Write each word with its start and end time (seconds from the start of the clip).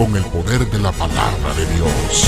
con 0.00 0.16
el 0.16 0.24
poder 0.24 0.66
de 0.70 0.78
la 0.78 0.92
palabra 0.92 1.52
de 1.52 1.66
Dios. 1.74 2.24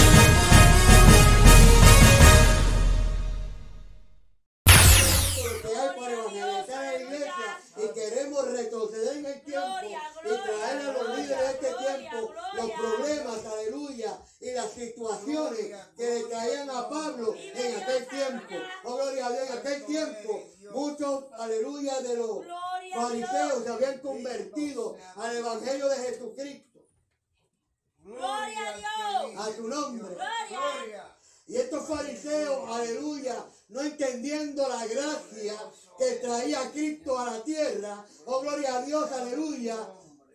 y 7.75 7.95
queremos 7.95 8.53
retroceder 8.53 9.17
en 9.17 9.25
el 9.27 9.41
tiempo 9.41 9.77
y 10.23 10.29
traer 10.29 10.79
a 10.81 10.93
los 10.93 11.17
líderes 11.17 11.39
de 11.39 11.47
este 11.47 11.75
tiempo 11.79 12.35
los 12.53 12.71
problemas, 12.73 13.47
aleluya, 13.47 14.19
y 14.41 14.51
las 14.53 14.71
situaciones 14.73 15.71
que 15.97 16.15
le 16.15 16.29
caían 16.29 16.69
a 16.69 16.91
Pablo 16.91 17.35
en 17.35 17.83
aquel 17.83 18.07
tiempo. 18.07 18.55
Oh, 18.85 18.97
gloria 18.97 19.27
a 19.27 19.31
Dios, 19.31 19.49
en 19.49 19.59
aquel 19.59 19.87
tiempo 19.87 20.45
muchos, 20.73 21.25
aleluya, 21.39 22.01
de 22.01 22.17
los 22.17 22.39
fariseos 22.95 23.65
se 23.65 23.71
habían 23.71 23.99
convertido 23.99 24.97
al 25.17 25.37
evangelio 25.37 25.89
de 25.89 25.97
Jesucristo, 25.97 26.72
Gloria 28.05 28.75
a 28.75 28.79
Dios. 28.79 29.47
a 29.47 29.57
su 29.57 29.69
nombre. 29.69 30.17
Gloria. 30.49 31.17
Y 31.47 31.57
estos 31.57 31.87
fariseos, 31.87 32.69
aleluya, 32.71 33.45
no 33.69 33.81
entendiendo 33.81 34.67
la 34.69 34.87
gracia 34.87 35.55
que 35.99 36.13
traía 36.17 36.71
Cristo 36.71 37.19
a 37.19 37.27
la 37.27 37.45
tierra, 37.45 38.07
oh 38.27 38.41
gloria 38.41 38.79
a 38.79 38.83
Dios, 38.83 39.11
aleluya, 39.11 39.77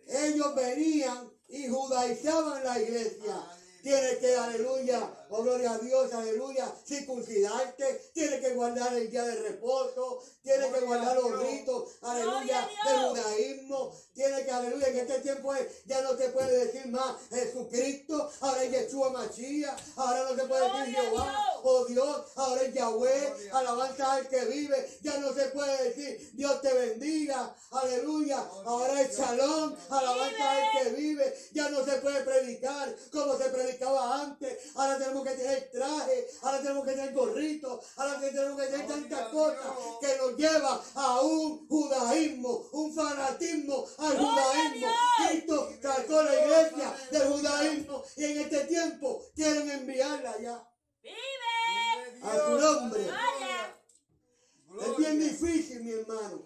ellos 0.06 0.54
venían 0.54 1.30
y 1.48 1.68
judaizaban 1.68 2.62
la 2.62 2.78
iglesia. 2.78 3.42
Tienes 3.82 4.18
que, 4.18 4.36
aleluya, 4.36 5.17
oh 5.30 5.42
gloria 5.42 5.72
a 5.72 5.78
Dios, 5.78 6.12
aleluya, 6.12 6.72
circuncidarte, 6.86 8.10
tienes 8.14 8.40
que 8.40 8.54
guardar 8.54 8.94
el 8.94 9.10
día 9.10 9.24
de 9.24 9.34
reposo, 9.42 10.22
tienes 10.42 10.72
que 10.72 10.80
guardar 10.80 11.16
los 11.16 11.40
ritos, 11.40 11.88
aleluya, 12.02 12.68
del 12.86 12.96
judaísmo, 13.08 13.92
tienes 14.14 14.44
que, 14.44 14.50
aleluya, 14.50 14.88
en 14.88 14.98
este 14.98 15.18
tiempo 15.20 15.54
es- 15.54 15.84
ya 15.84 16.00
no 16.02 16.16
se 16.16 16.28
puede 16.30 16.66
decir 16.66 16.86
más 16.88 17.16
Jesucristo, 17.30 18.30
ahora 18.40 18.64
es 18.64 18.70
Yeshua 18.72 19.10
Machía, 19.10 19.76
ahora 19.96 20.24
no 20.24 20.34
se 20.36 20.44
puede 20.48 20.64
decir 20.78 20.94
Jehová, 20.94 21.44
oh 21.62 21.84
Dios, 21.86 22.24
ahora 22.36 22.62
es 22.62 22.74
Yahweh, 22.74 23.50
alabanza 23.52 24.12
al 24.14 24.28
que 24.28 24.44
vive, 24.46 24.98
ya 25.02 25.18
no 25.18 25.32
se 25.32 25.44
puede 25.48 25.84
decir 25.84 26.30
Dios 26.34 26.60
te 26.60 26.72
bendiga, 26.72 27.54
aleluya, 27.70 28.38
ahora 28.64 29.00
es 29.02 29.16
Shalom, 29.18 29.74
alabanza 29.90 30.50
al 30.50 30.84
que 30.84 30.90
vive, 30.90 31.34
ya 31.52 31.68
no 31.70 31.84
se 31.84 31.92
puede 31.98 32.20
predicar 32.22 32.94
como 33.12 33.36
se 33.36 33.44
predicaba 33.50 34.22
antes, 34.22 34.58
ahora 34.74 34.98
tenemos 34.98 35.17
que 35.24 35.30
tener 35.34 35.70
traje, 35.70 36.26
ahora 36.42 36.58
tenemos 36.62 36.84
que 36.84 36.92
tener 36.92 37.12
gorrito, 37.12 37.80
ahora 37.96 38.20
que 38.20 38.30
tenemos 38.30 38.60
que 38.60 38.66
tener 38.68 38.86
tantas 38.86 39.28
cosas 39.28 39.66
que 40.00 40.16
nos 40.16 40.36
lleva 40.36 40.82
a 40.94 41.20
un 41.22 41.66
judaísmo, 41.68 42.68
un 42.72 42.94
fanatismo 42.94 43.86
al 43.98 44.18
judaísmo. 44.18 44.86
Cristo 45.28 45.70
sacó 45.82 46.22
la 46.22 46.34
iglesia 46.34 46.96
del 47.10 47.28
judaísmo 47.32 48.02
y 48.16 48.24
en 48.24 48.38
este 48.38 48.60
tiempo 48.64 49.22
quieren 49.34 49.70
enviarla 49.70 50.38
ya 50.40 50.68
Vive. 51.02 52.22
a 52.22 52.36
su 52.46 52.58
nombre. 52.58 53.00
Gloria. 53.02 54.90
Es 54.92 54.96
bien 54.96 55.18
difícil, 55.18 55.82
mi 55.82 55.90
hermano. 55.92 56.44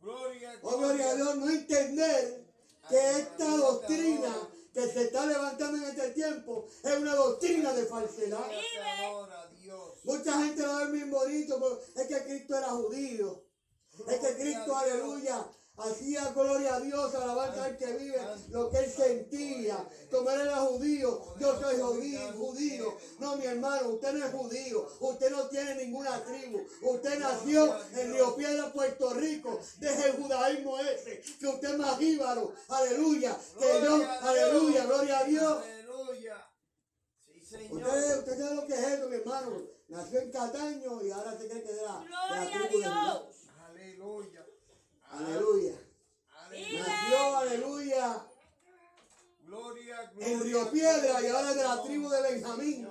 Gloria, 0.00 0.58
Oh, 0.62 0.76
gloria 0.78 1.10
a 1.10 1.14
Dios, 1.14 1.36
no 1.36 1.48
entender 1.48 2.44
que 2.90 3.10
esta 3.18 3.48
doctrina 3.56 4.50
que 4.74 4.88
se 4.88 5.04
está 5.04 5.24
levantando 5.24 5.78
en 5.78 5.84
este 5.84 6.10
tiempo 6.10 6.66
es 6.82 6.98
una 6.98 7.14
doctrina 7.14 7.72
de 7.72 7.86
falsedad. 7.86 8.44
Mucha 10.02 10.32
gente 10.42 10.62
lo 10.62 10.76
ve 10.78 10.92
bien 10.92 11.10
bonito, 11.10 11.58
pero 11.60 11.80
es 11.94 12.08
que 12.08 12.24
Cristo 12.24 12.58
era 12.58 12.68
judío. 12.70 13.44
Es 14.08 14.18
que 14.18 14.34
Cristo, 14.34 14.76
aleluya, 14.76 15.48
hacía 15.76 16.30
gloria 16.32 16.76
a 16.76 16.80
Dios, 16.80 17.14
alabanza 17.14 17.64
al 17.64 17.76
que 17.76 17.92
vive, 17.94 18.18
lo 18.50 18.70
que 18.70 18.78
él 18.78 18.90
sentía. 18.90 19.88
Como 20.10 20.30
él 20.30 20.40
era 20.42 20.56
judío, 20.58 21.20
yo 21.38 21.60
soy 21.60 21.80
judío, 21.80 22.20
judío. 22.36 22.96
No, 23.18 23.36
mi 23.36 23.44
hermano, 23.46 23.88
usted 23.90 24.12
no 24.12 24.24
es 24.26 24.32
judío, 24.32 24.88
usted 25.00 25.30
no 25.30 25.48
tiene 25.48 25.74
ninguna 25.74 26.22
tribu. 26.24 26.64
Usted 26.82 27.18
nació 27.18 27.76
en 27.92 28.12
Río 28.12 28.36
Piedra, 28.36 28.72
Puerto 28.72 29.14
Rico. 29.14 29.58
Deje 29.78 30.08
el 30.10 30.16
judaísmo 30.22 30.78
ese, 30.78 31.22
que 31.38 31.46
usted 31.46 31.72
es 31.72 31.78
más 31.78 31.98
jíbaro, 31.98 32.52
aleluya. 32.68 33.36
Que 33.58 33.66
yo, 33.84 33.96
Gloria 33.96 34.12
a 34.12 34.16
Dios. 34.16 34.22
aleluya, 34.22 34.84
gloria 34.86 35.18
a 35.18 35.24
Dios. 35.24 35.62
Aleluya. 35.64 36.50
Sí, 37.24 37.40
Señor. 37.44 37.82
Usted, 37.82 38.18
usted 38.18 38.38
sabe 38.38 38.54
lo 38.54 38.66
que 38.66 38.74
es 38.74 38.80
eso, 38.80 39.08
mi 39.08 39.16
hermano. 39.16 39.62
Nació 39.88 40.20
en 40.20 40.30
Cataño 40.30 41.02
y 41.02 41.10
ahora 41.10 41.36
se 41.36 41.48
cree 41.48 41.62
que 41.62 41.70
es 41.70 41.76
de 41.76 41.82
la, 41.82 41.98
de 42.00 42.08
la 42.08 42.26
Gloria 42.28 42.42
a 42.42 42.50
tribu 42.68 42.78
de 42.78 42.78
Dios. 42.78 42.94
Dios. 42.94 43.36
Aleluya. 43.68 44.43
Aleluya. 45.18 45.74
Nació, 46.50 47.36
aleluya, 47.36 48.26
Gloria, 49.46 50.10
gloria. 50.12 50.26
en 50.32 50.40
Río 50.42 50.70
Piedra 50.70 51.22
y 51.22 51.26
ahora 51.26 51.50
es 51.50 51.56
de 51.56 51.62
la 51.62 51.82
tribu 51.82 52.08
de 52.08 52.22
Benjamín. 52.22 52.88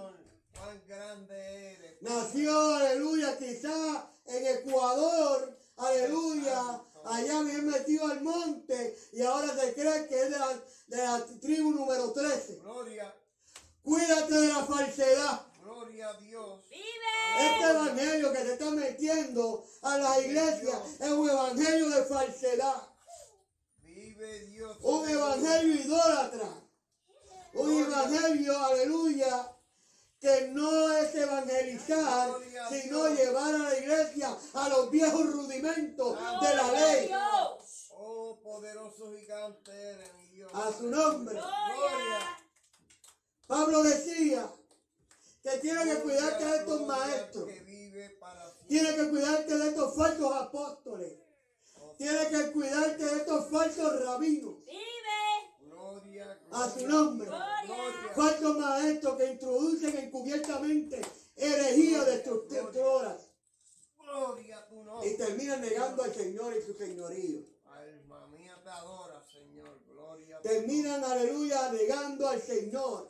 Cuán 0.57 0.83
grande 0.87 1.73
eres. 1.73 2.01
Nació, 2.01 2.75
aleluya, 2.75 3.37
quizá 3.37 4.09
en 4.25 4.47
Ecuador, 4.57 5.57
aleluya, 5.77 6.81
allá 7.05 7.41
bien 7.41 7.67
metido 7.67 8.07
al 8.07 8.21
monte 8.21 8.97
y 9.11 9.21
ahora 9.21 9.53
se 9.55 9.73
cree 9.73 10.07
que 10.07 10.21
es 10.23 10.29
de 10.29 10.39
la, 10.39 10.63
de 10.87 10.97
la 10.97 11.25
tribu 11.41 11.71
número 11.71 12.11
13. 12.13 12.59
Gloria, 12.59 13.13
Cuídate 13.83 14.33
de 14.33 14.47
la 14.47 14.65
falsedad. 14.65 15.45
Gloria 15.83 16.09
a 16.09 16.13
Dios. 16.13 16.69
Vive. 16.69 16.83
Este 17.39 17.69
evangelio 17.69 18.31
que 18.31 18.39
se 18.39 18.53
está 18.53 18.69
metiendo 18.71 19.65
a 19.81 19.97
la 19.97 20.19
iglesia 20.19 20.81
es 20.99 21.09
un 21.09 21.29
evangelio 21.29 21.89
de 21.89 22.03
falsedad. 22.05 22.89
Vive 23.81 24.39
Dios. 24.45 24.77
Un 24.81 25.09
evangelio 25.09 25.75
idólatra. 25.75 26.49
Un 27.53 27.83
evangelio, 27.83 28.57
aleluya, 28.57 29.55
que 30.19 30.47
no 30.53 30.91
es 30.93 31.13
evangelizar, 31.13 32.31
sino 32.69 33.09
llevar 33.09 33.53
a 33.53 33.57
la 33.59 33.77
iglesia 33.77 34.35
a 34.53 34.69
los 34.69 34.89
viejos 34.89 35.31
rudimentos 35.31 36.17
de 36.41 36.55
la 36.55 36.71
ley. 36.71 37.07
Dios. 37.07 37.89
Oh, 37.95 38.39
poderoso 38.41 39.11
gigante 39.15 39.71
eres, 39.71 40.13
mi 40.15 40.27
Dios. 40.29 40.51
A 40.53 40.71
su 40.71 40.89
nombre. 40.89 41.35
Gloria. 41.35 42.39
Pablo 43.45 43.83
decía 43.83 44.49
que 45.43 45.57
tiene 45.57 45.83
que 45.83 46.01
cuidarte 46.01 46.45
de 46.45 46.55
estos 46.57 46.81
maestros. 46.87 47.49
Tiene 48.67 48.95
que 48.95 49.09
cuidarte 49.09 49.57
de 49.57 49.69
estos 49.69 49.95
falsos 49.95 50.33
apóstoles. 50.35 51.13
Tiene 51.97 52.27
que 52.29 52.51
cuidarte 52.51 53.03
de 53.05 53.15
estos 53.17 53.49
falsos 53.49 54.05
rabinos. 54.05 54.65
Vive. 54.65 55.59
Gloria, 55.59 56.39
A 56.51 56.69
su 56.69 56.87
nombre. 56.87 57.29
Falsos 58.15 58.57
maestros 58.57 59.17
que 59.17 59.31
introducen 59.31 59.97
encubiertamente 59.97 61.01
herejía 61.35 62.03
destructoras 62.03 63.29
Gloria 63.97 64.59
a 64.59 64.67
tu 64.67 64.83
nombre. 64.83 65.09
y 65.09 65.17
terminan 65.17 65.61
negando 65.61 66.03
al 66.03 66.13
Señor 66.13 66.55
y 66.55 66.61
su 66.61 66.73
señorío. 66.73 67.41
Alma 67.65 68.27
mía 68.27 68.59
te 68.63 68.69
adora, 68.69 69.21
Señor. 69.23 69.79
Gloria 69.87 70.37
a 70.37 70.41
tu 70.41 70.47
Terminan, 70.47 71.03
aleluya, 71.03 71.71
negando 71.71 72.27
al 72.29 72.41
Señor. 72.41 73.09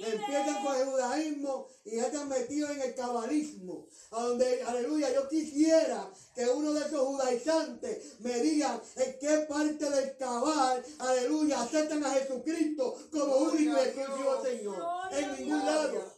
Empiezan 0.00 0.64
con 0.64 0.76
el 0.76 0.86
judaísmo 0.86 1.68
y 1.84 1.96
ya 1.96 2.06
están 2.06 2.28
metidos 2.28 2.70
en 2.70 2.82
el 2.82 2.94
cabalismo. 2.94 3.86
A 4.10 4.22
donde, 4.22 4.62
aleluya, 4.62 5.12
yo 5.12 5.28
quisiera 5.28 6.10
que 6.34 6.46
uno 6.46 6.72
de 6.72 6.80
esos 6.86 7.00
judaizantes 7.00 8.20
me 8.20 8.38
diga 8.40 8.80
en 8.96 9.18
qué 9.18 9.38
parte 9.48 9.90
del 9.90 10.16
cabal, 10.16 10.84
aleluya, 10.98 11.62
aceptan 11.62 12.04
a 12.04 12.10
Jesucristo 12.10 12.96
como 13.10 13.36
único 13.36 13.76
y 13.76 13.80
exclusivo 13.80 14.42
Señor. 14.42 14.82
En 15.10 15.32
ningún 15.32 15.62
Dios. 15.62 15.64
lado. 15.64 16.12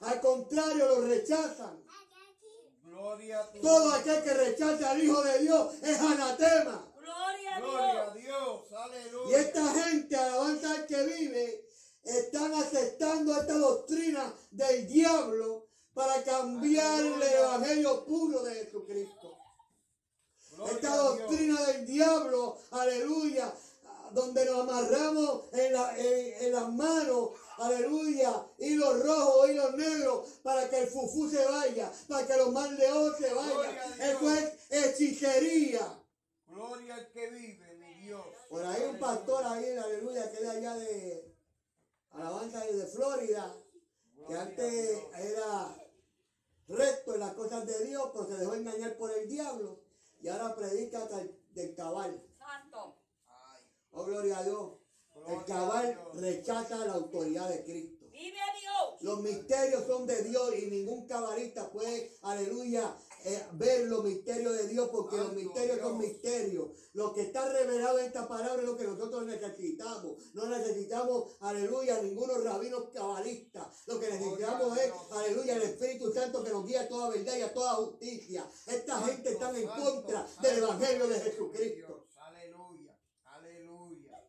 Al 0.00 0.20
contrario, 0.20 0.86
lo 0.86 1.00
rechazan. 1.02 1.82
Gloria 2.82 3.40
a 3.40 3.50
Todo 3.60 3.92
aquel 3.92 4.22
que 4.22 4.34
rechaza 4.34 4.90
al 4.90 5.02
Hijo 5.02 5.22
de 5.22 5.38
Dios 5.40 5.74
es 5.82 6.00
anatema. 6.00 6.92
Gloria 7.00 7.56
a 7.56 7.60
Gloria 7.60 8.02
a 8.02 8.14
Dios. 8.14 8.24
Dios. 8.24 8.70
Y 8.70 8.74
Aleluya. 8.74 9.38
esta 9.40 9.72
gente, 9.72 10.16
alabanza 10.16 10.70
al 10.72 10.86
que 10.86 11.02
vive, 11.04 11.64
están 12.08 12.54
aceptando 12.54 13.36
esta 13.40 13.54
doctrina 13.58 14.34
del 14.50 14.86
diablo 14.88 15.66
para 15.94 16.22
cambiar 16.22 17.00
el 17.04 17.22
evangelio 17.22 18.04
puro 18.04 18.42
de 18.42 18.54
Jesucristo. 18.54 19.36
Esta 20.70 20.96
doctrina 20.96 21.60
del 21.66 21.86
diablo, 21.86 22.58
aleluya, 22.70 23.52
donde 24.12 24.44
nos 24.46 24.60
amarramos 24.60 25.44
en, 25.52 25.72
la- 25.72 25.96
en- 25.98 26.44
en 26.44 26.52
las 26.52 26.68
manos, 26.72 27.30
aleluya, 27.58 28.46
hilos 28.58 29.04
rojos, 29.04 29.50
hilos 29.50 29.74
negros, 29.76 30.28
para 30.42 30.68
que 30.70 30.78
el 30.78 30.88
fufú 30.88 31.28
se 31.28 31.44
vaya, 31.44 31.92
para 32.08 32.26
que 32.26 32.36
los 32.36 32.50
mal 32.52 32.74
leones 32.76 33.18
se 33.18 33.34
vayan. 33.34 33.76
Eso 34.00 34.30
es 34.30 34.52
hechicería. 34.70 36.02
Gloria 36.46 36.94
al 36.94 37.12
que 37.12 37.30
vive, 37.30 37.74
mi 37.74 37.94
Dios. 38.06 38.24
Por 38.48 38.64
ahí 38.64 38.82
un 38.90 38.98
pastor 38.98 39.44
ahí, 39.44 39.76
aleluya, 39.76 40.30
que 40.30 40.36
es 40.38 40.42
de 40.42 40.50
allá 40.50 40.74
de 40.76 41.27
Alabanza 42.12 42.64
de 42.64 42.86
Florida, 42.86 43.54
que 44.26 44.34
antes 44.34 44.98
era 45.18 45.76
recto 46.68 47.14
en 47.14 47.20
las 47.20 47.34
cosas 47.34 47.66
de 47.66 47.84
Dios, 47.86 48.10
pero 48.12 48.26
se 48.26 48.36
dejó 48.36 48.54
engañar 48.54 48.96
por 48.96 49.10
el 49.10 49.28
diablo 49.28 49.80
y 50.20 50.28
ahora 50.28 50.54
predica 50.54 51.02
hasta 51.04 51.20
el- 51.20 51.38
del 51.50 51.74
cabal. 51.74 52.22
Santo. 52.38 52.96
Oh, 53.92 54.04
gloria 54.04 54.38
a 54.38 54.44
Dios. 54.44 54.72
El 55.26 55.44
cabal 55.44 56.00
rechaza 56.14 56.86
la 56.86 56.94
autoridad 56.94 57.48
de 57.48 57.64
Cristo. 57.64 58.06
Vive 58.10 58.36
Dios. 58.60 59.02
Los 59.02 59.20
misterios 59.20 59.86
son 59.86 60.06
de 60.06 60.22
Dios 60.24 60.54
y 60.56 60.70
ningún 60.70 61.06
cabalista 61.06 61.70
puede, 61.70 62.16
aleluya, 62.22 62.96
eh, 63.24 63.46
ver 63.52 63.86
los 63.86 64.04
misterios 64.04 64.56
de 64.56 64.68
Dios 64.68 64.88
porque 64.90 65.16
los 65.16 65.32
misterios 65.32 65.78
son 65.80 65.98
misterios. 65.98 66.68
Lo 66.92 67.12
que 67.12 67.22
está 67.22 67.48
revelado 67.48 67.98
en 67.98 68.06
esta 68.06 68.28
palabra 68.28 68.62
es 68.62 68.68
lo 68.68 68.76
que 68.76 68.84
nosotros 68.84 69.24
necesitamos. 69.26 70.34
No 70.34 70.46
necesitamos, 70.46 71.36
aleluya, 71.40 72.00
ningunos 72.02 72.42
rabinos 72.44 72.90
cabalistas. 72.92 73.86
Lo 73.86 73.98
que 73.98 74.10
necesitamos 74.10 74.76
es, 74.78 74.84
Dios. 74.86 75.12
aleluya, 75.12 75.56
el 75.56 75.62
Espíritu 75.62 76.12
Santo 76.12 76.44
que 76.44 76.50
nos 76.50 76.66
guía 76.66 76.82
a 76.82 76.88
toda 76.88 77.10
verdad 77.10 77.36
y 77.36 77.42
a 77.42 77.52
toda 77.52 77.74
justicia. 77.74 78.48
Esta 78.66 78.94
Santo, 78.94 79.06
gente 79.06 79.30
está 79.30 79.58
en 79.58 79.66
contra 79.66 80.26
santo, 80.26 80.48
del 80.48 80.58
Evangelio 80.58 81.08
de 81.08 81.20
Jesucristo. 81.20 81.86
Dios. 81.86 82.18
Aleluya, 82.18 82.98
aleluya, 83.24 84.28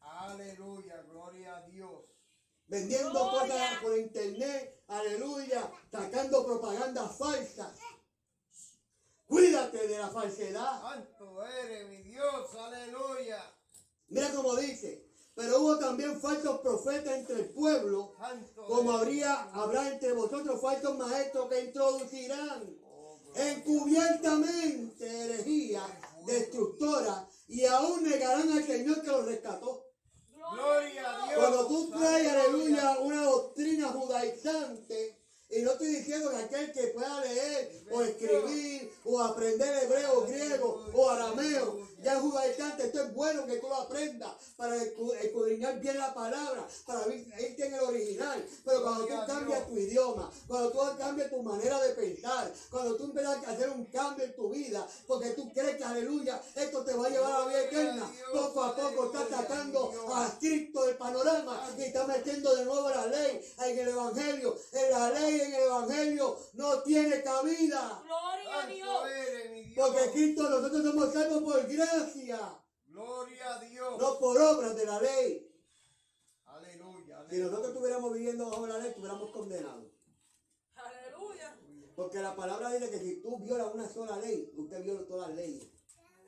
aleluya, 0.00 1.02
gloria 1.02 1.56
a 1.56 1.66
Dios. 1.66 2.04
vendiendo 2.68 3.30
cosas 3.30 3.78
por 3.82 3.96
internet, 3.98 4.82
aleluya, 4.88 5.70
sacando 5.90 6.44
propaganda 6.44 7.08
falsa. 7.08 7.74
Cuídate 9.28 9.86
de 9.86 9.98
la 9.98 10.08
falsedad. 10.08 10.80
Santo 10.80 11.44
eres 11.44 11.88
mi 11.88 12.02
Dios, 12.02 12.54
aleluya. 12.58 13.44
Mira 14.08 14.32
cómo 14.34 14.56
dice, 14.56 15.06
pero 15.34 15.60
hubo 15.60 15.78
también 15.78 16.18
falsos 16.18 16.60
profetas 16.60 17.14
entre 17.14 17.36
el 17.40 17.48
pueblo, 17.50 18.14
Santo 18.18 18.66
como 18.66 18.92
eres. 18.92 19.02
habría, 19.02 19.42
habrá 19.52 19.88
entre 19.90 20.12
vosotros 20.12 20.60
falsos 20.60 20.96
maestros 20.96 21.48
que 21.50 21.64
introducirán 21.66 22.78
Oh, 22.84 23.20
encubiertamente 23.34 25.06
herejía 25.24 25.82
destructora 26.24 27.28
y 27.48 27.64
aún 27.66 28.02
negarán 28.02 28.50
al 28.50 28.64
Señor 28.64 29.02
que 29.02 29.08
los 29.08 29.26
rescató. 29.26 29.84
Gloria 30.34 31.22
a 31.22 31.26
Dios. 31.26 31.38
Cuando 31.38 31.66
tú 31.66 31.90
traes, 31.90 32.28
aleluya, 32.32 32.98
una 33.00 33.24
doctrina 33.24 33.88
judaizante, 33.88 35.17
y 35.50 35.62
no 35.62 35.72
estoy 35.72 35.86
diciendo 35.88 36.30
que 36.30 36.36
aquel 36.36 36.72
que 36.72 36.88
pueda 36.88 37.20
leer 37.22 37.84
o 37.90 38.02
escribir 38.02 38.92
o 39.04 39.20
aprender 39.20 39.84
hebreo, 39.84 40.26
griego 40.26 40.86
o 40.92 41.10
arameo, 41.10 41.88
ya 42.02 42.14
es 42.16 42.20
judaizante, 42.20 42.86
esto 42.86 43.02
es 43.02 43.14
bueno 43.14 43.46
que 43.46 43.56
tú 43.56 43.66
lo 43.68 43.74
aprendas 43.76 44.32
para 44.56 44.76
escu- 44.76 45.14
escudriñar 45.20 45.80
bien 45.80 45.98
la 45.98 46.12
palabra, 46.14 46.66
para 46.86 47.06
irte 47.14 47.66
en 47.66 47.74
el 47.74 47.80
original. 47.80 48.46
Pero 48.64 48.82
cuando 48.82 49.06
tú 49.06 49.14
cambias 49.26 49.66
tu 49.66 49.76
idioma, 49.78 50.30
cuando 50.46 50.70
tú 50.70 50.78
cambias 50.98 51.30
tu 51.30 51.42
manera 51.42 51.80
de 51.82 51.94
pensar, 51.94 52.52
cuando 52.70 52.96
tú 52.96 53.04
empiezas 53.04 53.44
a 53.46 53.50
hacer 53.50 53.70
un 53.70 53.84
cambio 53.86 54.24
en 54.26 54.36
tu 54.36 54.50
vida, 54.50 54.86
porque 55.06 55.30
tú 55.30 55.50
crees 55.52 55.76
que, 55.76 55.84
aleluya, 55.84 56.40
esto 56.54 56.84
te 56.84 56.92
va 56.94 57.06
a 57.06 57.10
llevar 57.10 57.32
a 57.32 57.38
la 57.40 57.46
vida 57.46 57.62
eterna, 57.64 58.12
poco 58.32 58.62
a 58.62 58.76
poco 58.76 59.06
estás 59.06 59.28
Dios. 59.90 60.04
a 60.14 60.38
Cristo 60.38 60.67
panorama 60.98 61.68
y 61.78 61.82
está 61.82 62.06
metiendo 62.06 62.54
de 62.54 62.64
nuevo 62.64 62.90
la 62.90 63.06
ley 63.06 63.40
en 63.58 63.78
el 63.78 63.88
Evangelio. 63.88 64.56
En 64.72 64.90
la 64.90 65.10
ley, 65.10 65.40
en 65.40 65.54
el 65.54 65.62
Evangelio, 65.62 66.38
no 66.54 66.82
tiene 66.82 67.22
cabida. 67.22 68.02
Gloria 68.04 68.62
a 68.62 68.66
Dios. 68.66 69.00
Porque 69.76 70.10
Cristo, 70.12 70.50
nosotros 70.50 70.82
somos 70.84 71.12
salvos 71.12 71.42
por 71.42 71.66
gracia, 71.66 72.62
Gloria 72.86 73.54
a 73.54 73.58
Dios. 73.60 73.98
no 73.98 74.18
por 74.18 74.36
obras 74.40 74.74
de 74.76 74.84
la 74.86 75.00
ley. 75.00 75.44
Aleluya. 76.46 77.26
Si 77.30 77.36
nosotros 77.38 77.68
estuviéramos 77.68 78.12
viviendo 78.12 78.50
bajo 78.50 78.66
la 78.66 78.78
ley, 78.78 78.88
estuviéramos 78.88 79.30
condenados. 79.30 79.84
Aleluya. 80.74 81.56
Porque 81.94 82.18
la 82.18 82.34
palabra 82.34 82.72
dice 82.72 82.90
que 82.90 82.98
si 82.98 83.22
tú 83.22 83.38
violas 83.38 83.72
una 83.74 83.88
sola 83.88 84.16
ley, 84.18 84.52
usted 84.56 84.82
viola 84.82 85.06
todas 85.06 85.28
las 85.28 85.36
leyes. 85.36 85.68
Gloria 85.68 85.68
al 85.68 86.27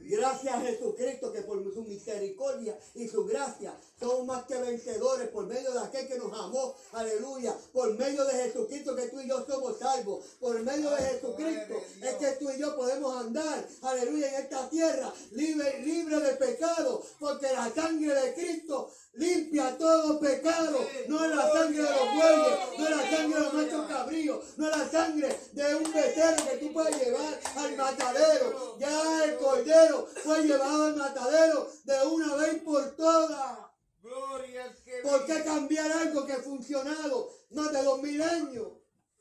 Gracias 0.00 0.54
a 0.54 0.60
Jesucristo 0.60 1.32
que 1.32 1.42
por 1.42 1.62
su 1.72 1.82
misericordia 1.84 2.78
y 2.94 3.08
su 3.08 3.24
gracia 3.24 3.74
somos 3.98 4.26
más 4.26 4.44
que 4.46 4.56
vencedores 4.56 5.28
por 5.28 5.46
medio 5.46 5.72
de 5.72 5.78
aquel 5.78 6.08
que 6.08 6.18
nos 6.18 6.32
amó. 6.32 6.74
Aleluya. 6.92 7.56
Por 7.72 7.96
medio 7.96 8.24
de 8.24 8.32
Jesucristo 8.32 8.96
que 8.96 9.08
tú 9.08 9.20
y 9.20 9.28
yo 9.28 9.44
somos 9.46 9.78
salvos. 9.78 10.24
Por 10.40 10.60
medio 10.62 10.90
de 10.90 11.02
Jesucristo 11.02 11.82
es 12.02 12.14
que 12.14 12.32
tú 12.32 12.50
y 12.50 12.58
yo 12.58 12.74
podemos 12.74 13.16
andar. 13.16 13.66
Aleluya. 13.82 14.28
En 14.28 14.42
esta 14.42 14.68
tierra 14.68 15.12
libre, 15.30 15.80
libre 15.82 16.18
de 16.20 16.32
pecado. 16.34 17.02
Porque 17.20 17.52
la 17.52 17.72
sangre 17.72 18.14
de 18.14 18.34
Cristo 18.34 18.90
limpia 19.14 19.78
todo 19.78 20.18
pecado. 20.18 20.78
No 21.08 21.24
es 21.24 21.36
la 21.36 21.52
sangre 21.52 21.82
de 21.82 21.90
los 21.90 22.14
bueyes. 22.14 22.78
No 22.78 22.84
es 22.84 22.96
la 22.96 23.16
sangre 23.16 23.34
de 23.34 23.40
los 23.40 23.54
machos 23.54 23.86
cabríos. 23.86 24.44
No 24.56 24.68
es 24.68 24.76
la 24.78 24.90
sangre 24.90 25.38
de 25.52 25.74
un 25.76 25.92
becerro 25.92 26.50
que 26.50 26.56
tú 26.56 26.72
puedes 26.72 26.98
llevar 26.98 27.40
al 27.56 27.76
matadero. 27.76 28.78
Ya 28.78 29.11
el 29.24 29.36
cordero 29.38 30.06
fue 30.22 30.42
llevado 30.42 30.84
al 30.84 30.96
matadero 30.96 31.68
de 31.84 32.06
una 32.06 32.36
vez 32.36 32.62
por 32.62 32.96
todas. 32.96 33.58
Gloria 34.02 34.64
al 34.64 34.82
que 34.82 34.98
¿Por 35.02 35.26
qué 35.26 35.44
cambiar 35.44 35.92
algo 35.92 36.26
que 36.26 36.32
ha 36.32 36.42
funcionado 36.42 37.30
más 37.50 37.72
de 37.72 37.82
dos 37.82 38.02
mil 38.02 38.20
años? 38.20 38.68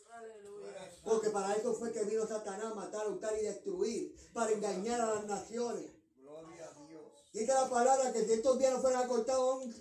Aleluya. 0.09 0.91
Porque 1.03 1.29
para 1.29 1.53
eso 1.53 1.73
fue 1.73 1.91
que 1.91 2.03
vino 2.03 2.25
Satanás 2.25 2.71
a 2.71 2.75
matar, 2.75 3.07
hurtar 3.07 3.33
y 3.39 3.43
destruir, 3.43 4.15
para 4.33 4.51
engañar 4.51 5.01
a 5.01 5.15
las 5.15 5.25
naciones. 5.25 5.91
Gloria 6.17 6.69
a 6.69 6.87
Dios. 6.87 7.03
Dice 7.31 7.53
la 7.53 7.69
palabra 7.69 8.11
que 8.11 8.25
si 8.25 8.33
estos 8.33 8.57
días 8.57 8.73
no 8.73 8.81
fueran 8.81 9.03
acortados, 9.03 9.41
aún, 9.41 9.75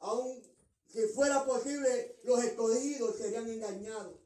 aún 0.00 0.42
si 0.92 1.06
fuera 1.08 1.44
posible, 1.44 2.18
los 2.24 2.42
escogidos 2.42 3.16
serían 3.16 3.48
engañados. 3.48 4.17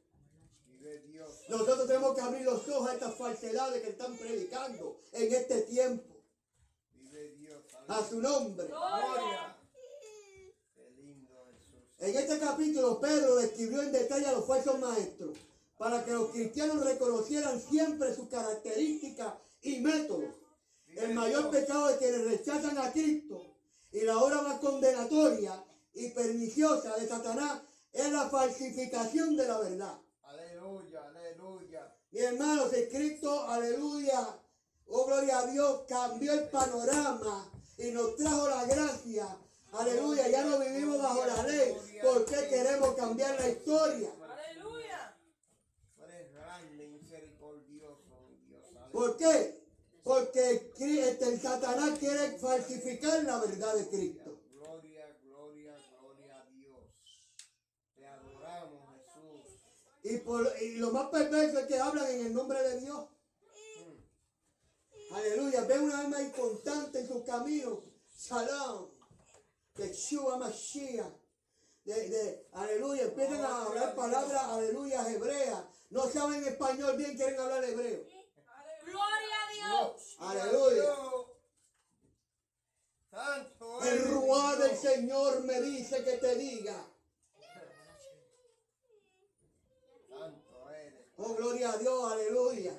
Nosotros 1.48 1.86
tenemos 1.86 2.14
que 2.14 2.20
abrir 2.20 2.42
los 2.42 2.68
ojos 2.68 2.88
a 2.88 2.94
estas 2.94 3.14
falsedades 3.14 3.82
que 3.82 3.90
están 3.90 4.16
predicando 4.16 4.96
en 5.12 5.34
este 5.34 5.62
tiempo. 5.62 6.16
Vive 6.94 7.34
Dios. 7.36 7.62
A 7.88 8.08
su 8.08 8.20
nombre. 8.20 8.66
Gloria. 8.66 9.56
En 11.98 12.16
este 12.16 12.38
capítulo 12.40 13.00
Pedro 13.00 13.36
describió 13.36 13.80
en 13.82 13.92
detalle 13.92 14.26
a 14.26 14.32
los 14.32 14.46
falsos 14.46 14.78
maestros 14.80 15.36
para 15.78 16.04
que 16.04 16.12
los 16.12 16.30
cristianos 16.30 16.84
reconocieran 16.84 17.60
siempre 17.60 18.14
sus 18.14 18.28
características 18.28 19.34
y 19.62 19.80
métodos. 19.80 20.34
El 20.88 21.14
mayor 21.14 21.50
pecado 21.50 21.86
de 21.88 21.98
quienes 21.98 22.24
rechazan 22.24 22.76
a 22.78 22.92
Cristo 22.92 23.54
y 23.92 24.00
la 24.00 24.18
obra 24.18 24.42
más 24.42 24.58
condenatoria 24.58 25.64
y 25.94 26.08
perniciosa 26.10 26.96
de 26.96 27.06
Satanás 27.06 27.62
es 27.92 28.10
la 28.10 28.28
falsificación 28.28 29.36
de 29.36 29.46
la 29.46 29.58
verdad. 29.58 30.01
Mi 32.12 32.20
hermano, 32.20 32.68
si 32.68 32.86
Cristo, 32.88 33.48
aleluya, 33.48 34.38
oh 34.88 35.06
gloria 35.06 35.38
a 35.38 35.46
Dios, 35.46 35.82
cambió 35.88 36.32
el 36.34 36.48
panorama 36.50 37.50
y 37.78 37.90
nos 37.90 38.16
trajo 38.16 38.48
la 38.48 38.64
gracia. 38.66 39.26
Aleluya, 39.72 40.28
ya 40.28 40.44
no 40.44 40.58
vivimos 40.58 40.98
bajo 41.02 41.24
la 41.24 41.42
ley. 41.44 41.74
¿Por 42.02 42.26
qué 42.26 42.48
queremos 42.48 42.94
cambiar 42.94 43.40
la 43.40 43.48
historia? 43.48 44.10
Aleluya. 44.22 45.16
¿Por 48.92 49.16
qué? 49.16 49.62
Porque 50.04 50.72
Cri- 50.76 50.98
este, 50.98 51.24
el 51.32 51.40
Satanás 51.40 51.98
quiere 51.98 52.38
falsificar 52.38 53.24
la 53.24 53.40
verdad 53.40 53.74
de 53.76 53.88
Cristo. 53.88 54.40
Gloria, 54.50 55.16
gloria, 55.22 55.74
gloria 55.98 56.40
a 56.42 56.44
Dios. 56.50 56.78
Te 57.96 58.06
adoramos, 58.06 58.82
Jesús. 58.90 59.62
Y, 60.02 60.18
por, 60.18 60.52
y 60.60 60.76
lo 60.76 60.90
más 60.90 61.08
perverso 61.10 61.60
es 61.60 61.66
que 61.66 61.78
hablan 61.78 62.10
en 62.10 62.26
el 62.26 62.34
nombre 62.34 62.60
de 62.62 62.80
Dios. 62.80 63.08
Aleluya. 65.12 65.62
Ve 65.62 65.78
una 65.78 66.00
alma 66.00 66.22
inconstante 66.22 67.00
en 67.00 67.08
sus 67.08 67.24
caminos. 67.24 67.78
Shalom. 68.16 68.90
Yeshua 69.76 70.38
Mashiach. 70.38 71.12
De, 71.84 72.08
de, 72.08 72.48
aleluya. 72.52 73.02
Empiezan 73.04 73.40
a 73.40 73.64
hablar 73.64 73.94
palabras, 73.94 74.42
aleluya, 74.44 75.10
hebreas. 75.10 75.64
No 75.90 76.08
saben 76.08 76.44
español 76.44 76.96
bien, 76.96 77.16
quieren 77.16 77.38
hablar 77.40 77.64
hebreo. 77.64 78.04
Gloria 78.84 79.36
a 79.42 79.52
Dios. 79.52 80.16
Aleluya. 80.18 80.94
El 83.84 84.04
ruá 84.08 84.56
del. 84.56 84.76
Señor 84.76 85.44
me 85.44 85.60
dice 85.60 86.02
que 86.02 86.16
te 86.16 86.34
diga. 86.36 86.88
Santo 90.08 90.70
eres. 90.70 91.11
Oh, 91.24 91.34
gloria 91.34 91.72
a 91.72 91.76
Dios, 91.78 92.12
aleluya. 92.12 92.74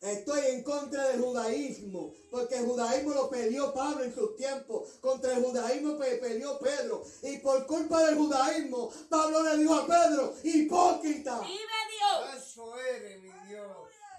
Estoy 0.00 0.40
en 0.50 0.62
contra 0.62 1.08
del 1.08 1.22
judaísmo, 1.22 2.12
porque 2.30 2.56
el 2.56 2.66
judaísmo 2.66 3.14
lo 3.14 3.30
peleó 3.30 3.72
Pablo 3.72 4.04
en 4.04 4.14
sus 4.14 4.36
tiempos. 4.36 4.98
Contra 5.00 5.32
el 5.32 5.42
judaísmo 5.42 5.96
pe- 5.98 6.16
peleó 6.16 6.58
Pedro. 6.58 7.02
Y 7.22 7.38
por 7.38 7.64
culpa 7.66 8.02
del 8.04 8.16
judaísmo, 8.16 8.90
Pablo 9.08 9.42
le 9.42 9.56
dijo 9.56 9.74
a 9.74 9.86
Pedro, 9.86 10.34
hipócrita. 10.42 11.40
Vive 11.40 12.28
Dios. 12.28 12.44
Santo 12.44 12.78
eres, 12.78 13.22
mi 13.22 13.30
Dios. 13.48 13.76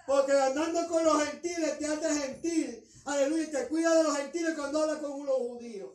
Porque 0.08 0.32
andando 0.32 0.88
con 0.88 1.04
los 1.04 1.22
gentiles 1.22 1.78
te 1.78 1.86
haces 1.86 2.18
gentil. 2.24 2.84
Aleluya, 3.04 3.42
y 3.44 3.50
te 3.52 3.68
cuida 3.68 3.94
de 3.96 4.02
los 4.02 4.16
gentiles 4.16 4.54
cuando 4.56 4.80
hablas 4.80 4.98
con 4.98 5.24
los 5.24 5.36
judíos. 5.36 5.92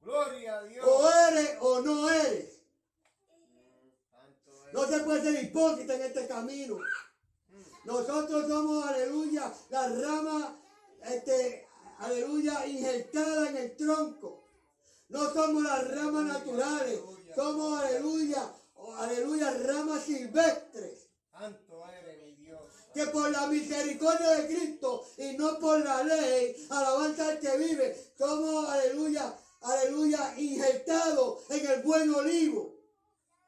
Gloria 0.00 0.56
a 0.56 0.62
Dios. 0.64 0.86
O 0.88 1.10
eres 1.28 1.56
o 1.60 1.80
no 1.80 2.08
eres. 2.10 2.51
No 4.72 4.86
se 4.86 5.00
puede 5.00 5.22
ser 5.22 5.44
hipócrita 5.44 5.94
en 5.94 6.02
este 6.02 6.26
camino. 6.26 6.78
Nosotros 7.84 8.46
somos, 8.48 8.86
aleluya, 8.86 9.52
la 9.70 9.88
rama, 9.88 10.60
este, 11.04 11.66
aleluya, 11.98 12.66
injertada 12.66 13.50
en 13.50 13.56
el 13.56 13.76
tronco. 13.76 14.44
No 15.08 15.32
somos 15.32 15.62
las 15.62 15.90
ramas 15.90 16.24
naturales. 16.24 17.00
Somos, 17.34 17.82
aleluya, 17.82 18.50
aleluya, 18.98 19.50
ramas 19.50 20.04
silvestres. 20.04 21.08
Santo 21.30 21.84
eres 21.88 22.22
mi 22.22 22.34
Dios. 22.36 22.62
Que 22.94 23.06
por 23.06 23.30
la 23.30 23.46
misericordia 23.48 24.30
de 24.30 24.46
Cristo 24.46 25.04
y 25.18 25.36
no 25.36 25.58
por 25.58 25.80
la 25.80 26.02
ley, 26.04 26.66
alabanza 26.70 27.28
al 27.28 27.40
que 27.40 27.56
vive, 27.58 28.12
somos, 28.16 28.68
aleluya, 28.70 29.36
aleluya, 29.60 30.34
injertados 30.38 31.50
en 31.50 31.66
el 31.66 31.82
buen 31.82 32.14
olivo. 32.14 32.76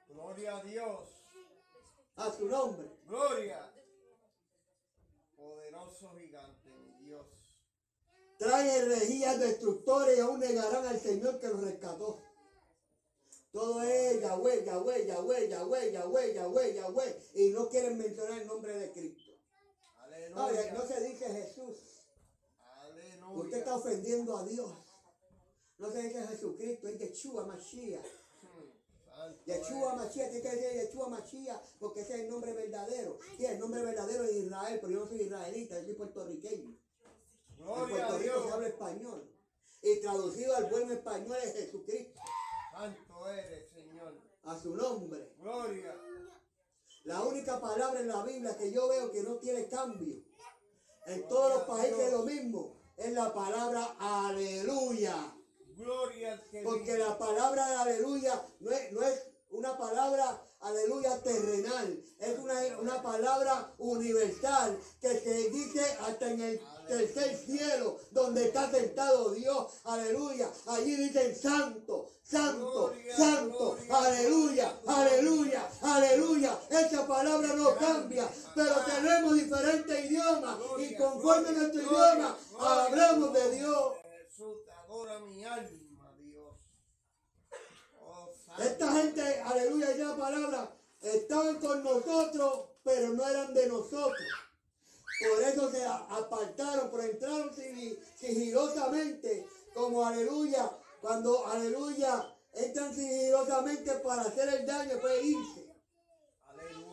Gloria 0.08 0.56
a 0.56 0.62
Dios. 0.64 1.13
A 2.16 2.33
su 2.33 2.47
nombre. 2.47 2.88
Gloria. 3.06 3.71
Poderoso 5.37 6.14
gigante, 6.16 6.71
mi 6.71 7.04
Dios. 7.04 7.26
Traen 8.38 8.68
herejías 8.68 9.40
destructores 9.40 10.18
y 10.18 10.21
aún 10.21 10.40
negarán 10.40 10.87
al 10.87 11.00
Señor 11.00 11.40
que 11.40 11.49
los 11.49 11.62
rescató. 11.62 12.23
Todo 13.52 13.83
es 13.83 14.21
Yahweh, 14.21 14.64
Yahweh, 14.64 15.06
Yahweh, 15.06 15.49
Yahweh, 15.49 15.92
Yahweh, 15.92 16.35
Yahweh, 16.35 16.75
Yahweh. 16.75 17.23
Y 17.35 17.50
no 17.50 17.68
quieren 17.68 17.99
mencionar 17.99 18.40
el 18.40 18.47
nombre 18.49 18.73
de 18.76 18.90
Cristo. 18.92 19.33
Padre, 19.97 20.30
no 20.30 20.42
Aleluya. 20.42 20.87
se 20.87 21.00
dice 21.09 21.26
Jesús. 21.26 21.76
Usted 23.33 23.59
está 23.59 23.75
Aleluya. 23.75 23.76
ofendiendo 23.76 24.37
a 24.37 24.44
Dios. 24.44 24.73
No 25.78 25.90
se 25.90 26.02
dice 26.02 26.26
Jesucristo, 26.26 26.88
es 26.88 26.99
Yeshua 26.99 27.47
Mashiach. 27.47 28.23
Yeshua. 29.46 29.94
Mashiach, 29.96 30.30
tiene 30.30 30.42
que 30.42 30.50
decir 30.50 30.80
Yeshua 30.80 31.08
Mashiach 31.08 31.62
porque 31.78 32.00
ese 32.00 32.14
es 32.14 32.20
el 32.20 32.30
nombre 32.30 32.52
verdadero. 32.52 33.18
El 33.38 33.58
nombre 33.58 33.82
verdadero 33.82 34.24
es 34.24 34.32
Israel, 34.32 34.78
pero 34.80 34.92
yo 34.92 35.00
no 35.00 35.06
soy 35.06 35.22
israelita, 35.22 35.78
yo 35.78 35.84
soy 35.84 35.94
puertorriqueño. 35.94 36.68
En 36.68 37.56
Gloria 37.56 38.06
Puerto 38.06 38.18
Rico 38.18 38.46
se 38.46 38.52
habla 38.52 38.68
español. 38.68 39.30
Y 39.82 40.00
traducido 40.00 40.56
al 40.56 40.70
buen 40.70 40.90
español 40.90 41.36
es 41.44 41.52
Jesucristo. 41.54 42.20
Santo 42.72 43.28
eres, 43.28 43.70
Señor. 43.70 44.18
A 44.44 44.58
su 44.58 44.74
nombre. 44.74 45.34
Gloria. 45.38 45.94
La 47.04 47.22
única 47.22 47.60
palabra 47.60 48.00
en 48.00 48.08
la 48.08 48.24
Biblia 48.24 48.56
que 48.56 48.72
yo 48.72 48.88
veo 48.88 49.12
que 49.12 49.22
no 49.22 49.36
tiene 49.36 49.68
cambio. 49.68 50.22
En 51.06 51.28
todos 51.28 51.54
los 51.54 51.62
países 51.64 51.98
es 51.98 52.12
lo 52.12 52.22
mismo. 52.22 52.80
Es 52.96 53.12
la 53.12 53.34
palabra 53.34 53.96
aleluya. 53.98 55.33
Gloria 55.76 56.32
al 56.32 56.42
que 56.50 56.62
Porque 56.62 56.92
vive. 56.92 56.98
la 56.98 57.18
palabra 57.18 57.68
de 57.68 57.74
aleluya 57.76 58.42
no 58.60 58.70
es, 58.70 58.92
no 58.92 59.02
es 59.02 59.22
una 59.50 59.76
palabra 59.78 60.42
aleluya 60.60 61.22
terrenal. 61.22 62.02
Es 62.18 62.38
una, 62.38 62.54
una 62.80 63.02
palabra 63.02 63.72
universal 63.78 64.78
que 65.00 65.20
se 65.20 65.50
dice 65.50 65.80
hasta 66.00 66.30
en 66.30 66.40
el 66.40 66.60
tercer 66.88 67.36
cielo 67.36 67.98
donde 68.10 68.46
está 68.46 68.70
sentado 68.70 69.30
Dios. 69.30 69.66
Aleluya. 69.84 70.50
Allí 70.66 70.96
dicen 70.96 71.36
santo, 71.36 72.10
santo, 72.22 72.88
Gloria, 72.88 73.16
santo. 73.16 73.76
gloria, 73.76 73.96
Aleluya, 73.96 74.80
gloria, 74.82 75.02
aleluya, 75.02 75.70
aleluya. 75.82 76.60
Esa 76.70 77.06
palabra 77.06 77.48
no 77.54 77.76
cambia, 77.76 78.28
pero 78.54 78.74
tenemos 78.86 79.34
diferentes 79.34 80.04
idiomas 80.06 80.58
y 80.78 80.94
conforme 80.96 81.48
a 81.48 81.52
nuestro 81.52 81.82
idioma 81.82 82.38
hablamos 82.58 83.32
de. 83.34 83.50
Dios. 83.52 83.92
Mi 85.02 85.44
alma, 85.44 86.14
Dios. 86.20 86.54
Oh. 88.00 88.28
Esta 88.60 88.92
gente, 88.92 89.40
aleluya, 89.40 89.88
la 89.96 90.16
palabra, 90.16 90.76
estaban 91.02 91.58
con 91.58 91.82
nosotros, 91.82 92.68
pero 92.84 93.08
no 93.08 93.26
eran 93.28 93.52
de 93.54 93.66
nosotros. 93.66 94.20
Por 95.18 95.42
eso 95.42 95.70
se 95.72 95.84
apartaron, 95.84 96.90
pero 96.92 97.02
entraron 97.02 97.50
sigi- 97.50 97.98
sigilosamente, 98.16 99.48
como 99.74 100.06
aleluya, 100.06 100.70
cuando 101.00 101.44
aleluya, 101.44 102.32
entran 102.52 102.94
sigilosamente 102.94 103.94
para 103.94 104.22
hacer 104.22 104.48
el 104.48 104.64
daño, 104.64 104.96
pues 105.00 105.24
irse. 105.24 105.74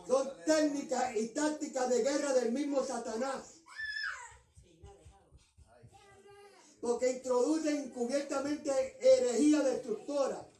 Son 0.08 0.28
técnicas 0.44 1.14
y 1.16 1.28
tácticas 1.28 1.88
de 1.88 2.02
guerra 2.02 2.32
del 2.32 2.50
mismo 2.50 2.82
Satanás. 2.82 3.51
Porque 6.82 7.12
introducen 7.12 7.76
encubiertamente 7.76 8.72
herejía 9.00 9.60
destructora. 9.60 10.50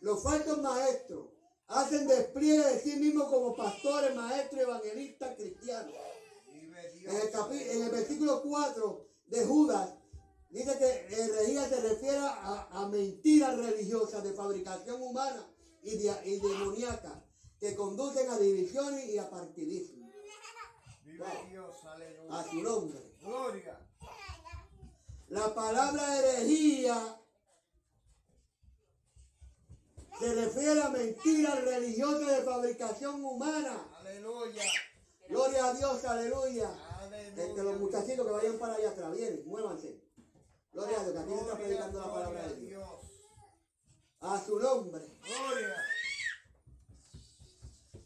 Los 0.00 0.22
falsos 0.22 0.60
maestros 0.60 1.30
hacen 1.68 2.06
despliegue 2.06 2.62
de 2.62 2.78
sí 2.80 2.96
mismos 2.96 3.30
como 3.30 3.56
pastores, 3.56 4.14
maestros, 4.14 4.60
evangelistas, 4.60 5.34
cristianos. 5.36 5.94
En 7.06 7.16
el, 7.16 7.60
en 7.70 7.82
el 7.82 7.90
versículo 7.90 8.42
4 8.42 9.08
de 9.28 9.46
Judas 9.46 9.94
dice 10.50 10.76
que 10.78 11.14
herejía 11.14 11.66
se 11.66 11.80
refiere 11.80 12.18
a, 12.18 12.68
a 12.70 12.88
mentiras 12.90 13.56
religiosas 13.56 14.22
de 14.22 14.34
fabricación 14.34 15.02
humana 15.02 15.50
y, 15.82 15.96
de, 15.96 16.14
y 16.26 16.40
demoníaca 16.40 17.24
que 17.58 17.74
conducen 17.74 18.28
a 18.28 18.38
divisiones 18.38 19.06
y 19.08 19.16
a 19.16 19.30
partidismo. 19.30 20.10
Vive 21.06 21.24
Dios, 21.48 21.74
aleluya. 21.86 22.38
A 22.38 22.44
su 22.44 22.56
nombre. 22.60 23.14
Gloria. 23.22 23.83
La 25.34 25.52
palabra 25.52 26.16
herejía 26.16 27.20
se 30.16 30.32
refiere 30.32 30.80
a 30.80 30.90
mentiras 30.90 31.64
religiosas 31.64 32.28
de 32.28 32.44
fabricación 32.44 33.24
humana. 33.24 33.84
Aleluya. 33.98 34.62
Gloria 35.28 35.64
a 35.64 35.74
Dios, 35.74 36.04
aleluya. 36.04 36.70
Aleluya. 37.00 37.46
Este, 37.48 37.62
los 37.64 37.80
muchachitos 37.80 38.24
que 38.24 38.32
vayan 38.32 38.58
para 38.60 38.74
allá 38.74 38.90
atrás, 38.90 39.10
vienen, 39.10 39.42
muévanse. 39.44 40.00
Gloria 40.72 41.00
a 41.00 41.02
Dios, 41.02 41.14
que 41.14 41.18
aquí 41.18 41.32
se 41.32 41.40
está 41.40 41.56
predicando 41.56 41.98
la 41.98 42.14
palabra 42.14 42.46
de 42.46 42.56
Dios. 42.60 43.00
A 44.20 44.40
su 44.40 44.56
nombre. 44.60 45.04
Gloria. 45.20 45.74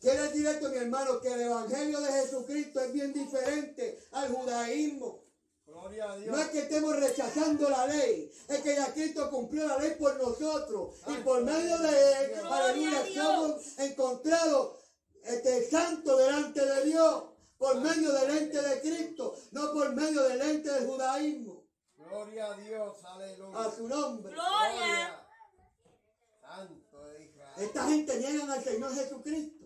Quiere 0.01 0.23
decir 0.23 0.47
esto, 0.47 0.71
mi 0.71 0.77
hermano, 0.79 1.21
que 1.21 1.29
el 1.29 1.43
evangelio 1.43 2.01
de 2.01 2.11
Jesucristo 2.11 2.81
es 2.81 2.91
bien 2.91 3.13
diferente 3.13 3.99
al 4.13 4.33
judaísmo. 4.33 5.28
Gloria 5.69 6.11
a 6.11 6.17
Dios. 6.17 6.35
No 6.35 6.43
es 6.43 6.49
que 6.49 6.59
estemos 6.61 6.97
rechazando 6.97 7.69
la 7.69 7.87
ley, 7.87 8.33
es 8.49 8.61
que 8.61 8.75
ya 8.75 8.93
Cristo 8.93 9.31
cumplió 9.31 9.69
la 9.69 9.79
ley 9.79 9.97
por 9.99 10.17
nosotros. 10.17 10.97
Y 11.07 11.15
por 11.19 11.43
medio 11.43 11.79
de 11.79 12.13
él, 12.13 12.31
Gloria 12.41 12.57
aleluya, 12.57 13.07
somos 13.15 13.79
encontrados 13.79 14.79
este, 15.25 15.69
santo 15.71 16.17
delante 16.17 16.65
de 16.65 16.85
Dios. 16.87 17.25
Por 17.59 17.81
medio 17.81 18.13
del 18.13 18.39
ente 18.39 18.63
de 18.63 18.81
Cristo, 18.81 19.35
no 19.51 19.73
por 19.73 19.93
medio 19.93 20.23
del 20.23 20.41
ente 20.41 20.71
del 20.71 20.87
judaísmo. 20.87 21.65
Gloria 21.97 22.53
a 22.53 22.57
Dios. 22.57 23.05
Aleluya. 23.05 23.59
A 23.59 23.71
su 23.71 23.89
nombre. 23.89 24.33
Gloria. 24.33 25.27
Santo 26.41 27.05
de 27.09 27.25
Israel. 27.25 27.53
Esta 27.57 27.89
gente 27.89 28.19
niegan 28.21 28.51
al 28.51 28.63
Señor 28.63 28.95
Jesucristo. 28.95 29.58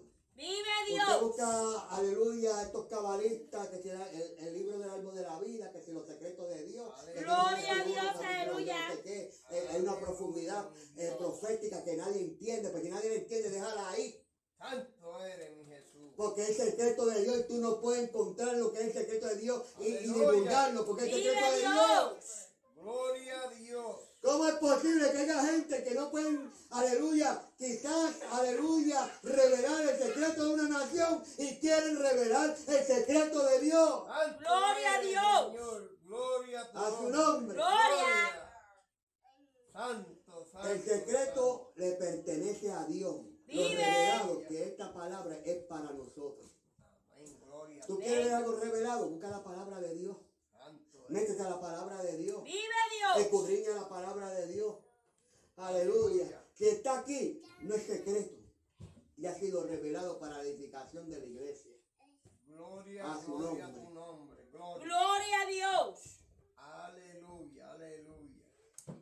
Vive 0.43 0.59
Usted 0.83 0.95
Dios. 0.95 1.21
busca, 1.21 1.89
aleluya, 1.91 2.63
estos 2.63 2.87
cabalistas, 2.87 3.69
que 3.69 3.81
sea 3.81 4.11
el, 4.11 4.39
el 4.41 4.55
libro 4.55 4.77
del 4.77 4.91
árbol 4.91 5.15
de 5.15 5.23
la 5.23 5.39
vida, 5.39 5.71
que 5.71 5.81
si 5.81 5.93
los 5.93 6.05
secretos 6.05 6.49
de 6.49 6.65
Dios. 6.65 6.91
Gloria 7.15 7.73
a 7.81 7.85
Dios, 7.85 8.17
aleluya. 8.25 8.77
qué. 9.05 9.33
Eh, 9.53 9.69
hay 9.71 9.83
una 9.83 10.01
profundidad 10.01 10.69
eh, 10.97 11.15
profética 11.17 11.85
que 11.85 11.97
nadie 11.97 12.23
entiende, 12.23 12.71
porque 12.71 12.89
nadie 12.89 13.11
la 13.11 13.15
entiende, 13.15 13.51
déjala 13.51 13.89
ahí. 13.91 14.21
Santo 14.59 15.25
eres 15.25 15.57
mi 15.57 15.65
Jesús. 15.65 16.13
Porque 16.17 16.43
es 16.43 16.59
el 16.59 16.71
secreto 16.71 17.07
de 17.07 17.23
Dios 17.23 17.39
y 17.39 17.43
tú 17.45 17.59
no 17.59 17.81
puedes 17.81 18.09
encontrar 18.09 18.57
lo 18.57 18.73
que 18.73 18.81
es 18.81 18.87
el 18.87 18.93
secreto 18.95 19.29
de 19.29 19.37
Dios 19.37 19.63
y, 19.79 19.87
y 19.87 19.97
divulgarlo, 19.99 20.85
porque 20.85 21.07
es 21.09 21.15
el 21.15 21.23
secreto 21.23 21.53
de 21.53 21.59
Dios. 21.61 21.73
Dios. 21.73 22.25
Gloria 22.75 23.43
a 23.43 23.51
Dios. 23.51 23.97
¿Cómo 24.23 24.47
es 24.47 24.55
posible 24.55 25.11
que 25.11 25.19
haya 25.19 25.45
gente 25.45 25.83
que 25.83 25.95
no 25.97 26.09
pueden, 26.09 26.53
aleluya, 26.71 27.43
quizás, 27.59 28.23
aleluya, 28.31 29.19
revelar 29.25 29.83
el 29.83 29.99
secreto 29.99 30.45
de 30.45 30.55
una 30.55 30.69
nación 30.69 31.25
y 31.39 31.59
quieren 31.59 31.99
revelar 31.99 32.57
el 32.69 32.85
secreto 32.85 33.45
de 33.45 33.61
Dios? 33.61 34.05
Gloria 34.39 34.95
a 34.95 35.01
Dios. 35.01 35.47
Señor. 35.51 35.99
Gloria 36.05 36.61
a 36.61 36.71
tu 36.71 36.79
A 36.79 36.91
su 36.99 37.09
nombre. 37.09 37.55
Gloria. 37.55 38.53
Santo, 39.73 40.47
santo. 40.53 40.69
El 40.69 40.83
secreto 40.83 41.73
le 41.75 41.93
pertenece 41.93 42.71
a 42.71 42.85
Dios. 42.85 43.17
Lo 43.17 43.29
Vive. 43.47 43.85
revelado, 43.85 44.47
que 44.47 44.63
esta 44.63 44.95
palabra 44.95 45.37
es 45.45 45.65
para 45.65 45.91
nosotros. 45.91 46.49
Amén. 47.17 47.41
Gloria 47.45 47.83
a 47.83 47.87
¿Tú 47.89 47.99
quieres 47.99 48.33
algo 48.33 48.53
revelado? 48.57 49.09
Busca 49.09 49.31
la 49.31 49.43
palabra 49.43 49.81
de 49.81 49.95
Dios. 49.97 50.17
Métete 51.13 51.43
a 51.43 51.51
la 51.51 51.61
palabra 51.61 52.03
de 52.03 52.17
Dios. 52.17 52.43
Vive 52.43 52.59
Dios. 52.99 53.27
Escudriña 53.27 53.75
la 53.75 53.87
palabra 53.89 54.31
de 54.31 54.47
Dios. 54.47 54.77
Aleluya. 55.57 56.43
Si 56.55 56.67
está 56.67 57.01
aquí, 57.01 57.43
no 57.61 57.75
es 57.75 57.83
secreto. 57.83 58.35
Y 59.19 59.27
ha 59.27 59.35
sido 59.35 59.67
revelado 59.67 60.19
para 60.19 60.39
la 60.39 60.45
edificación 60.45 61.11
de 61.11 61.19
la 61.19 61.27
iglesia. 61.27 61.73
Gloria, 62.47 63.13
A 63.13 63.23
su 63.23 63.35
gloria 63.37 63.67
a 63.67 63.75
tu 63.75 63.91
nombre. 63.91 64.39
Gloria. 64.51 64.85
Gloria 64.85 65.41
a 65.43 65.47
Dios. 65.47 66.19
Aleluya, 66.57 67.73
aleluya. 67.73 68.45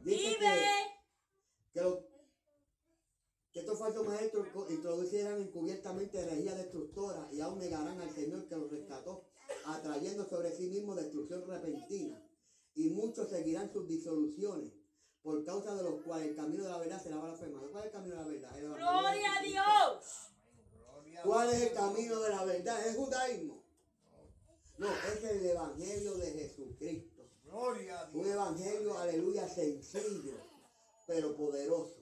Dice 0.03 0.29
Vive. 0.31 0.57
que, 1.73 1.81
que, 1.81 2.07
que 3.53 3.61
estos 3.61 3.79
falsos 3.79 4.05
maestros 4.07 4.49
introducirán 4.69 5.41
encubiertamente 5.43 6.19
herejía 6.19 6.55
destructora 6.57 7.29
y 7.33 7.41
aún 7.41 7.59
negarán 7.61 8.01
al 8.01 8.11
Señor 8.11 8.47
que 8.49 8.57
los 8.57 8.71
rescató, 8.71 9.30
atrayendo 9.67 10.29
sobre 10.29 10.55
sí 10.55 10.69
mismos 10.69 10.97
destrucción 10.97 11.47
repentina. 11.47 12.23
Y 12.75 12.91
muchos 12.91 13.29
seguirán 13.29 13.73
sus 13.73 13.87
disoluciones, 13.89 14.73
por 15.23 15.45
causa 15.45 15.75
de 15.75 15.83
los 15.83 16.03
cuales 16.03 16.29
el 16.29 16.37
camino 16.37 16.65
de 16.65 16.71
la 16.71 16.79
verdad 16.79 17.03
será 17.03 17.19
blasfemado. 17.19 17.71
¿Cuál 17.71 17.85
es 17.85 17.87
el 17.87 17.93
camino 17.93 18.15
de 18.15 18.23
la 18.23 18.29
verdad? 18.29 18.59
El 18.59 18.69
Gloria 18.69 19.37
a. 19.39 19.43
Dios. 19.43 20.31
¿Cuál 21.25 21.51
es 21.51 21.63
el 21.63 21.73
camino 21.75 22.21
de 22.21 22.31
la 22.31 22.45
verdad? 22.45 22.87
¿Es 22.87 22.97
judaísmo? 22.97 23.63
No, 24.79 24.89
es 24.89 25.25
el 25.25 25.47
evangelio 25.47 26.15
de 26.15 26.33
Jesucristo. 26.33 27.23
Gloria 27.45 28.01
a 28.01 28.07
Dios. 28.07 28.25
Un 28.25 28.33
evangelio, 28.33 28.99
aleluya, 28.99 29.49
sencillo, 29.49 30.37
pero 31.07 31.37
poderoso. 31.37 32.01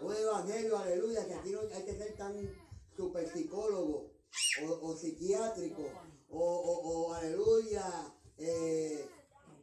Un 0.00 0.14
evangelio, 0.14 0.78
aleluya, 0.78 1.26
que 1.26 1.34
aquí 1.34 1.50
no 1.50 1.60
hay 1.60 1.84
que 1.84 1.98
ser 1.98 2.16
tan 2.16 2.34
super 2.96 3.28
psicólogo 3.28 4.12
o, 4.62 4.66
o 4.66 4.96
psiquiátrico 4.96 5.90
o, 6.30 6.38
o- 6.38 6.88
o, 7.08 7.12
aleluya, 7.14 8.14
eh, 8.38 9.08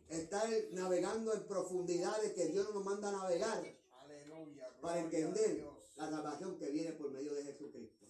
estar 0.09 0.50
navegando 0.71 1.33
en 1.33 1.47
profundidades 1.47 2.33
que 2.33 2.47
Dios 2.47 2.67
no 2.67 2.75
nos 2.75 2.86
manda 2.86 3.09
a 3.09 3.12
navegar 3.13 3.63
Aleluya. 4.03 4.69
para 4.81 5.00
entender 5.00 5.65
la 5.95 6.09
salvación 6.09 6.57
que 6.57 6.69
viene 6.69 6.91
por 6.93 7.09
medio 7.12 7.33
de 7.33 7.43
Jesucristo. 7.43 8.05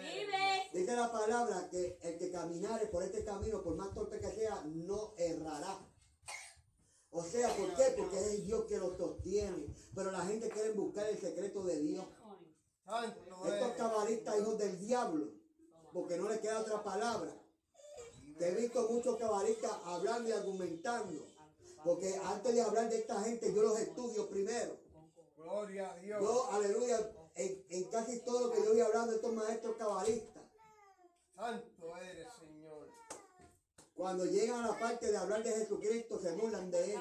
Vive. 0.00 0.68
Dice 0.72 0.96
la 0.96 1.10
palabra 1.10 1.68
que 1.70 1.98
el 2.02 2.18
que 2.18 2.30
caminare 2.30 2.86
por 2.86 3.02
este 3.02 3.24
camino, 3.24 3.62
por 3.62 3.76
más 3.76 3.92
torpe 3.94 4.18
que 4.20 4.30
sea, 4.30 4.62
no 4.66 5.14
errará. 5.16 5.86
O 7.12 7.24
sea, 7.24 7.54
¿por 7.56 7.74
qué? 7.74 7.94
Porque 7.96 8.18
es 8.18 8.44
Dios 8.44 8.64
que 8.66 8.78
lo 8.78 8.96
sostiene. 8.96 9.66
Pero 9.94 10.12
la 10.12 10.20
gente 10.26 10.48
quiere 10.48 10.70
buscar 10.72 11.08
el 11.08 11.18
secreto 11.18 11.64
de 11.64 11.80
Dios. 11.80 12.04
Estos 13.54 13.72
cabalistas, 13.76 14.38
hijos 14.40 14.58
del 14.58 14.78
diablo, 14.78 15.32
porque 15.92 16.16
no 16.16 16.28
les 16.28 16.38
queda 16.40 16.60
otra 16.60 16.82
palabra. 16.84 17.36
Que 18.40 18.48
he 18.48 18.54
visto 18.54 18.88
muchos 18.88 19.18
cabalistas 19.18 19.70
hablando 19.84 20.30
y 20.30 20.32
argumentando. 20.32 21.26
Porque 21.84 22.18
antes 22.24 22.54
de 22.54 22.62
hablar 22.62 22.88
de 22.88 22.96
esta 22.96 23.20
gente, 23.20 23.52
yo 23.52 23.60
los 23.60 23.78
estudio 23.78 24.30
primero. 24.30 24.78
Gloria 25.36 25.90
a 25.92 25.96
Dios. 25.98 26.22
Yo, 26.22 26.50
aleluya, 26.50 27.12
en, 27.34 27.66
en 27.68 27.84
casi 27.90 28.20
todo 28.20 28.46
lo 28.46 28.54
que 28.54 28.62
yo 28.62 28.70
voy 28.70 28.80
hablando 28.80 29.10
de 29.10 29.16
estos 29.16 29.34
maestros 29.34 29.76
cabalistas. 29.76 30.42
Santo 31.36 31.96
eres, 31.98 32.28
Señor. 32.38 32.88
Cuando 33.94 34.24
llegan 34.24 34.64
a 34.64 34.68
la 34.68 34.78
parte 34.78 35.10
de 35.10 35.18
hablar 35.18 35.42
de 35.42 35.52
Jesucristo, 35.52 36.18
se 36.18 36.32
burlan 36.32 36.70
de 36.70 36.94
él. 36.94 37.00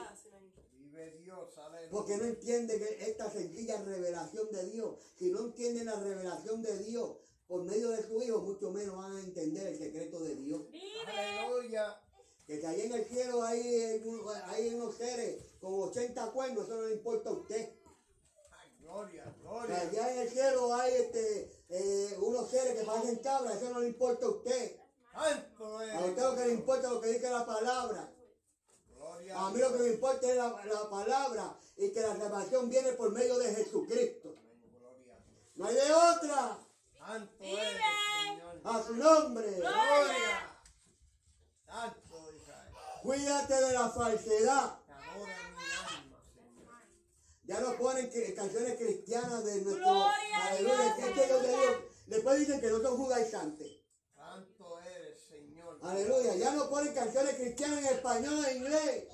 Vive 0.73 1.11
Dios. 1.19 1.53
Porque 1.89 2.17
no 2.17 2.25
entienden 2.25 2.83
esta 2.99 3.31
sencilla 3.31 3.81
revelación 3.81 4.51
de 4.51 4.69
Dios. 4.71 4.95
Si 5.17 5.31
no 5.31 5.39
entienden 5.39 5.85
la 5.85 5.95
revelación 6.01 6.61
de 6.61 6.79
Dios 6.79 7.15
por 7.49 7.63
medio 7.63 7.89
de 7.89 8.03
su 8.07 8.21
Hijo, 8.21 8.39
mucho 8.41 8.69
menos 8.69 8.95
van 8.95 9.17
a 9.17 9.19
entender 9.21 9.67
el 9.67 9.77
secreto 9.77 10.19
de 10.19 10.35
Dios. 10.35 10.69
Vive. 10.71 10.85
Aleluya. 11.07 11.99
Que 12.45 12.59
si 12.59 12.65
ahí 12.65 12.81
en 12.81 12.93
el 12.93 13.05
cielo 13.05 13.41
hay, 13.43 14.03
hay 14.45 14.73
unos 14.75 14.95
seres 14.95 15.41
con 15.59 15.73
80 15.73 16.31
cuernos, 16.31 16.65
eso 16.65 16.75
no 16.75 16.83
le 16.83 16.93
importa 16.93 17.29
a 17.29 17.33
usted. 17.33 17.73
Ay, 18.51 18.69
gloria, 18.81 19.23
Que 19.23 19.41
gloria. 19.41 19.81
allá 19.81 20.13
en 20.13 20.19
el 20.19 20.29
cielo 20.29 20.73
hay 20.75 20.93
este, 20.93 21.51
eh, 21.69 22.17
unos 22.21 22.49
seres 22.51 22.79
que 22.79 22.85
parecen 22.85 23.15
cabras, 23.17 23.55
eso 23.61 23.73
no 23.73 23.79
le 23.79 23.87
importa 23.87 24.27
a 24.27 24.29
usted. 24.29 24.79
A 25.13 26.05
usted 26.05 26.21
lo 26.21 26.35
que 26.35 26.45
le 26.45 26.53
importa 26.53 26.87
es 26.87 26.93
lo 26.93 27.01
que 27.01 27.09
dice 27.09 27.29
la 27.31 27.45
palabra. 27.47 28.13
Gloria 28.95 29.39
A 29.47 29.49
mí 29.51 29.59
lo 29.59 29.73
que 29.73 29.79
me 29.79 29.89
importa 29.89 30.29
es 30.29 30.37
la, 30.37 30.65
la 30.65 30.89
palabra 30.89 31.59
y 31.77 31.91
que 31.91 31.99
la 32.01 32.15
salvación 32.15 32.69
viene 32.69 32.91
por 32.93 33.11
medio 33.11 33.39
de 33.39 33.55
Jesucristo. 33.55 34.29
Amén, 34.37 34.71
Gloria 34.79 35.15
a 35.15 35.19
Dios. 35.25 35.39
No 35.55 35.65
hay 35.65 35.75
de 35.75 35.93
otra. 35.93 36.68
Santo 37.09 37.33
Vive. 37.39 37.59
eres, 37.61 37.81
Señor. 38.27 38.61
A 38.63 38.83
su 38.83 38.95
nombre. 38.95 39.51
Gloria. 39.55 40.61
Santo 41.65 42.33
Israel. 42.35 42.73
Cuídate 43.03 43.53
de 43.55 43.73
la 43.73 43.89
falsedad. 43.89 44.79
Te 44.85 44.91
adora 44.93 45.33
mi 45.49 45.95
alma, 45.95 46.23
Señor. 46.35 46.73
Ya 47.45 47.59
no 47.61 47.77
ponen 47.77 48.09
que- 48.11 48.33
canciones 48.35 48.75
cristianas 48.77 49.43
de 49.43 49.61
nuestro. 49.61 49.83
Gloria 49.85 50.37
a 50.37 50.47
aleluya. 50.49 50.75
Dios, 50.75 50.87
Es 50.99 51.13
que 51.13 51.25
ellos 51.25 51.41
de 51.41 51.47
aleluya. 51.49 51.69
Dios- 51.79 51.83
Después 52.07 52.39
dicen 52.39 52.61
que 52.61 52.67
no 52.67 52.79
son 52.81 52.97
judaizantes. 52.97 53.67
Santo 54.15 54.79
eres, 54.81 55.21
Señor. 55.27 55.79
Aleluya. 55.81 56.35
Ya 56.35 56.51
no 56.53 56.69
ponen 56.69 56.93
canciones 56.93 57.35
cristianas 57.35 57.79
en 57.79 57.85
español 57.85 58.35
o 58.35 58.47
en 58.47 58.57
inglés. 58.57 59.07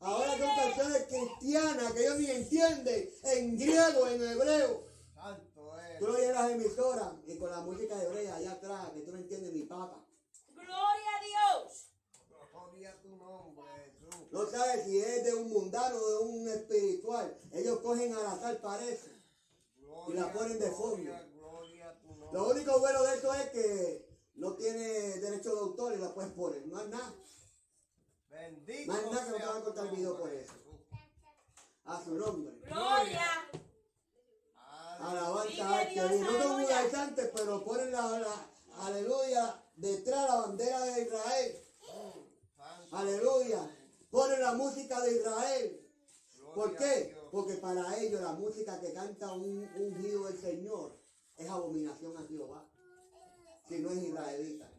Ahora 0.00 0.30
son 0.38 0.56
canciones 0.56 1.04
cristianas 1.08 1.92
que 1.92 2.00
ellos 2.04 2.18
ni 2.18 2.30
entienden. 2.30 3.10
En 3.24 3.58
griego, 3.58 4.06
en 4.08 4.22
hebreo. 4.28 4.93
Oyes 6.06 6.28
en 6.28 6.34
las 6.34 6.50
emisoras 6.50 7.12
y 7.26 7.38
con 7.38 7.50
la 7.50 7.60
música 7.60 8.02
hebrea 8.02 8.36
allá 8.36 8.52
atrás, 8.52 8.90
que 8.90 9.00
tú 9.00 9.12
no 9.12 9.18
entiendes 9.18 9.52
ni 9.52 9.62
papa. 9.62 10.04
Gloria 10.54 10.76
a 10.76 11.24
Dios. 11.24 11.86
Gloria 12.50 12.90
a 12.90 13.00
tu 13.00 13.16
nombre, 13.16 13.64
Jesús. 14.00 14.32
No 14.32 14.46
sabes 14.46 14.84
si 14.84 14.98
es 14.98 15.24
de 15.24 15.34
un 15.34 15.50
mundano 15.50 15.96
o 15.96 16.10
de 16.10 16.18
un 16.26 16.48
espiritual. 16.48 17.38
Ellos 17.52 17.80
cogen 17.80 18.12
al 18.14 18.26
azar, 18.26 18.60
parece. 18.60 19.22
Gloria, 19.76 20.20
la 20.20 20.32
ponen 20.32 20.58
de 20.58 20.70
fondo. 20.70 20.96
Gloria, 20.96 21.28
gloria 21.34 21.90
a. 21.90 22.32
Lo 22.32 22.48
único 22.50 22.78
bueno 22.80 23.02
de 23.02 23.14
esto 23.14 23.34
es 23.34 23.50
que 23.50 24.08
no 24.34 24.54
tiene 24.56 24.82
derecho 25.20 25.54
de 25.54 25.60
autor 25.60 25.94
y 25.94 25.98
la 25.98 26.12
puedes 26.12 26.32
poner. 26.32 26.66
No 26.66 26.80
es 26.80 26.88
nada. 26.88 27.14
Bendito 28.28 28.92
Más 28.92 29.02
nada 29.04 29.24
que 29.24 29.30
no 29.30 29.36
te 29.36 29.38
sea 29.38 29.48
van 29.48 29.56
a 29.56 29.60
tu 29.60 29.64
cortar 29.64 29.86
el 29.86 29.96
video 29.96 30.18
por 30.18 30.32
eso. 30.32 30.52
A 31.84 32.02
su 32.02 32.14
nombre. 32.14 32.52
Gloria. 32.64 33.50
Alabanza 34.98 35.48
Vive 35.48 35.62
al 35.62 35.86
que 35.86 35.92
Dios, 35.94 36.10
vive. 36.10 36.22
No 36.22 36.42
son 36.42 36.60
pero 37.12 37.64
ponen 37.64 37.92
la, 37.92 38.18
la- 38.18 38.50
aleluya 38.80 39.62
detrás 39.76 40.28
la 40.28 40.36
bandera 40.36 40.80
de 40.84 41.02
Israel. 41.02 41.60
Aleluya. 42.92 43.76
Ponen 44.10 44.40
la 44.40 44.54
música 44.54 45.00
de 45.00 45.16
Israel. 45.16 45.80
Gloria 46.38 46.54
¿Por 46.54 46.76
qué? 46.76 47.16
Porque 47.32 47.54
para 47.54 47.98
ellos 47.98 48.20
la 48.20 48.32
música 48.32 48.80
que 48.80 48.92
canta 48.92 49.32
un 49.32 49.68
ungido 49.76 50.24
del 50.26 50.40
Señor 50.40 50.96
es 51.36 51.48
abominación 51.48 52.16
a 52.16 52.22
Jehová. 52.26 52.68
Si 53.68 53.78
no 53.80 53.90
es 53.90 53.98
israelita. 54.02 54.70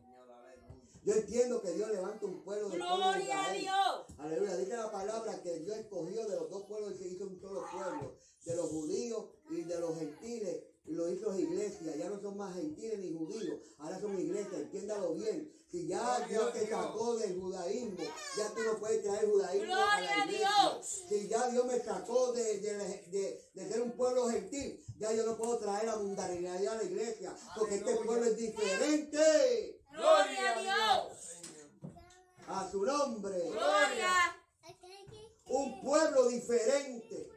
Yo 1.03 1.13
entiendo 1.13 1.61
que 1.61 1.71
Dios 1.73 1.91
levanta 1.91 2.25
un 2.25 2.41
pueblo 2.43 2.69
del 2.69 2.79
pueblo 2.79 2.95
de 2.95 3.03
Gloria 3.03 3.43
a 3.43 3.57
Israel. 3.57 3.61
Dios. 3.61 4.19
Aleluya. 4.19 4.57
Dice 4.57 4.77
la 4.77 4.91
palabra 4.91 5.41
que 5.43 5.59
Dios 5.59 5.77
escogió 5.77 6.25
de 6.25 6.35
los 6.35 6.49
dos 6.49 6.63
pueblos 6.63 6.93
y 6.93 6.97
se 6.97 7.07
hizo 7.09 7.25
un 7.25 7.39
solo 7.39 7.63
pueblo. 7.71 8.15
De 8.45 8.55
los 8.55 8.69
judíos 8.69 9.25
y 9.49 9.61
de 9.63 9.79
los 9.79 9.95
gentiles. 9.99 10.63
Lo 10.87 11.09
hizo 11.09 11.37
iglesia. 11.37 11.95
Ya 11.95 12.09
no 12.09 12.19
son 12.21 12.37
más 12.37 12.55
gentiles 12.55 12.99
ni 12.99 13.13
judíos. 13.13 13.59
Ahora 13.79 13.99
son 13.99 14.19
iglesia. 14.19 14.57
Entiéndalo 14.59 15.13
bien. 15.15 15.51
Si 15.69 15.87
ya 15.87 16.19
Dios 16.29 16.53
te 16.53 16.67
sacó 16.67 17.17
del 17.17 17.39
judaísmo, 17.41 17.97
ya 18.37 18.53
tú 18.53 18.61
no 18.63 18.77
puedes 18.79 19.03
traer 19.03 19.25
judaísmo 19.29 19.75
a 19.75 19.99
la 19.99 20.25
iglesia. 20.25 20.47
Dios. 20.47 21.03
Si 21.09 21.27
ya 21.27 21.47
Dios 21.49 21.65
me 21.65 21.79
sacó 21.79 22.31
de, 22.33 22.59
de, 22.59 22.77
de- 23.07 23.49
de 23.53 23.67
ser 23.69 23.81
un 23.81 23.91
pueblo 23.93 24.29
gentil, 24.29 24.79
ya 24.97 25.11
yo 25.13 25.25
no 25.25 25.35
puedo 25.37 25.57
traer 25.57 25.85
la 25.87 25.97
mundanalidad 25.97 26.67
a 26.67 26.75
la 26.77 26.83
iglesia. 26.83 27.35
Porque 27.57 27.75
este 27.75 27.95
pueblo 27.97 28.25
es 28.25 28.37
diferente. 28.37 29.81
Gloria 29.91 30.55
a 30.55 30.61
Dios. 30.61 31.17
A 32.47 32.69
su 32.71 32.85
nombre. 32.85 33.39
Gloria. 33.49 34.37
un 35.47 35.81
pueblo 35.81 36.27
diferente. 36.29 37.29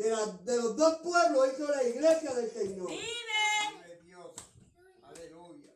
De, 0.00 0.08
la- 0.10 0.26
de 0.26 0.56
los 0.56 0.76
dos 0.76 0.96
pueblos 1.02 1.48
hizo 1.52 1.68
la 1.70 1.82
iglesia 1.82 2.32
del 2.32 2.50
Señor. 2.50 2.88
Vive. 2.88 3.02
Vive 3.84 4.00
Dios. 4.02 4.32
Aleluya. 5.02 5.72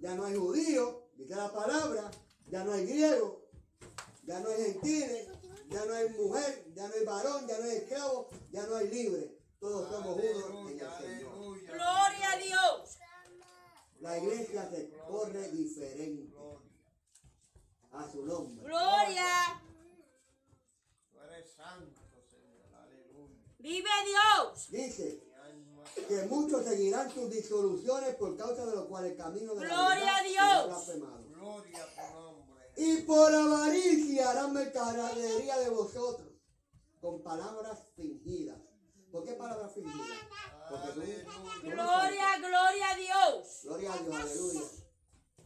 Ya 0.00 0.14
no 0.16 0.24
hay 0.24 0.34
judío, 0.36 1.06
dice 1.14 1.36
la 1.36 1.52
palabra, 1.52 2.10
ya 2.48 2.64
no 2.64 2.72
hay 2.72 2.86
griego, 2.86 3.46
ya 4.24 4.40
no 4.40 4.48
hay 4.50 4.64
gentiles, 4.64 5.28
ya 5.68 5.84
no 5.84 5.94
hay 5.94 6.08
mujer, 6.08 6.72
ya 6.74 6.88
no 6.88 6.94
hay 6.94 7.04
varón, 7.04 7.46
ya 7.46 7.58
no 7.58 7.64
hay 7.64 7.76
esclavo, 7.76 8.28
ya 8.50 8.66
no 8.66 8.76
hay 8.76 8.88
libre. 8.88 9.38
Todos 9.60 9.88
somos 9.88 10.16
uno 10.18 10.68
en 10.68 10.68
el 10.68 10.78
Señor. 10.80 10.92
aleluya. 10.94 11.72
Gloria 11.72 12.32
a 12.32 12.36
Dios. 12.38 12.96
La 14.00 14.18
iglesia 14.18 14.68
se 14.70 14.90
corre 15.08 15.52
diferente 15.52 16.32
Gloria. 16.34 16.68
a 17.92 18.10
su 18.10 18.26
nombre. 18.26 18.64
Gloria. 18.64 19.62
Tú 21.12 21.20
eres 21.20 21.52
santo. 21.54 22.01
Vive 23.62 23.88
Dios. 24.06 24.70
Dice 24.70 25.22
que 26.08 26.22
muchos 26.24 26.64
seguirán 26.64 27.08
sus 27.12 27.30
disoluciones 27.30 28.16
por 28.16 28.36
causa 28.36 28.66
de 28.66 28.74
lo 28.74 28.88
cual 28.88 29.06
el 29.06 29.16
camino 29.16 29.54
de 29.54 29.60
la 29.60 29.66
Gloria 29.68 29.94
verdad 30.04 30.18
a 30.18 30.22
Dios. 30.22 30.66
blasfemado. 30.66 31.24
Gloria 31.28 31.84
a 31.84 31.86
tu 32.12 32.12
nombre. 32.20 32.72
Y 32.76 32.96
por 33.02 33.32
avaricia 33.32 34.30
harán 34.30 34.52
mercadería 34.52 35.58
de 35.58 35.70
vosotros 35.70 36.28
con 37.00 37.22
palabras 37.22 37.78
fingidas. 37.94 38.58
¿Por 39.12 39.24
qué 39.24 39.34
palabras 39.34 39.72
fingidas? 39.74 40.18
Porque 40.68 41.24
son, 41.24 41.70
Gloria, 41.70 42.38
gloria 42.38 42.90
a 42.90 42.96
Dios. 42.96 43.60
Gloria 43.64 43.92
a 43.92 43.98
Dios, 43.98 44.14
aleluya. 44.16 44.60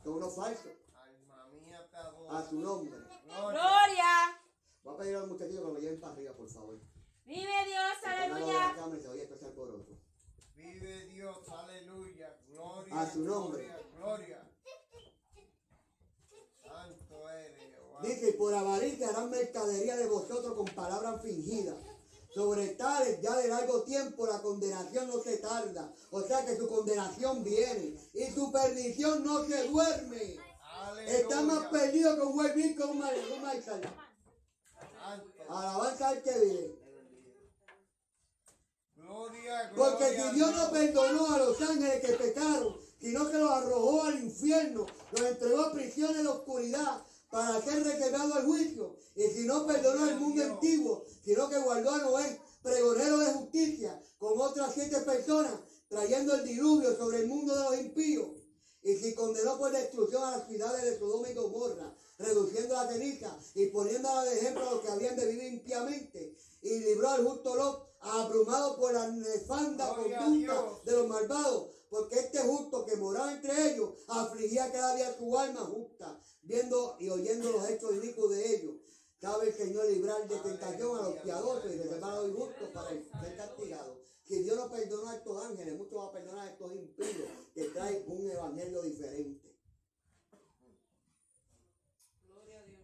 Son 0.05 0.15
unos 0.15 0.37
falsos. 0.37 0.67
Alma 0.95 1.49
mía 1.49 1.87
te 1.91 1.97
adora. 1.97 2.39
A 2.39 2.49
su 2.49 2.61
nombre. 2.61 2.97
Gloria. 3.25 3.51
Gloria. 3.51 4.41
Voy 4.85 4.95
a 4.95 4.99
pedir 4.99 5.17
a 5.17 5.21
los 5.21 5.29
muchachos 5.29 5.55
que 5.55 5.61
me 5.73 5.81
lleven 5.81 6.01
para 6.01 6.13
arriba, 6.13 6.33
por 6.35 6.49
favor. 6.49 6.81
Vive 7.27 7.65
Dios. 7.67 7.97
Aleluya. 8.05 8.77
Vive 10.55 11.07
Dios. 11.07 11.37
Aleluya. 11.49 12.39
Gloria. 12.47 13.01
A 13.01 13.13
su 13.13 13.21
nombre. 13.25 13.65
Gloria. 13.65 13.89
gloria. 13.97 14.51
Santo 16.63 17.31
eres, 17.31 17.75
Jehová. 17.75 18.01
Dice, 18.03 18.31
y 18.31 18.33
por 18.35 18.55
avaricia 18.55 19.09
harán 19.09 19.31
mercadería 19.31 19.97
de 19.97 20.07
vosotros 20.07 20.55
con 20.55 20.67
palabras 20.67 21.21
fingidas. 21.21 21.77
Sobre 22.33 22.69
tales 22.75 23.21
ya 23.21 23.35
de 23.37 23.49
largo 23.49 23.83
tiempo 23.83 24.27
la 24.27 24.41
condenación 24.41 25.09
no 25.09 25.19
se 25.21 25.39
tarda. 25.39 25.93
O 26.11 26.23
sea 26.23 26.47
que 26.47 26.57
su 26.57 26.69
condenación 26.69 27.43
viene. 27.43 27.99
Y 28.13 28.27
su 28.31 28.53
perdición 28.53 29.25
no 29.25 29.45
se 29.45 29.67
duerme. 29.69 30.37
Está 31.07 31.41
más 31.43 31.59
Aleluya. 31.59 31.71
perdido 31.71 32.15
que 32.15 32.23
un 32.23 32.37
buen 32.37 32.77
que 32.77 32.85
un. 32.85 33.03
Santo. 33.65 33.89
Alabanza 35.49 36.09
al 36.09 36.23
que 36.23 36.39
vive. 36.39 36.86
Gloria, 39.07 39.71
gloria. 39.71 39.73
Porque 39.75 40.17
si 40.17 40.35
Dios 40.35 40.53
no 40.53 40.71
perdonó 40.71 41.33
a 41.33 41.39
los 41.39 41.61
ángeles 41.61 42.01
que 42.05 42.13
pecaron, 42.15 42.77
sino 43.01 43.31
que 43.31 43.39
los 43.39 43.51
arrojó 43.51 44.05
al 44.05 44.23
infierno, 44.23 44.87
los 45.13 45.21
entregó 45.21 45.61
a 45.61 45.73
prisiones 45.73 46.23
de 46.23 46.29
oscuridad 46.29 47.03
para 47.31 47.61
ser 47.63 47.85
reservado 47.85 48.35
al 48.35 48.47
juicio. 48.47 48.97
Y 49.15 49.23
si 49.29 49.47
no 49.47 49.67
perdonó 49.67 50.05
al 50.05 50.19
mundo 50.19 50.43
antiguo, 50.43 51.05
sino 51.25 51.49
que 51.49 51.59
guardó 51.59 51.91
a 51.91 51.99
Noé, 51.99 52.41
pregonero 52.63 53.19
de 53.19 53.33
justicia, 53.33 54.03
con 54.19 54.41
otras 54.41 54.75
siete 54.75 55.01
personas, 55.01 55.55
trayendo 55.89 56.35
el 56.35 56.45
diluvio 56.45 56.97
sobre 56.97 57.19
el 57.19 57.27
mundo 57.29 57.55
de 57.55 57.63
los 57.63 57.79
impíos. 57.79 58.29
Y 58.83 58.97
si 58.97 59.15
condenó 59.15 59.59
por 59.59 59.73
destrucción 59.73 60.23
a 60.25 60.37
las 60.39 60.49
ciudades 60.49 60.83
de 60.83 60.99
Sodoma 60.99 61.29
y 61.29 61.35
Gomorra, 61.35 61.93
reduciendo 62.19 62.75
la 62.75 62.89
ceniza 62.89 63.39
y 63.55 63.67
poniéndola 63.67 64.25
de 64.25 64.39
ejemplo 64.39 64.69
a 64.69 64.73
los 64.73 64.81
que 64.81 64.89
habían 64.89 65.17
de 65.17 65.27
vivir 65.27 65.53
impíamente, 65.55 66.37
y 66.67 66.81
libró 66.81 67.09
al 67.09 67.25
justo 67.25 67.55
Lot, 67.55 67.87
abrumado 68.01 68.77
por 68.77 68.93
la 68.93 69.09
nefanda 69.09 69.93
Gloria 69.95 70.19
conducta 70.19 70.81
de 70.85 70.93
los 70.93 71.07
malvados, 71.07 71.71
porque 71.89 72.17
este 72.17 72.39
justo 72.41 72.85
que 72.85 72.97
moraba 72.97 73.33
entre 73.33 73.73
ellos 73.73 73.91
afligía 74.09 74.73
cada 74.73 74.97
día 74.97 75.17
su 75.17 75.39
alma 75.39 75.61
justa, 75.61 76.21
viendo 76.43 76.97
y 76.99 77.09
oyendo 77.09 77.53
los 77.53 77.71
hechos 77.71 77.93
inicuos 77.95 78.31
de 78.31 78.57
ellos. 78.57 78.75
Sabe 79.21 79.49
el 79.49 79.55
Señor 79.55 79.87
librar 79.87 80.29
de 80.29 80.37
tentación 80.37 80.99
a 80.99 81.03
los 81.03 81.15
piadosos 81.21 81.73
y 81.73 81.79
reservar 81.79 82.13
a 82.13 82.17
los 82.17 82.29
injustos 82.31 82.69
para 82.75 82.91
ser 82.91 83.37
castigados. 83.37 83.99
Si 84.25 84.43
Dios 84.43 84.57
no 84.57 84.69
perdonó 84.69 85.09
a 85.09 85.17
estos 85.17 85.45
ángeles, 85.45 85.79
mucho 85.79 85.97
va 85.97 86.07
a 86.07 86.13
perdonar 86.13 86.49
a 86.49 86.51
estos 86.51 86.75
impíos 86.75 87.29
que 87.55 87.65
traen 87.67 88.05
un 88.09 88.31
evangelio 88.31 88.83
diferente. 88.83 89.57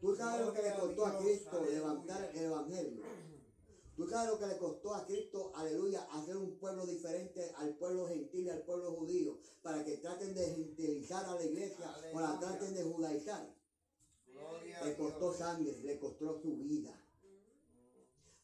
Tú 0.01 0.17
sabes 0.17 0.47
lo 0.47 0.53
que 0.53 0.63
le 0.63 0.75
costó 0.75 1.07
a 1.07 1.19
Cristo 1.19 1.65
levantar 1.71 2.31
el 2.35 2.45
evangelio. 2.45 3.03
Tú 3.97 4.09
sabes 4.09 4.31
lo 4.31 4.39
que 4.39 4.47
le 4.47 4.59
costó 4.59 4.95
a 4.95 5.07
Cristo, 5.07 5.53
aleluya, 5.55 6.09
hacer 6.13 6.37
un 6.37 6.57
pueblo 6.59 6.87
diferente 6.87 7.53
al 7.57 7.75
pueblo 7.77 8.09
gentil 8.09 8.47
y 8.47 8.51
al 8.51 8.63
pueblo 8.63 8.93
judío, 8.93 9.39
para 9.63 9.85
que 9.85 9.99
traten 9.99 10.35
de 10.35 10.47
gentilizar 10.47 11.25
a 11.27 11.35
la 11.35 11.45
iglesia 11.45 11.95
o 12.15 12.21
la 12.21 12.39
traten 12.41 12.75
de 12.75 12.83
judaizar. 12.85 13.55
Gloria 14.27 14.85
Le 14.85 14.97
costó 14.97 15.35
sangre, 15.35 15.83
le 15.83 15.99
costó 15.99 16.41
su 16.41 16.57
vida. 16.57 16.99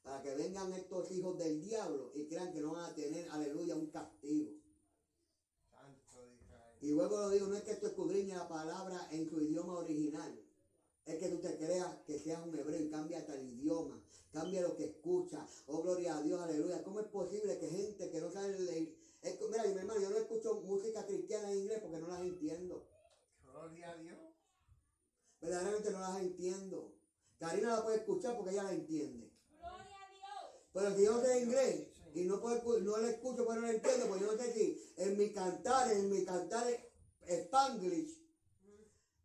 Para 0.03 0.23
que 0.23 0.35
vengan 0.35 0.73
estos 0.75 1.11
hijos 1.13 1.39
del 1.39 1.63
diablo 1.63 2.13
y 2.15 2.27
crean 2.27 2.53
que 2.53 2.61
no 2.61 2.73
van 2.73 2.91
a 2.91 2.95
tener, 2.95 3.29
aleluya, 3.31 3.75
un 3.75 3.87
castigo. 3.87 4.53
Y 6.81 6.91
luego 6.91 7.17
lo 7.17 7.31
digo, 7.31 7.47
no 7.47 7.57
es 7.57 7.63
que 7.63 7.75
tú 7.75 7.87
escudriñes 7.87 8.37
la 8.37 8.49
palabra 8.49 9.09
en 9.11 9.29
su 9.29 9.41
idioma 9.41 9.79
original. 9.79 10.48
Es 11.09 11.17
que 11.17 11.29
tú 11.31 11.39
te 11.39 11.57
creas 11.57 11.97
que 12.07 12.19
seas 12.19 12.47
un 12.47 12.55
hebreo 12.55 12.83
y 12.83 12.91
cambia 12.91 13.19
hasta 13.19 13.35
el 13.35 13.49
idioma. 13.49 14.05
Cambia 14.31 14.61
lo 14.61 14.77
que 14.77 14.85
escucha. 14.85 15.47
Oh, 15.67 15.83
gloria 15.83 16.19
a 16.19 16.23
Dios, 16.23 16.39
aleluya. 16.39 16.85
¿Cómo 16.85 17.01
es 17.01 17.07
posible 17.07 17.59
que 17.59 17.67
gente 17.67 18.11
que 18.11 18.21
no 18.21 18.31
sabe 18.31 18.59
leer... 18.59 18.95
Es 19.23 19.37
que, 19.37 19.47
mira, 19.47 19.65
mi 19.65 19.79
hermano, 19.79 20.01
yo 20.01 20.11
no 20.11 20.19
escucho 20.19 20.61
música 20.61 21.07
cristiana 21.07 21.51
en 21.51 21.61
inglés 21.61 21.81
porque 21.81 21.99
no 21.99 22.09
las 22.09 22.21
entiendo. 22.21 22.87
Gloria 23.43 23.91
a 23.91 23.97
Dios. 23.97 24.19
Verdaderamente 25.41 25.91
no 25.93 26.01
las 26.01 26.21
entiendo. 26.21 26.95
Karina 27.39 27.77
la 27.77 27.83
puede 27.85 27.97
escuchar 27.97 28.37
porque 28.37 28.51
ella 28.51 28.65
la 28.65 28.73
entiende. 28.75 29.33
Gloria 29.49 29.97
a 29.97 30.11
Dios. 30.11 30.69
Pero 30.75 30.95
si 30.95 31.05
yo 31.05 31.13
no 31.13 31.23
sé 31.23 31.41
inglés 31.41 31.89
y 32.15 32.25
no, 32.27 32.39
puedo, 32.39 32.81
no 32.81 32.99
la 32.99 33.09
escucho 33.09 33.47
porque 33.47 33.61
no 33.61 33.67
la 33.67 33.73
entiendo, 33.73 34.09
pues 34.09 34.21
yo 34.21 34.33
no 34.33 34.43
sé 34.43 34.53
si 34.53 34.93
en 34.97 35.17
mi 35.17 35.33
cantar, 35.33 35.91
en 35.91 36.11
mi 36.11 36.23
cantar 36.27 36.67
spanglish, 37.27 38.18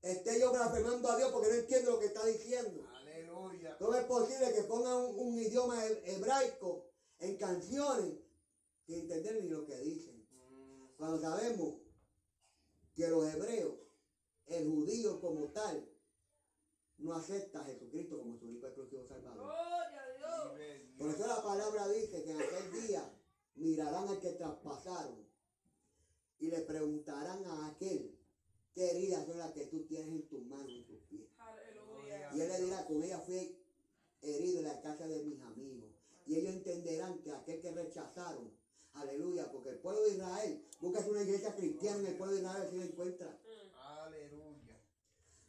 esté 0.03 0.39
yo 0.39 0.51
blasfemando 0.51 1.09
a 1.09 1.17
Dios 1.17 1.31
porque 1.31 1.49
no 1.49 1.55
entiendo 1.55 1.91
lo 1.91 1.99
que 1.99 2.05
está 2.07 2.25
diciendo. 2.25 2.87
Aleluya. 2.93 3.77
¿Cómo 3.79 3.95
es 3.95 4.03
posible 4.05 4.53
que 4.53 4.63
pongan 4.63 4.97
un, 4.97 5.19
un 5.19 5.39
idioma 5.39 5.83
he- 5.85 6.13
hebraico 6.15 6.85
en 7.19 7.37
canciones 7.37 8.13
sin 8.85 8.99
entender 9.01 9.41
ni 9.41 9.49
lo 9.49 9.65
que 9.65 9.77
dicen? 9.79 10.27
Mm, 10.31 10.95
Cuando 10.97 11.19
sabemos 11.19 11.81
que 12.95 13.07
los 13.07 13.33
hebreos, 13.33 13.73
el 14.45 14.67
judío 14.69 15.19
como 15.19 15.51
tal, 15.51 15.89
no 16.97 17.13
acepta 17.13 17.61
a 17.61 17.65
Jesucristo 17.65 18.19
como 18.19 18.37
su 18.37 18.45
único 18.45 18.67
y 18.67 18.69
exclusivo 18.69 19.03
Salvador. 19.07 19.43
Gloria 19.45 20.01
a 20.03 20.17
Dios. 20.17 20.97
Por 20.97 21.09
eso 21.09 21.27
la 21.27 21.41
palabra 21.43 21.87
dice 21.89 22.23
que 22.23 22.31
en 22.31 22.41
aquel 22.41 22.71
día 22.87 23.19
mirarán 23.55 24.07
al 24.07 24.19
que 24.19 24.33
traspasaron 24.33 25.27
y 26.39 26.47
le 26.47 26.59
preguntarán 26.61 27.43
a 27.45 27.67
aquel 27.69 28.19
qué 28.73 28.91
heridas 28.91 29.25
son 29.25 29.37
las 29.39 29.51
que 29.53 29.65
tú 29.67 29.85
tienes 29.85 30.09
en 30.09 30.27
tus 30.27 30.43
manos 30.45 30.69
y 30.71 30.83
tus 30.83 30.99
pies. 31.03 31.29
Aleluya. 31.37 32.31
Y 32.35 32.41
él 32.41 32.47
le 32.47 32.61
dirá, 32.61 32.85
con 32.85 33.01
ella 33.03 33.19
fui 33.19 33.59
la 35.07 35.15
de 35.15 35.23
mis 35.23 35.41
amigos. 35.41 35.91
Y 36.25 36.35
ellos 36.37 36.53
entenderán 36.53 37.19
que 37.21 37.31
aquel 37.33 37.61
que 37.61 37.71
rechazaron, 37.71 38.51
aleluya, 38.93 39.51
porque 39.51 39.69
el 39.69 39.79
pueblo 39.79 40.01
de 40.03 40.09
Israel, 40.11 40.65
busca 40.79 40.99
una 41.07 41.21
iglesia 41.21 41.55
cristiana 41.55 41.99
en 41.99 42.07
el 42.07 42.15
pueblo 42.15 42.35
de 42.35 42.41
Israel 42.41 42.67
si 42.69 42.77
lo 42.77 42.83
encuentra. 42.83 43.37
Aleluya. 44.05 44.79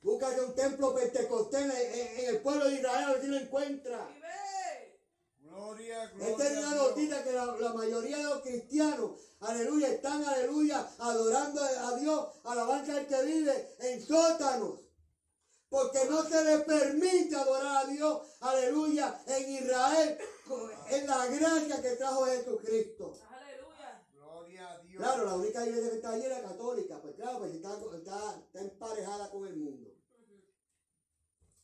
Búscate 0.02 0.40
un 0.42 0.54
templo 0.54 0.94
pentecostés 0.94 1.62
en, 1.62 1.70
en- 1.70 2.18
en 2.20 2.34
el 2.34 2.42
pueblo 2.42 2.64
de 2.68 2.74
Israel 2.74 3.04
a 3.04 3.12
ver 3.12 3.20
si 3.22 3.26
lo 3.28 3.36
encuentra. 3.38 4.08
Gloria, 5.42 6.06
gloria. 6.08 6.28
Esta 6.30 6.46
es 6.52 6.58
una 6.58 6.74
noticia 6.74 7.22
que 7.24 7.32
la, 7.32 7.46
la 7.56 7.72
mayoría 7.72 8.16
de 8.18 8.24
los 8.24 8.40
cristianos, 8.42 9.12
aleluya, 9.40 9.88
están, 9.88 10.24
aleluya, 10.24 10.90
adorando 10.98 11.62
a 11.62 11.96
Dios, 11.98 12.26
alabanza 12.44 12.96
al 12.96 13.06
que 13.06 13.22
vive 13.22 13.76
en 13.80 14.02
sótanos. 14.02 14.80
Porque 15.74 16.04
no 16.08 16.22
se 16.22 16.44
le 16.44 16.58
permite 16.60 17.34
adorar 17.34 17.84
a 17.84 17.90
Dios, 17.90 18.37
aleluya, 18.40 19.20
en 19.26 19.50
Israel, 19.54 20.18
en 20.88 21.06
la 21.08 21.26
gracia 21.26 21.82
que 21.82 21.96
trajo 21.96 22.26
Jesucristo. 22.26 23.18
Aleluya. 23.28 24.06
Gloria 24.12 24.70
a 24.70 24.78
Dios. 24.78 25.02
Claro, 25.02 25.24
la 25.24 25.34
única 25.34 25.66
iglesia 25.66 25.90
que 25.90 25.96
está 25.96 26.10
allí 26.10 26.22
es 26.22 26.28
la 26.28 26.42
católica, 26.42 27.02
pues 27.02 27.16
claro, 27.16 27.40
pues 27.40 27.54
está, 27.54 27.76
está, 27.92 28.37
está 28.38 28.60
emparejada 28.60 29.28
con 29.32 29.48
el 29.48 29.56
mundo. 29.56 29.90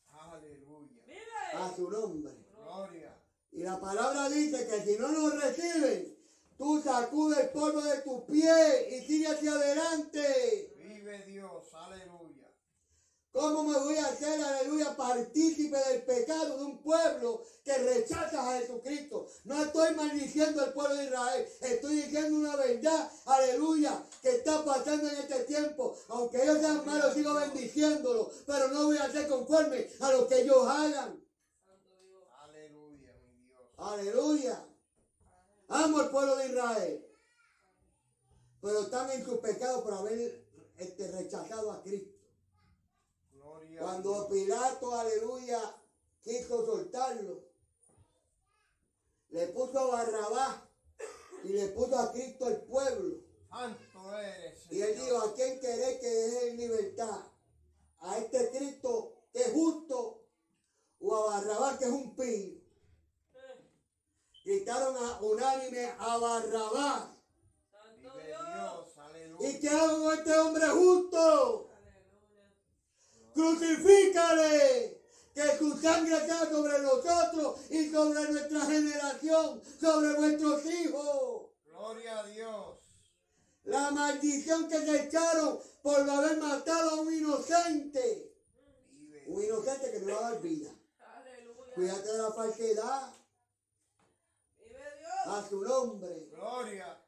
Aleluya. 0.09 1.03
Vive. 1.07 1.21
A 1.55 1.73
su 1.77 1.89
nombre. 1.89 2.33
Gloria. 2.53 3.17
Y 3.53 3.63
la 3.63 3.79
palabra 3.79 4.29
dice 4.29 4.67
que 4.67 4.81
si 4.83 4.99
no 4.99 5.13
nos 5.13 5.41
reciben, 5.41 6.19
tú 6.59 6.83
sacudes 6.83 7.39
el 7.39 7.51
polvo 7.51 7.81
de 7.81 7.99
tu 7.99 8.27
pie 8.27 8.89
y 8.91 9.07
sigue 9.07 9.29
hacia 9.29 9.53
adelante. 9.53 10.75
Vive 10.79 11.27
Dios. 11.27 11.73
Aleluya. 11.75 12.20
¿Cómo 13.33 13.63
me 13.63 13.79
voy 13.79 13.97
a 13.97 14.07
hacer, 14.07 14.41
aleluya, 14.43 14.97
partícipe 14.97 15.77
del 15.77 16.03
pecado 16.03 16.59
de 16.59 16.65
un 16.65 16.83
pueblo 16.83 17.45
que 17.65 17.79
rechaza 17.79 18.43
a 18.43 18.59
Jesucristo? 18.59 19.29
No 19.45 19.63
estoy 19.63 19.95
maldiciendo 19.95 20.63
al 20.63 20.73
pueblo 20.73 20.97
de 20.97 21.05
Israel, 21.05 21.49
estoy 21.61 21.97
diciendo 22.03 22.37
una 22.37 22.57
verdad, 22.57 23.09
aleluya, 23.27 24.05
que 24.21 24.31
está 24.31 24.65
pasando 24.65 25.09
en 25.09 25.17
este 25.17 25.45
tiempo. 25.45 25.97
Aunque 26.09 26.43
ellos 26.43 26.59
sean 26.59 26.85
malos, 26.85 27.15
sigo 27.15 27.35
bendiciéndolo, 27.35 28.33
pero 28.47 28.67
no 28.69 28.87
voy 28.87 28.99
a 28.99 29.13
ser 29.13 29.29
conforme 29.29 29.89
a 30.01 30.11
lo 30.11 30.27
que 30.27 30.41
ellos 30.41 30.67
hagan. 30.67 31.25
Aleluya, 32.43 33.13
mi 33.29 33.47
Dios. 33.47 33.63
Aleluya. 33.79 34.67
Amo 35.69 35.99
al 36.01 36.11
pueblo 36.11 36.35
de 36.35 36.47
Israel. 36.49 37.07
Pero 38.61 38.81
están 38.81 39.09
en 39.13 39.25
sus 39.25 39.39
pecados 39.39 39.85
por 39.85 39.95
haber 39.95 40.45
este, 40.79 41.07
rechazado 41.13 41.71
a 41.71 41.81
Cristo. 41.81 42.20
Cuando. 43.81 44.29
Pilato, 44.29 44.95
aleluya, 44.95 45.75
quiso 46.23 46.65
soltarlo, 46.67 47.43
le 49.31 49.47
puso 49.49 49.79
a 49.79 49.87
Barrabás 49.87 50.57
y 51.45 51.49
le 51.49 51.69
puso 51.69 51.99
a 51.99 52.13
Cristo 52.13 52.49
el 52.49 52.61
pueblo. 52.63 53.17
Santo 53.49 54.19
eres. 54.19 54.71
Y 54.71 54.83
él 54.83 54.95
dijo, 54.95 55.19
¿a 55.19 55.35
quién 55.35 55.59
querés 55.61 55.99
que 55.99 56.09
deje 56.09 56.51
en 56.51 56.57
libertad? 56.59 57.21
¿A 58.01 58.19
este 58.19 58.51
Cristo 58.51 59.15
que 59.33 59.41
es 59.41 59.53
justo 59.53 60.25
o 61.01 61.17
a 61.17 61.31
Barrabás 61.31 61.79
que 61.79 61.85
es 61.87 61.91
un 61.91 62.15
pío? 62.15 62.61
Gritaron 64.45 64.97
a, 64.97 65.21
unánime 65.21 65.93
a 65.99 66.19
Barrabás. 66.19 67.11
Santo 67.71 68.19
Dios. 68.19 68.47
Dios. 68.55 68.99
Aleluya. 68.99 69.49
¿Y 69.49 69.61
qué 69.61 69.69
hago 69.69 70.05
con 70.05 70.19
este 70.19 70.39
hombre 70.39 70.69
justo? 70.69 71.70
Crucifícale. 73.35 75.01
Que 75.35 75.57
su 75.59 75.77
sangre 75.79 76.27
sea 76.27 76.51
sobre 76.51 76.81
nosotros 76.81 77.61
y 77.71 77.89
sobre 77.89 78.33
nuestra 78.33 78.61
generación, 78.67 79.63
sobre 79.81 80.19
nuestros 80.19 80.67
hijos. 80.67 81.51
Gloria 81.65 82.19
a 82.19 82.27
Dios. 82.27 82.79
La 83.65 83.91
maldición 83.93 84.69
que 84.69 84.79
se 84.79 85.05
echaron 85.05 85.61
por 85.83 86.01
haber 86.11 86.37
matado 86.39 86.91
a 86.91 87.01
un 87.01 87.15
inocente. 87.15 88.35
Vive. 88.91 89.25
Un 89.29 89.45
inocente 89.45 89.93
que 89.93 90.01
no 90.01 90.15
va 90.15 90.27
a 90.27 90.31
dar 90.33 90.43
vida. 90.43 90.71
Aleluya. 90.99 91.75
Cuídate 91.75 92.13
de 92.13 92.19
la 92.19 92.33
falsedad. 92.33 93.15
A 95.27 95.49
su 95.49 95.63
nombre. 95.63 96.29
Gloria. 96.33 97.00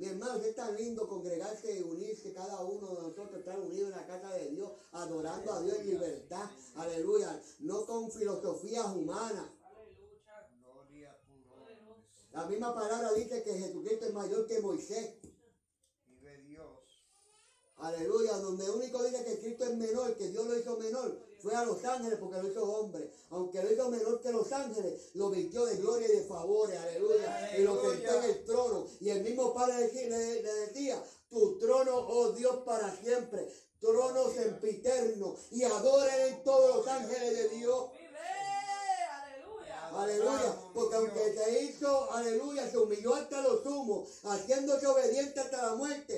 Mi 0.00 0.06
hermano, 0.06 0.42
es 0.42 0.54
tan 0.54 0.74
lindo 0.78 1.06
congregarse 1.06 1.78
y 1.78 1.82
unirse 1.82 2.32
cada 2.32 2.62
uno 2.62 2.88
de 2.88 3.02
nosotros, 3.02 3.40
estar 3.40 3.60
unidos 3.60 3.90
en 3.90 3.96
la 3.98 4.06
casa 4.06 4.34
de 4.34 4.48
Dios, 4.48 4.72
adorando 4.92 5.52
a 5.52 5.60
Dios 5.60 5.76
en 5.76 5.90
libertad. 5.90 6.50
Aleluya. 6.76 7.38
No 7.58 7.84
con 7.84 8.10
filosofías 8.10 8.96
humanas. 8.96 9.44
La 12.32 12.46
misma 12.46 12.74
palabra 12.74 13.12
dice 13.12 13.42
que 13.42 13.52
Jesucristo 13.52 14.06
es 14.06 14.14
mayor 14.14 14.46
que 14.46 14.60
Moisés. 14.62 15.16
Vive 16.06 16.44
Dios. 16.44 17.04
Aleluya, 17.76 18.38
donde 18.38 18.70
único 18.70 19.02
dice 19.02 19.22
que 19.22 19.38
Cristo 19.38 19.64
es 19.64 19.76
menor, 19.76 20.16
que 20.16 20.28
Dios 20.28 20.46
lo 20.46 20.58
hizo 20.58 20.78
menor, 20.78 21.29
fue 21.42 21.54
a 21.54 21.64
los 21.64 21.84
ángeles 21.84 22.18
porque 22.20 22.42
lo 22.42 22.48
hizo 22.48 22.62
hombre. 22.64 23.10
Aunque 23.30 23.62
lo 23.62 23.72
hizo 23.72 23.88
menor 23.90 24.20
que 24.20 24.30
los 24.32 24.50
ángeles, 24.52 25.10
lo 25.14 25.30
vistió 25.30 25.64
de 25.66 25.76
gloria 25.76 26.06
y 26.08 26.16
de 26.18 26.24
favores, 26.24 26.78
aleluya. 26.78 27.58
Y 27.58 27.62
lo 27.62 27.80
sentó 27.80 28.14
en 28.18 28.24
el 28.24 28.44
trono. 28.44 28.86
Y 29.00 29.10
el 29.10 29.22
mismo 29.22 29.52
Padre 29.54 29.90
le, 29.92 30.08
le- 30.10 30.42
le 30.42 30.52
decía, 30.66 31.02
tu 31.28 31.58
trono, 31.58 31.96
oh 31.96 32.32
Dios, 32.32 32.56
para 32.64 32.94
siempre. 32.96 33.48
Trono 33.80 34.30
sempiterno. 34.30 35.36
Y 35.50 35.64
adoren 35.64 36.20
en 36.34 36.44
todos 36.44 36.76
los 36.76 36.86
ángeles 36.88 37.34
de 37.34 37.48
Dios. 37.56 37.90
Aleluya. 39.22 39.88
Aleluya, 39.92 40.56
porque 40.74 40.96
aunque 40.96 41.34
se 41.34 41.62
hizo, 41.64 42.12
aleluya, 42.12 42.70
se 42.70 42.78
humilló 42.78 43.14
hasta 43.14 43.40
lo 43.42 43.62
sumo, 43.62 44.06
haciéndose 44.24 44.86
obediente 44.86 45.40
hasta 45.40 45.62
la 45.62 45.74
muerte, 45.74 46.09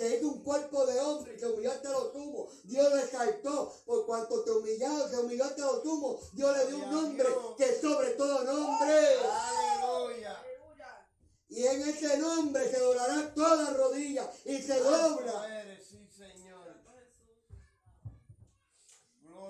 se 0.00 0.16
hizo 0.16 0.28
un 0.28 0.42
cuerpo 0.42 0.86
de 0.86 0.98
hombre, 0.98 1.34
y 1.34 1.38
se 1.38 1.46
humilló 1.46 1.72
hasta 1.72 1.90
lo 1.90 2.10
sumo, 2.10 2.48
Dios 2.64 2.94
le 2.94 3.02
exaltó, 3.02 3.70
por 3.84 4.06
cuanto 4.06 4.42
te 4.42 4.50
humillado, 4.50 5.06
se 5.06 5.18
humilló 5.18 5.44
hasta 5.44 5.60
lo 5.60 5.82
sumo, 5.82 6.18
Dios 6.32 6.56
le 6.56 6.66
dio 6.68 6.76
un 6.78 6.90
nombre 6.90 7.26
que 7.58 7.64
es 7.66 7.80
sobre 7.82 8.10
todo 8.12 8.42
nombre, 8.44 8.94
Aleluya. 9.30 10.42
Y 11.50 11.66
en 11.66 11.82
ese 11.82 12.16
nombre 12.16 12.70
se 12.70 12.80
doblará 12.80 13.34
toda 13.34 13.74
rodilla, 13.74 14.32
y 14.46 14.62
se 14.62 14.80
dobla. 14.80 15.76
Sí, 15.86 16.08
Señor. 16.08 16.80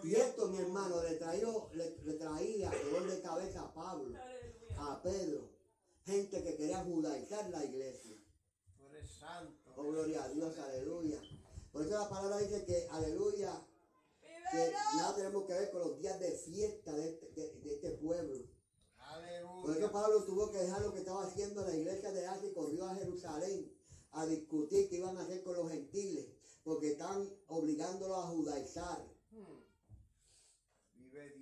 Y 0.03 0.15
esto, 0.15 0.49
mi 0.49 0.59
hermano, 0.59 1.01
le, 1.03 1.15
traía, 1.15 1.47
le, 1.75 1.97
le 2.03 2.15
traía 2.15 2.71
dolor 2.71 3.09
de 3.09 3.21
cabeza 3.21 3.61
a 3.61 3.73
Pablo, 3.73 4.19
a 4.79 5.01
Pedro, 5.03 5.49
gente 6.05 6.43
que 6.43 6.57
quería 6.57 6.83
judaizar 6.83 7.49
la 7.51 7.65
iglesia. 7.65 8.17
Tú 8.77 8.89
eres 8.89 9.11
santo. 9.11 9.60
Oh, 9.77 9.85
gloria 9.91 10.25
a 10.25 10.29
Dios, 10.29 10.59
aleluya. 10.59 11.21
Por 11.73 11.83
eso 11.83 11.91
la 11.99 12.09
palabra 12.09 12.39
dice 12.39 12.65
que, 12.65 12.89
aleluya, 12.91 13.67
que 14.53 14.73
nada 14.97 15.15
tenemos 15.17 15.45
que 15.47 15.53
ver 15.53 15.71
con 15.71 15.81
los 15.81 15.99
días 15.99 16.19
de 16.19 16.31
fiesta 16.33 16.93
de 16.93 17.11
este, 17.11 17.27
de- 17.33 17.61
de 17.61 17.75
este 17.75 17.91
pueblo. 17.93 18.37
Por 18.37 19.71
eso 19.77 19.87
Aleluya. 19.87 19.93
Pablo 19.93 20.25
tuvo 20.25 20.51
que 20.51 20.59
dejar 20.59 20.83
lo 20.83 20.93
que 20.93 21.01
estaba 21.01 21.25
haciendo 21.25 21.61
en 21.63 21.67
la 21.69 21.77
iglesia 21.77 22.13
de 22.13 22.27
Asia 22.27 22.49
y 22.49 22.53
corrió 22.55 22.85
a 22.87 22.95
Jerusalén 22.95 23.73
a 24.13 24.27
discutir 24.27 24.89
qué 24.89 24.97
iban 24.97 25.17
a 25.17 25.23
hacer 25.23 25.43
con 25.45 25.55
los 25.57 25.71
gentiles, 25.71 26.27
porque 26.65 26.93
están 26.93 27.29
obligándolos 27.47 28.19
a 28.19 28.29
judaizar, 28.29 29.07
Hmm. 29.31 29.61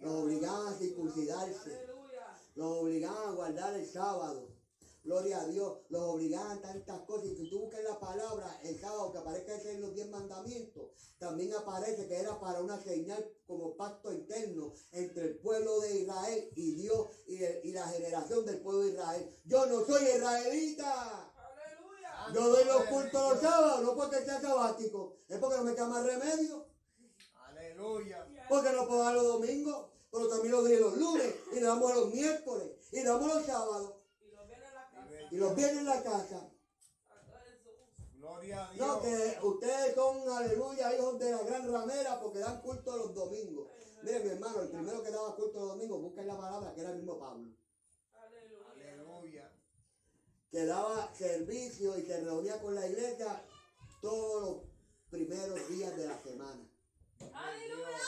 Los 0.02 0.12
obligaban 0.24 0.66
a 0.74 0.76
circuncidarse, 0.78 1.74
Aleluya. 1.76 2.38
los 2.54 2.76
obligaban 2.82 3.28
a 3.28 3.32
guardar 3.32 3.74
el 3.74 3.86
sábado. 3.86 4.48
Gloria 5.08 5.40
a 5.40 5.46
Dios, 5.46 5.78
los 5.88 6.02
obligaban 6.02 6.58
a 6.58 6.60
tantas 6.60 7.00
cosas. 7.06 7.28
Y 7.28 7.36
si 7.36 7.48
tú 7.48 7.60
buscas 7.60 7.82
la 7.82 7.98
palabra, 7.98 8.60
el 8.62 8.78
sábado 8.78 9.10
que 9.10 9.16
aparezca 9.16 9.54
ese 9.54 9.72
en 9.72 9.80
los 9.80 9.94
diez 9.94 10.06
mandamientos, 10.10 10.90
también 11.18 11.50
aparece 11.54 12.06
que 12.06 12.14
era 12.14 12.38
para 12.38 12.60
una 12.60 12.78
señal 12.78 13.26
como 13.46 13.74
pacto 13.74 14.12
interno 14.12 14.74
entre 14.92 15.22
el 15.28 15.38
pueblo 15.38 15.80
de 15.80 16.00
Israel 16.02 16.50
y 16.54 16.74
Dios 16.74 17.08
y, 17.26 17.42
el- 17.42 17.60
y 17.64 17.72
la 17.72 17.88
generación 17.88 18.44
del 18.44 18.60
pueblo 18.60 18.82
de 18.82 18.90
Israel. 18.90 19.34
Yo 19.46 19.64
no 19.64 19.82
soy 19.86 20.02
israelita. 20.08 21.32
Aleluya. 21.34 22.34
Yo 22.34 22.48
doy 22.50 22.64
los 22.66 22.82
cultos 22.84 23.32
los 23.32 23.40
sábados, 23.40 23.80
no 23.84 23.94
porque 23.96 24.16
sea 24.22 24.42
sabático, 24.42 25.16
es 25.26 25.38
porque 25.38 25.56
no 25.56 25.64
me 25.64 25.74
queda 25.74 25.86
más 25.88 26.04
remedio, 26.04 26.66
Aleluya. 27.48 28.26
porque 28.48 28.72
no 28.72 28.86
puedo 28.86 29.02
dar 29.04 29.14
los 29.14 29.24
domingos, 29.26 29.86
pero 30.10 30.28
también 30.28 30.52
los 30.52 30.64
doy 30.64 30.76
los 30.76 30.96
lunes, 30.98 31.34
y 31.52 31.54
le 31.54 31.62
damos 31.62 31.94
los 31.94 32.12
miércoles, 32.12 32.72
y 32.92 32.96
le 32.96 33.04
damos 33.04 33.34
los 33.34 33.46
sábados, 33.46 33.94
Y 34.20 34.30
los 34.34 34.46
viene 34.48 34.66
a 34.66 34.74
la 34.74 34.90
casa. 34.90 35.06
Y 35.30 35.36
los 35.36 35.54
viernes 35.56 35.78
en 35.78 35.86
la 35.86 36.02
casa. 36.02 36.50
Gloria 38.14 38.68
a 38.68 38.72
No, 38.74 39.00
Dios. 39.00 39.02
que 39.02 39.46
ustedes 39.46 39.94
son, 39.94 40.28
aleluya, 40.28 40.94
hijos 40.96 41.18
de 41.18 41.30
la 41.30 41.42
gran 41.44 41.72
ramera 41.72 42.20
porque 42.20 42.40
dan 42.40 42.60
culto 42.60 42.96
los 42.96 43.14
domingos. 43.14 43.68
Mire, 44.02 44.20
mi 44.20 44.30
hermano, 44.30 44.60
el 44.62 44.68
primero 44.68 45.02
que 45.02 45.10
daba 45.10 45.34
culto 45.36 45.58
los 45.60 45.68
domingos, 45.70 46.00
busquen 46.02 46.26
la 46.26 46.36
palabra, 46.38 46.74
que 46.74 46.80
era 46.80 46.90
el 46.90 46.96
mismo 46.96 47.18
Pablo, 47.18 47.50
Aleluya. 48.14 48.92
Aleluya. 48.92 49.52
que 50.50 50.64
daba 50.66 51.14
servicio 51.14 51.98
y 51.98 52.06
se 52.06 52.20
reunía 52.20 52.60
con 52.60 52.74
la 52.74 52.86
iglesia 52.86 53.44
todos 54.00 54.42
los 54.42 54.62
primeros 55.10 55.68
días 55.68 55.96
de 55.96 56.06
la 56.06 56.18
semana. 56.22 56.68
Aleluya. 57.32 57.98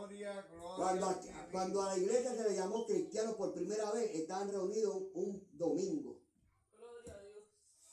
Gloria, 0.00 0.46
gloria. 0.50 0.76
Cuando 0.76 1.06
a, 1.06 1.20
cuando 1.52 1.82
a 1.82 1.88
la 1.88 1.98
iglesia 1.98 2.34
se 2.34 2.48
le 2.48 2.54
llamó 2.54 2.86
cristiano 2.86 3.36
por 3.36 3.52
primera 3.52 3.90
vez, 3.92 4.14
estaban 4.14 4.50
reunidos 4.50 4.96
un, 5.12 5.46
domingo. 5.52 6.22
Gloria 6.72 7.14
a 7.14 7.22
Dios. 7.22 7.44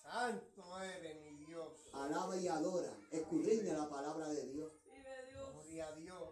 Santo 0.01 0.81
eres 0.81 1.19
mi 1.19 1.45
Dios. 1.45 1.73
Alaba 1.91 2.37
y 2.37 2.47
adora, 2.47 2.97
escudriña 3.11 3.77
la 3.77 3.89
palabra 3.89 4.29
de 4.29 4.47
Dios. 4.47 4.71
Vive 4.85 5.31
Dios. 5.33 5.53
Gloria 5.53 5.87
a 5.87 5.95
Dios. 5.97 6.29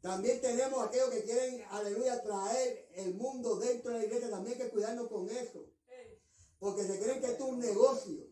También 0.00 0.40
tenemos 0.40 0.82
aquellos 0.82 1.10
que 1.10 1.24
quieren, 1.24 1.62
aleluya, 1.70 2.22
traer 2.22 2.88
el 2.94 3.14
mundo 3.14 3.56
dentro 3.56 3.92
de 3.92 3.98
la 3.98 4.04
iglesia. 4.06 4.30
También 4.30 4.58
hay 4.58 4.66
que 4.66 4.72
cuidarnos 4.72 5.08
con 5.08 5.28
eso. 5.28 5.66
Porque 6.58 6.84
se 6.84 6.98
creen 7.00 7.20
que 7.20 7.26
esto 7.26 7.44
es 7.44 7.50
un 7.50 7.58
negocio. 7.58 8.26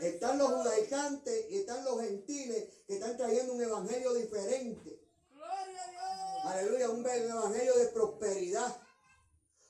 Están 0.00 0.36
los 0.38 0.48
judaizantes 0.48 1.46
y 1.48 1.58
están 1.58 1.84
los 1.84 2.00
gentiles 2.00 2.68
que 2.86 2.94
están 2.94 3.16
trayendo 3.16 3.54
un 3.54 3.62
evangelio 3.62 4.12
diferente. 4.14 5.05
Gloria. 6.46 6.60
Aleluya, 6.60 6.90
un 6.90 7.06
evangelio 7.06 7.74
de 7.74 7.86
prosperidad. 7.86 8.76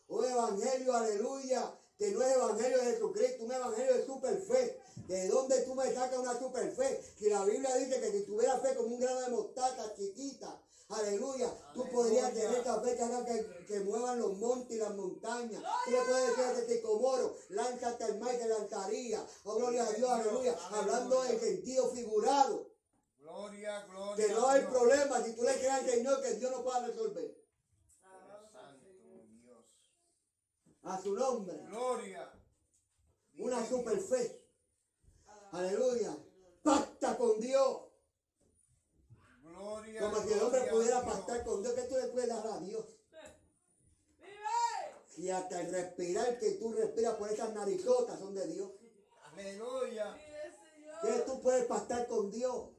Un 0.09 0.25
evangelio, 0.25 0.95
aleluya, 0.95 1.79
que 1.99 2.12
no 2.12 2.23
es 2.23 2.37
evangelio 2.37 2.79
de 2.79 2.85
Jesucristo, 2.93 3.45
un 3.45 3.53
evangelio 3.53 3.95
de 3.95 4.07
super 4.07 4.39
fe. 4.43 4.81
¿De 5.09 5.29
dónde 5.29 5.62
tú 5.62 5.75
me 5.75 5.93
sacas 5.93 6.19
una 6.19 6.39
super 6.39 6.71
fe? 6.73 7.03
Si 7.19 7.29
la 7.29 7.45
Biblia 7.45 7.75
dice 7.77 8.01
que 8.01 8.12
si 8.12 8.23
tuviera 8.25 8.59
fe 8.59 8.75
como 8.77 8.95
un 8.95 9.01
grano 9.01 9.21
de 9.21 9.31
mostaza 9.31 9.95
chiquita, 9.95 10.61
aleluya, 10.89 11.53
tú 11.75 11.89
podrías 11.91 12.33
tener 12.33 12.61
esa 12.61 12.81
fe 12.81 12.97
que 12.97 13.03
haga 13.03 13.25
que, 13.25 13.65
que 13.67 13.81
muevan 13.81 14.19
los 14.21 14.37
montes 14.37 14.77
y 14.77 14.81
las 14.81 14.95
montañas. 14.95 15.62
Tú 15.85 15.91
le 15.91 16.03
puedes 16.03 16.29
decir 16.29 16.45
a 16.45 16.53
ese 16.53 16.75
sicomoro, 16.75 17.37
lánzate 17.51 18.05
al 18.05 18.19
mar 18.19 18.35
y 18.35 18.39
te 18.39 18.49
lanzaría. 18.49 19.27
Oh, 19.45 19.57
gloria 19.57 19.85
a 19.85 19.93
Dios, 19.93 20.11
aleluya. 20.11 20.57
Hablando 20.71 21.25
en 21.25 21.41
sentido 21.41 21.91
figurado. 21.91 22.76
Gloria, 23.37 23.85
gloria. 23.90 24.27
Que 24.27 24.33
no 24.33 24.49
hay 24.49 24.61
Dios. 24.61 24.72
problema 24.72 25.22
si 25.22 25.37
tú 25.37 25.42
le 25.42 25.53
crees 25.55 25.72
al 25.72 25.87
Señor 25.87 26.22
que 26.22 26.35
Dios 26.35 26.51
no 26.51 26.62
pueda 26.64 26.87
resolver. 26.87 27.37
Dios. 29.42 29.64
A 30.85 30.99
su 31.03 31.14
nombre. 31.14 31.59
Gloria. 31.68 32.33
Una 33.38 33.66
super 33.66 33.99
fe. 34.01 34.42
Aleluya. 35.53 36.16
Pacta 36.62 37.18
con 37.18 37.38
Dios. 37.38 37.83
Gloria. 39.42 40.01
Como 40.01 40.22
si 40.22 40.33
el 40.33 40.42
hombre 40.42 40.61
pudiera 40.70 41.03
pactar 41.05 41.44
con 41.44 41.62
Dios. 41.62 41.75
¿Qué 41.75 41.83
tú 41.83 41.96
le 41.96 42.07
puedes 42.09 42.29
dar 42.31 42.46
a 42.46 42.59
Dios? 42.61 42.87
Vive. 44.18 44.35
Si 45.14 45.31
hasta 45.31 45.61
el 45.61 45.70
respirar 45.72 46.38
que 46.38 46.53
tú 46.53 46.72
respiras 46.72 47.16
por 47.16 47.31
esas 47.31 47.53
narizotas 47.55 48.18
son 48.18 48.35
de 48.35 48.46
Dios. 48.46 48.70
Aleluya. 49.25 50.14
Vive, 50.14 50.57
¿Qué 51.03 51.09
Señor. 51.12 51.25
tú 51.27 51.42
puedes 51.42 51.66
pactar 51.66 52.07
con 52.07 52.31
Dios? 52.31 52.70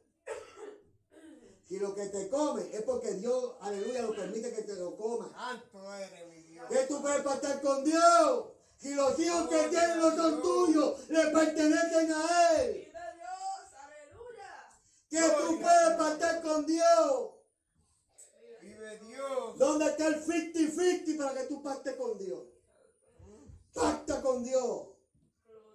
Si 1.68 1.78
lo 1.80 1.94
que 1.94 2.06
te 2.06 2.30
comes 2.30 2.74
es 2.74 2.82
porque 2.84 3.14
Dios, 3.16 3.56
aleluya, 3.60 4.04
lo 4.04 4.16
permite 4.16 4.54
que 4.54 4.62
te 4.62 4.76
lo 4.76 4.96
comas. 4.96 5.32
Santo 5.32 5.94
eres 5.96 6.28
mi 6.30 6.42
Dios. 6.44 6.66
¿Qué 6.70 6.86
tú 6.88 7.02
puedes 7.02 7.22
pactar 7.24 7.62
con 7.62 7.84
Dios? 7.84 8.46
Si 8.78 8.94
los 8.94 9.20
hijos 9.20 9.50
que 9.50 9.68
tienen 9.68 10.00
no 10.00 10.16
son 10.16 10.42
tuyos, 10.42 11.10
le 11.10 11.28
pertenecen 11.28 12.14
a 12.14 12.62
Él. 12.62 12.74
Vive 12.74 13.00
Dios. 13.16 13.74
Aleluya. 13.84 14.70
¿Qué 15.10 15.22
tú 15.42 15.60
puedes 15.60 15.98
pactar 15.98 16.42
con 16.42 16.66
Dios? 16.66 17.32
Vive 18.62 19.00
Dios. 19.00 19.58
¿Dónde 19.58 19.86
está 19.88 20.08
el 20.08 20.24
50-50 20.24 21.18
para 21.18 21.42
que 21.42 21.48
tú 21.48 21.62
pactes 21.62 21.96
con 21.98 22.18
Dios? 22.18 22.44
Pacta 23.74 24.22
con 24.22 24.42
Dios. 24.42 24.88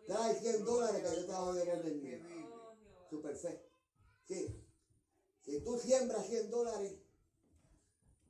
Trae 0.07 0.41
100 0.41 0.65
dólares 0.65 1.03
que 1.03 1.17
yo 1.17 1.27
te 1.27 1.33
voy 1.33 1.59
a 1.59 1.65
devolver. 1.65 2.01
Que. 2.01 2.47
Super 3.11 3.37
fe. 3.37 3.69
Sí. 4.27 4.62
Si 5.45 5.61
tú 5.61 5.77
siembras 5.79 6.27
100 6.27 6.51
dólares, 6.51 6.95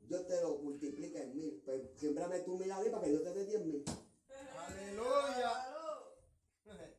Dios 0.09 0.27
te 0.27 0.41
lo 0.41 0.59
multiplica 0.59 1.23
en 1.23 1.35
mil. 1.35 1.63
Pues 1.65 1.83
siembrame 1.97 2.41
tú 2.41 2.59
mil 2.59 2.71
a 2.71 2.81
mí 2.81 2.89
para 2.91 3.05
que 3.05 3.13
yo 3.13 3.23
te 3.23 3.33
dé 3.33 3.45
10 3.45 3.65
mil. 3.65 3.85
Aleluya. 4.57 5.53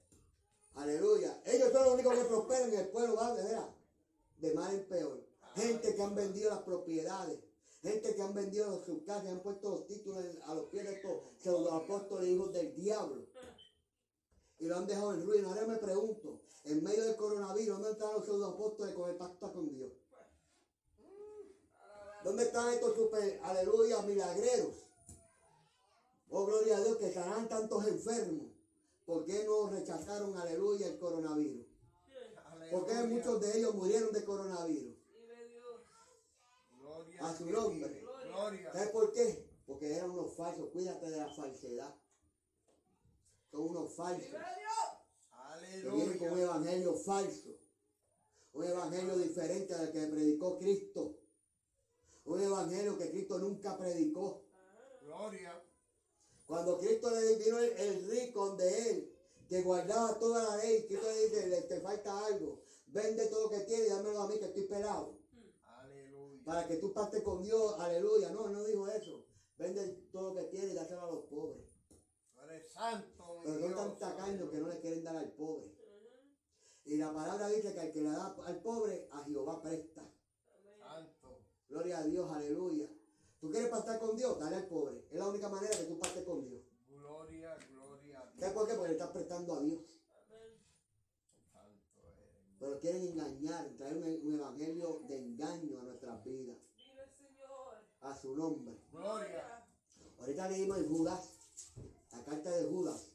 Aleluya. 0.75 1.41
Ellos 1.45 1.71
son 1.71 1.83
los 1.83 1.93
únicos 1.93 2.15
que 2.15 2.25
prosperan 2.25 2.73
en 2.73 2.79
el 2.79 2.87
pueblo, 2.89 3.15
va 3.15 3.33
de 3.33 3.43
veras. 3.43 3.69
De 4.37 4.53
mal 4.53 4.73
en 4.73 4.87
peor. 4.87 5.27
Gente 5.55 5.95
que 5.95 6.01
han 6.01 6.15
vendido 6.15 6.49
las 6.49 6.61
propiedades. 6.61 7.39
Gente 7.81 8.15
que 8.15 8.21
han 8.21 8.33
vendido 8.33 8.83
sus 8.85 9.03
casas 9.03 9.25
y 9.25 9.27
han 9.29 9.41
puesto 9.41 9.69
los 9.69 9.87
títulos 9.87 10.23
a 10.45 10.55
los 10.55 10.69
pies 10.69 10.85
de 10.85 10.93
estos 10.93 11.21
pseudoapóstoles 11.37 12.29
hijos 12.29 12.53
del 12.53 12.73
diablo. 12.75 13.27
Y 14.59 14.67
lo 14.67 14.77
han 14.77 14.87
dejado 14.87 15.13
en 15.13 15.25
ruina. 15.25 15.49
Ahora 15.49 15.67
me 15.67 15.77
pregunto, 15.77 16.41
en 16.63 16.83
medio 16.83 17.03
del 17.03 17.15
coronavirus, 17.15 17.79
¿dónde 17.79 17.91
están 17.91 18.13
los 18.13 18.25
pseudoapóstoles 18.25 18.95
con 18.95 19.09
el 19.09 19.17
pacto 19.17 19.51
con 19.51 19.69
Dios? 19.69 19.91
¿Dónde 22.23 22.43
están 22.43 22.73
estos 22.73 22.95
super, 22.95 23.39
aleluya, 23.43 24.01
milagreros? 24.01 24.85
Oh, 26.29 26.45
gloria 26.45 26.77
a 26.77 26.81
Dios, 26.81 26.97
que 26.97 27.07
estarán 27.07 27.49
tantos 27.49 27.85
enfermos. 27.85 28.47
¿Por 29.05 29.25
qué 29.25 29.43
no 29.43 29.69
rechazaron, 29.69 30.37
aleluya, 30.37 30.87
el 30.87 30.97
coronavirus? 30.97 31.67
¿Por 32.71 32.85
qué 32.87 32.93
muchos 33.03 33.41
de 33.41 33.57
ellos 33.57 33.75
murieron 33.75 34.13
de 34.13 34.23
coronavirus? 34.23 34.95
Vive 35.11 35.49
Dios. 35.49 35.81
Gloria 36.79 37.21
a 37.21 37.37
su 37.37 37.45
nombre. 37.45 38.05
¿Sabes 38.71 38.89
por 38.89 39.11
qué? 39.11 39.49
Porque 39.67 39.93
eran 39.93 40.11
unos 40.11 40.33
falsos. 40.33 40.69
Cuídate 40.71 41.09
de 41.09 41.17
la 41.17 41.27
falsedad. 41.27 41.93
Son 43.51 43.61
unos 43.61 43.93
falsos. 43.93 44.33
Que 45.71 45.89
vienen 45.89 46.17
con 46.17 46.31
un 46.31 46.39
evangelio 46.39 46.95
falso. 46.95 47.49
Un 48.53 48.63
evangelio 48.63 49.17
diferente 49.17 49.73
al 49.75 49.91
que 49.91 50.07
predicó 50.07 50.57
Cristo. 50.57 51.19
Un 52.25 52.41
evangelio 52.41 52.97
que 52.97 53.11
Cristo 53.11 53.37
nunca 53.39 53.77
predicó. 53.77 54.43
Gloria. 55.01 55.61
Cuando 56.47 56.77
Cristo 56.77 57.09
le 57.09 57.35
vino 57.35 57.59
el, 57.59 57.71
el 57.77 58.09
rico 58.09 58.47
donde 58.47 58.89
él, 58.89 59.13
que 59.47 59.61
guardaba 59.61 60.17
toda 60.19 60.43
la 60.43 60.63
ley, 60.63 60.85
Cristo 60.87 61.07
le 61.07 61.25
dice, 61.25 61.47
le 61.47 61.61
te 61.63 61.81
falta 61.81 62.25
algo. 62.25 62.63
Vende 62.87 63.27
todo 63.27 63.43
lo 63.43 63.49
que 63.49 63.65
tienes 63.65 63.87
y 63.87 63.89
dámelo 63.89 64.21
a 64.21 64.27
mí 64.27 64.37
que 64.37 64.45
estoy 64.45 64.63
pelado. 64.63 65.17
Aleluya. 65.65 66.43
Para 66.45 66.67
que 66.67 66.77
tú 66.77 66.93
partes 66.93 67.21
con 67.23 67.43
Dios, 67.43 67.75
aleluya. 67.79 68.29
No, 68.29 68.49
no 68.49 68.63
dijo 68.63 68.87
eso. 68.87 69.25
Vende 69.57 69.87
todo 70.11 70.33
lo 70.33 70.35
que 70.35 70.47
tienes 70.47 70.71
y 70.71 70.75
dáselo 70.75 71.01
a 71.01 71.11
los 71.11 71.25
pobres. 71.25 71.73
Eres 72.43 72.71
santo, 72.71 73.41
Pero 73.43 73.59
son 73.59 73.75
tan 73.75 73.97
tacaños 73.97 74.49
que 74.51 74.57
no 74.57 74.67
le 74.67 74.79
quieren 74.79 75.03
dar 75.03 75.15
al 75.15 75.31
pobre. 75.31 75.73
Y 76.85 76.97
la 76.97 77.13
palabra 77.13 77.47
dice 77.47 77.73
que 77.73 77.79
al 77.79 77.91
que 77.91 78.01
le 78.01 78.09
da 78.09 78.35
al 78.45 78.61
pobre, 78.61 79.07
a 79.11 79.23
Jehová 79.23 79.61
presta. 79.61 80.12
Gloria 81.73 81.97
a 81.97 82.03
Dios, 82.03 82.29
aleluya. 82.31 82.87
¿Tú 83.41 83.49
quieres 83.49 83.67
pasar 83.69 83.99
con 83.99 84.15
Dios? 84.15 84.39
Dale 84.39 84.57
al 84.57 84.67
pobre. 84.67 85.07
Es 85.09 85.17
la 85.17 85.27
única 85.27 85.49
manera 85.49 85.75
que 85.75 85.85
tú 85.85 85.97
partes 85.97 86.23
con 86.23 86.47
Dios. 86.47 86.61
Gloria, 86.87 87.57
gloria 87.71 88.19
a 88.19 88.25
¿Sabes 88.25 88.37
Dios. 88.37 88.53
por 88.53 88.67
qué? 88.67 88.73
Porque 88.75 88.89
le 88.89 88.93
estás 88.93 89.09
prestando 89.09 89.55
a 89.55 89.61
Dios. 89.61 89.81
Pero 92.59 92.79
quieren 92.79 93.07
engañar, 93.07 93.67
traer 93.75 93.97
un, 93.97 94.03
un 94.03 94.33
evangelio 94.35 95.01
de 95.07 95.17
engaño 95.17 95.79
a 95.79 95.83
nuestras 95.85 96.23
vidas. 96.23 96.57
A 98.01 98.15
su 98.15 98.35
nombre. 98.35 98.79
Gloria. 98.91 99.65
Ahorita 100.19 100.49
leímos 100.49 100.77
en 100.77 100.89
Judas, 100.89 101.29
la 102.11 102.23
carta 102.23 102.51
de 102.51 102.65
Judas. 102.65 103.07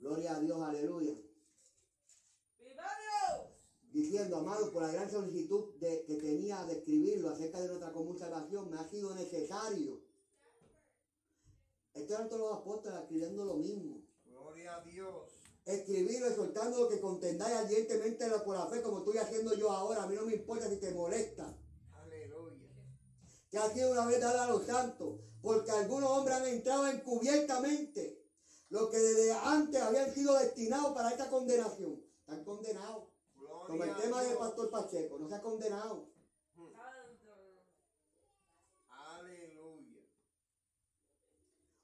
Gloria 0.00 0.36
a 0.36 0.40
Dios, 0.40 0.60
aleluya. 0.60 1.14
Diciendo, 3.94 4.38
amado, 4.38 4.72
por 4.72 4.82
la 4.82 4.90
gran 4.90 5.08
solicitud 5.08 5.76
de- 5.78 6.04
que 6.04 6.16
tenía 6.16 6.64
de 6.64 6.78
escribirlo 6.78 7.30
acerca 7.30 7.60
de 7.60 7.68
nuestra 7.68 7.92
común 7.92 8.18
salvación, 8.18 8.68
me 8.68 8.76
ha 8.76 8.90
sido 8.90 9.14
necesario. 9.14 10.02
Estos 11.94 12.10
eran 12.10 12.28
todos 12.28 12.50
los 12.50 12.58
apóstoles 12.58 12.98
escribiendo 13.02 13.44
lo 13.44 13.54
mismo. 13.54 14.02
Gloria 14.24 14.78
a 14.78 14.80
Dios. 14.84 15.30
Escribirlo 15.64 16.26
exhortando 16.26 16.80
lo 16.80 16.88
que 16.88 17.00
contendáis 17.00 17.54
ardientemente 17.54 18.28
por 18.44 18.56
la 18.56 18.66
fe, 18.66 18.82
como 18.82 18.98
estoy 18.98 19.18
haciendo 19.18 19.54
yo 19.54 19.70
ahora. 19.70 20.02
A 20.02 20.06
mí 20.08 20.16
no 20.16 20.26
me 20.26 20.34
importa 20.34 20.68
si 20.68 20.76
te 20.78 20.90
molesta. 20.90 21.56
Aleluya. 21.92 22.68
Que 23.48 23.58
ha 23.58 23.72
sido 23.72 23.92
una 23.92 24.06
vez 24.06 24.20
dada 24.20 24.42
a 24.42 24.48
los 24.48 24.66
santos, 24.66 25.20
porque 25.40 25.70
algunos 25.70 26.10
hombres 26.10 26.36
han 26.36 26.46
entrado 26.46 26.88
encubiertamente, 26.88 28.20
los 28.70 28.90
que 28.90 28.98
desde 28.98 29.30
antes 29.30 29.80
habían 29.80 30.12
sido 30.12 30.34
destinados 30.34 30.92
para 30.94 31.12
esta 31.12 31.30
condenación. 31.30 32.02
Están 32.18 32.42
condenados. 32.42 33.13
Como 33.66 33.84
el 33.84 33.96
tema 33.96 34.22
del 34.22 34.36
pastor 34.38 34.70
Pacheco, 34.70 35.18
no 35.18 35.28
se 35.28 35.34
ha 35.34 35.42
condenado. 35.42 36.08
Aleluya. 38.88 40.00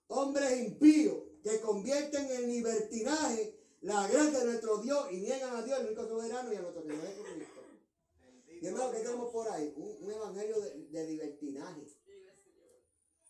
hombres 0.09 0.59
impíos 0.67 1.19
que 1.43 1.61
convierten 1.61 2.31
en 2.31 2.49
libertinaje 2.51 3.57
la 3.83 4.07
gracia 4.09 4.41
de 4.41 4.45
nuestro 4.45 4.79
Dios 4.79 5.07
y 5.13 5.21
niegan 5.21 5.57
a 5.57 5.63
Dios, 5.63 5.79
el 5.81 5.87
único 5.87 6.07
soberano, 6.07 6.53
y 6.53 6.57
a 6.57 6.61
nuestro 6.61 6.83
Señor 6.83 7.01
Jesucristo. 7.07 7.61
Y 8.61 8.67
hermano, 8.67 8.91
¿qué 8.93 8.99
tenemos 8.99 9.31
por 9.33 9.49
ahí? 9.49 9.73
Un, 9.77 10.05
un 10.05 10.11
evangelio 10.13 10.61
de, 10.61 10.87
de 10.89 11.07
libertinaje. 11.07 11.87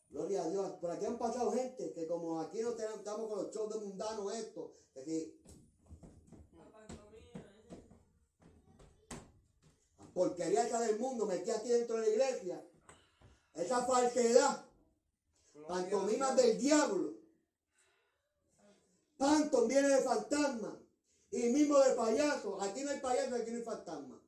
Gloria 0.08 0.42
a 0.42 0.50
Dios. 0.50 0.72
Por 0.80 0.90
aquí 0.90 1.04
han 1.04 1.18
pasado 1.18 1.52
gente 1.52 1.92
que 1.92 2.06
como 2.08 2.40
aquí 2.40 2.60
no 2.62 2.74
tenemos- 2.74 2.98
estamos 2.98 3.28
con 3.28 3.44
los 3.44 3.54
shows 3.54 3.72
de 3.72 3.78
mundanos 3.86 4.34
esto, 4.34 4.74
que 4.92 5.04
si 5.04 5.40
porquería 10.14 10.66
esa 10.66 10.80
del 10.80 10.98
mundo 10.98 11.26
metí 11.26 11.50
aquí 11.50 11.68
dentro 11.68 11.96
de 11.96 12.02
la 12.02 12.08
iglesia, 12.08 12.64
esa 13.54 13.84
falsedad, 13.84 14.64
pantomimas 15.68 16.36
del 16.36 16.58
diablo, 16.58 17.14
pantom 19.16 19.68
viene 19.68 19.88
de 19.88 20.02
fantasma 20.02 20.80
y 21.30 21.42
mismo 21.50 21.78
de 21.78 21.94
payaso. 21.94 22.60
Aquí 22.60 22.82
no 22.82 22.90
hay 22.90 23.00
payaso, 23.00 23.36
aquí 23.36 23.50
no 23.50 23.58
hay 23.58 23.64
fantasma. 23.64 24.20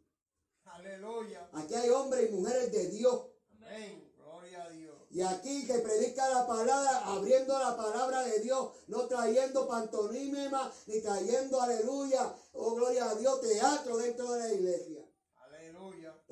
Aleluya. 0.64 1.48
Aquí 1.52 1.74
hay 1.74 1.88
hombres 1.90 2.30
y 2.30 2.32
mujeres 2.32 2.72
de 2.72 2.88
Dios. 2.88 3.26
Amén. 3.56 4.12
Gloria 4.16 4.64
a 4.64 4.70
Dios. 4.70 4.96
Y 5.10 5.20
aquí 5.20 5.66
se 5.66 5.78
predica 5.80 6.28
la 6.30 6.46
palabra, 6.46 7.06
abriendo 7.06 7.58
la 7.58 7.76
palabra 7.76 8.22
de 8.22 8.40
Dios, 8.40 8.70
no 8.86 9.06
trayendo 9.06 9.68
pantomima, 9.68 10.72
ni 10.86 11.00
trayendo 11.00 11.60
aleluya, 11.60 12.34
oh 12.54 12.74
gloria 12.74 13.10
a 13.10 13.14
Dios, 13.14 13.40
teatro 13.42 13.98
dentro 13.98 14.32
de 14.32 14.40
la 14.40 14.54
iglesia. 14.54 15.01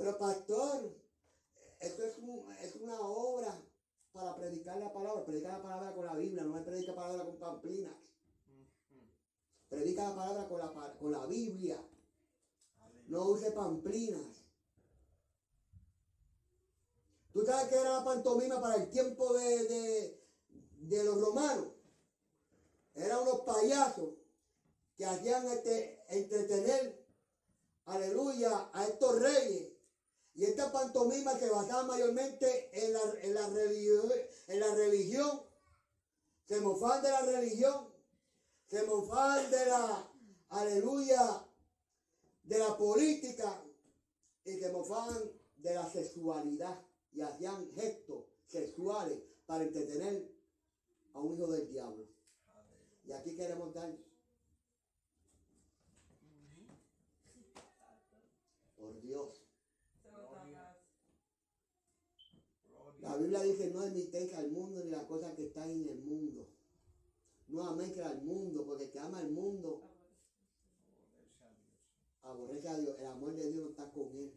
Pero 0.00 0.16
pastor, 0.16 0.96
esto 1.78 2.04
es, 2.06 2.14
es 2.62 2.76
una 2.76 2.98
obra 3.02 3.62
para 4.12 4.34
predicar 4.34 4.78
la 4.78 4.90
palabra. 4.90 5.26
Predica 5.26 5.58
la 5.58 5.62
palabra 5.62 5.94
con 5.94 6.06
la 6.06 6.14
Biblia, 6.14 6.42
no 6.42 6.54
me 6.54 6.62
predica 6.62 6.92
la 6.92 6.96
palabra 6.96 7.24
con 7.26 7.38
pamplinas. 7.38 7.96
Predica 9.68 10.08
la 10.08 10.14
palabra 10.16 10.48
con 10.48 10.58
la, 10.58 10.96
con 10.98 11.12
la 11.12 11.26
Biblia. 11.26 11.86
No 13.08 13.28
use 13.28 13.50
pamplinas. 13.50 14.42
¿Tú 17.34 17.44
sabes 17.44 17.68
qué 17.68 17.74
era 17.74 17.98
la 17.98 18.04
pantomima 18.04 18.58
para 18.58 18.76
el 18.76 18.88
tiempo 18.88 19.34
de, 19.34 19.64
de, 19.64 20.24
de 20.78 21.04
los 21.04 21.20
romanos? 21.20 21.74
Eran 22.94 23.20
unos 23.20 23.40
payasos 23.40 24.14
que 24.96 25.04
hacían 25.04 25.46
este, 25.48 26.02
entretener, 26.08 27.06
aleluya, 27.84 28.70
a 28.72 28.86
estos 28.86 29.20
reyes. 29.20 29.80
Y 30.35 30.45
esta 30.45 30.73
pantomima 30.73 31.38
se 31.38 31.51
basaba 31.51 31.85
mayormente 31.85 32.71
en 32.73 32.93
la, 32.93 33.01
en 33.23 33.35
la, 33.35 33.49
religión, 33.49 34.12
en 34.49 34.61
la 34.61 34.75
religión. 34.75 35.43
Se 36.47 36.61
mofaban 36.61 37.03
de 37.03 37.11
la 37.11 37.23
religión. 37.23 37.88
Se 38.69 38.87
mofaban 38.87 39.51
de 39.51 39.66
la, 39.66 40.11
aleluya, 40.51 41.45
de 42.45 42.59
la 42.59 42.77
política 42.77 43.62
y 44.45 44.59
se 44.59 44.73
mofaban 44.73 45.31
de 45.59 45.75
la 45.75 45.88
sexualidad 45.90 46.81
y 47.12 47.21
hacían 47.21 47.71
gestos 47.75 48.25
sexuales 48.47 49.19
para 49.47 49.64
entretener 49.64 50.31
a 51.12 51.21
un 51.21 51.35
hijo 51.35 51.47
del 51.49 51.69
diablo. 51.69 52.07
Y 53.05 53.12
aquí 53.12 53.37
queremos 53.37 53.75
dar. 53.75 53.90
Por 58.77 59.01
Dios. 59.01 59.43
Se 60.03 60.11
lo 60.11 60.20
tapas. 60.26 60.76
Gloria. 62.68 62.99
La 63.11 63.16
Biblia 63.16 63.42
dice, 63.42 63.70
no 63.72 63.84
imitéis 63.84 64.32
al 64.34 64.52
mundo 64.52 64.84
ni 64.84 64.88
las 64.88 65.02
cosas 65.06 65.34
que 65.34 65.46
están 65.46 65.68
en 65.68 65.88
el 65.88 65.98
mundo. 66.04 66.48
No 67.48 67.64
améis 67.64 67.98
al 67.98 68.22
mundo, 68.22 68.64
porque 68.64 68.84
el 68.84 68.90
que 68.92 69.00
ama 69.00 69.18
al 69.18 69.32
mundo 69.32 69.82
aborrece 72.22 72.68
a 72.68 72.78
Dios. 72.78 72.96
El 73.00 73.06
amor 73.06 73.34
de 73.34 73.50
Dios 73.50 73.64
no 73.64 73.70
está 73.70 73.90
con 73.90 74.14
él. 74.16 74.32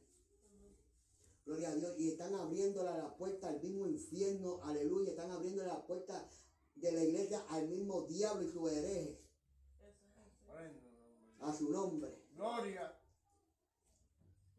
Gloria 1.45 1.69
a 1.69 1.75
Dios. 1.75 1.99
Y 1.99 2.09
están 2.09 2.33
abriéndole 2.33 2.89
la 2.89 3.15
puerta 3.15 3.49
al 3.49 3.61
mismo 3.61 3.85
infierno. 3.85 4.59
Aleluya. 4.63 5.11
Están 5.11 5.29
abriéndole 5.29 5.67
la 5.67 5.85
puerta 5.85 6.27
de 6.73 6.91
la 6.93 7.03
iglesia 7.03 7.45
al 7.49 7.69
mismo 7.69 8.07
diablo 8.07 8.41
y 8.41 8.51
su 8.51 8.67
hereje. 8.67 9.21
A 11.41 11.53
su 11.53 11.69
nombre. 11.69 12.23
Gloria. 12.33 12.91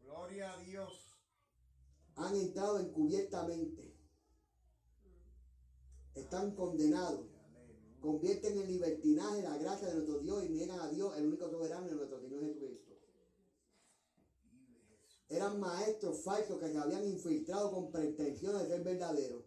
Gloria 0.01 0.53
a 0.53 0.63
Dios. 0.63 1.17
Han 2.15 2.33
entrado 2.37 2.79
encubiertamente. 2.79 3.94
Están 6.15 6.55
condenados. 6.55 7.27
Convierten 7.99 8.57
en 8.57 8.67
libertinaje 8.67 9.41
la 9.41 9.57
gracia 9.57 9.87
de 9.87 9.95
nuestro 9.95 10.19
Dios 10.19 10.43
y 10.45 10.49
niegan 10.49 10.79
a 10.79 10.89
Dios, 10.89 11.17
el 11.17 11.27
único 11.27 11.49
soberano 11.49 11.87
de 11.87 11.95
nuestro 11.95 12.19
Señor 12.21 12.41
Jesucristo. 12.41 12.95
Eran 15.27 15.59
maestros 15.59 16.23
falsos 16.23 16.59
que 16.59 16.69
se 16.69 16.77
habían 16.77 17.03
infiltrado 17.03 17.71
con 17.71 17.91
pretensiones 17.91 18.63
de 18.63 18.67
ser 18.67 18.83
verdaderos. 18.83 19.43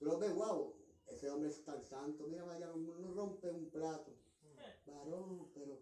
Los 0.00 0.20
ves, 0.20 0.34
wow, 0.34 0.74
ese 1.06 1.30
hombre 1.30 1.48
es 1.48 1.64
tan 1.64 1.82
santo, 1.82 2.26
mira, 2.26 2.44
vaya, 2.44 2.66
no 2.66 3.14
rompe 3.14 3.50
un 3.50 3.70
plato. 3.70 4.18
Varón, 4.86 5.50
pero 5.54 5.80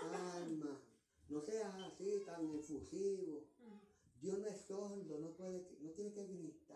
calma, 0.00 0.82
no 1.28 1.40
seas 1.40 1.74
así 1.74 2.22
tan 2.26 2.50
efusivo. 2.54 3.44
Dios 4.20 4.38
no 4.38 4.46
es 4.46 4.60
sordo, 4.66 5.18
no 5.18 5.32
puede, 5.36 5.66
no 5.80 5.90
tiene 5.90 6.12
que 6.12 6.26
gritar. 6.26 6.70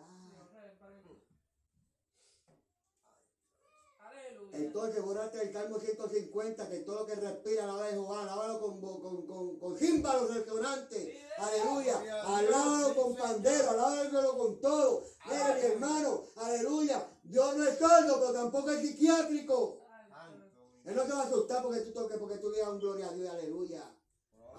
Aleluya. 3.99 4.34
Entonces, 4.53 5.03
borraste 5.03 5.41
el 5.41 5.53
Salmo 5.53 5.79
150, 5.79 6.69
que 6.69 6.79
todo 6.79 6.99
lo 7.01 7.05
que 7.05 7.15
respira, 7.15 7.63
alaba 7.63 7.85
de 7.85 7.91
Jehová, 7.91 8.21
alábalo 8.23 8.59
con, 8.61 8.81
con, 8.81 9.25
con, 9.27 9.57
con, 9.57 9.77
resonantes. 9.77 11.15
Aleluya. 11.37 12.23
Alábalo 12.23 12.95
con 12.95 13.15
pandero, 13.15 13.69
alábalo 13.71 14.37
con 14.37 14.61
todo. 14.61 15.03
Mira, 15.25 15.55
mi 15.55 15.61
hermano, 15.61 16.23
aleluya. 16.35 17.09
Dios 17.23 17.57
no 17.57 17.63
es 17.63 17.77
sordo, 17.77 18.19
pero 18.19 18.33
tampoco 18.33 18.71
es 18.71 18.81
psiquiátrico. 18.81 19.81
Él 20.85 20.95
no 20.95 21.03
se 21.03 21.11
va 21.13 21.21
a 21.21 21.25
asustar 21.25 21.63
porque 21.63 21.81
tú 21.81 21.91
toques, 21.91 22.17
porque 22.17 22.37
tú 22.37 22.51
digas 22.51 22.69
un 22.69 22.79
gloria 22.79 23.09
a 23.09 23.13
Dios, 23.13 23.29
aleluya. 23.29 23.91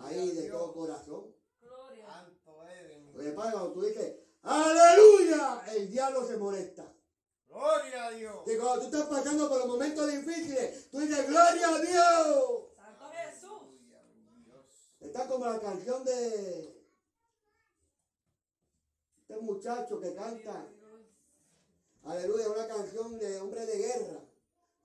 Ahí 0.00 0.30
de 0.30 0.50
todo 0.50 0.74
corazón. 0.74 1.34
Gloria. 1.60 2.06
Oye, 3.16 3.32
padre, 3.32 3.52
cuando 3.52 3.72
tú 3.72 3.82
dices, 3.82 4.16
aleluya, 4.42 5.62
el 5.74 5.88
diablo 5.90 6.26
se 6.26 6.36
molesta. 6.36 6.92
Gloria 7.56 8.04
a 8.04 8.10
Dios. 8.10 8.36
Y 8.46 8.56
cuando 8.58 8.80
tú 8.80 8.84
estás 8.84 9.08
pasando 9.08 9.48
por 9.48 9.58
los 9.60 9.68
momentos 9.68 10.12
difíciles, 10.12 10.90
tú 10.90 11.00
dices, 11.00 11.26
gloria 11.26 11.68
a 11.68 11.80
Dios. 11.80 12.64
Santo 12.76 13.10
Jesús. 13.12 13.62
Está 15.00 15.26
como 15.26 15.46
la 15.46 15.58
canción 15.58 16.04
de 16.04 16.84
este 19.20 19.36
muchacho 19.40 19.98
que 20.00 20.14
canta, 20.14 20.66
aleluya, 22.04 22.50
una 22.50 22.68
canción 22.68 23.18
de 23.18 23.40
hombre 23.40 23.64
de 23.64 23.78
guerra. 23.78 24.20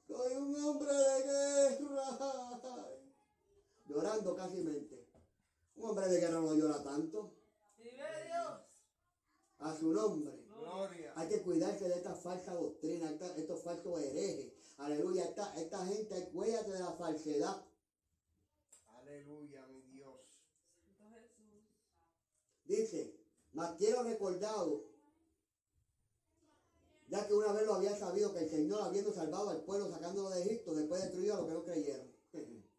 Soy 0.07 0.33
un 0.37 0.55
hombre 0.63 0.93
de 0.93 1.23
guerra. 1.23 1.77
Llorando 3.85 4.33
casi 4.33 4.61
mente. 4.61 5.07
Un 5.75 5.89
hombre 5.89 6.07
de 6.07 6.21
guerra 6.21 6.39
no 6.39 6.55
llora 6.55 6.81
tanto. 6.81 7.33
Vive 7.77 8.25
Dios. 8.27 8.61
A 9.59 9.75
su 9.75 9.91
nombre. 9.91 10.40
Gloria. 10.73 11.13
Hay 11.15 11.27
que 11.29 11.41
cuidarse 11.41 11.87
de 11.89 11.95
esta 11.95 12.15
falsa 12.15 12.53
doctrina, 12.53 13.09
esta- 13.11 13.35
estos 13.35 13.61
falsos 13.63 13.99
herejes. 14.01 14.53
Aleluya, 14.77 15.25
esta, 15.25 15.53
esta 15.59 15.85
gente, 15.85 16.29
cuídate 16.33 16.71
de 16.71 16.79
la 16.79 16.91
falsedad. 16.93 17.63
Aleluya, 18.87 19.65
mi 19.67 19.81
Dios. 19.81 20.19
Dice, 22.65 23.13
mas 23.53 23.75
quiero 23.77 24.03
recordado, 24.03 24.85
ya 27.09 27.27
que 27.27 27.33
una 27.33 27.51
vez 27.51 27.65
lo 27.65 27.73
había 27.75 27.95
sabido 27.97 28.31
que 28.33 28.39
el 28.39 28.49
Señor 28.49 28.81
habiendo 28.83 29.13
salvado 29.13 29.49
al 29.49 29.61
pueblo 29.63 29.89
sacándolo 29.91 30.29
de 30.29 30.41
Egipto, 30.41 30.73
después 30.73 31.01
destruyó 31.01 31.33
a 31.33 31.37
los 31.37 31.47
que 31.47 31.53
no 31.53 31.63
creyeron. 31.65 32.11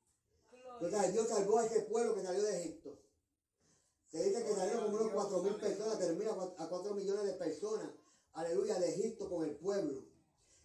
Entonces 0.81 1.13
Dios 1.13 1.29
salvó 1.29 1.59
a 1.59 1.67
ese 1.67 1.83
pueblo 1.83 2.15
que 2.15 2.23
salió 2.23 2.43
de 2.43 2.59
Egipto. 2.63 2.99
Se 4.13 4.23
dice 4.23 4.45
que 4.45 4.55
salieron 4.55 4.85
como 4.85 4.97
unos 4.99 5.13
cuatro 5.13 5.43
mil 5.43 5.55
personas, 5.55 5.99
termina 5.99 6.33
a 6.33 6.69
cuatro 6.69 6.95
millones 6.95 7.25
de 7.25 7.33
personas, 7.33 7.91
aleluya, 8.35 8.79
de 8.79 8.91
Egipto 8.91 9.31
con 9.31 9.43
el 9.43 9.57
pueblo. 9.57 10.05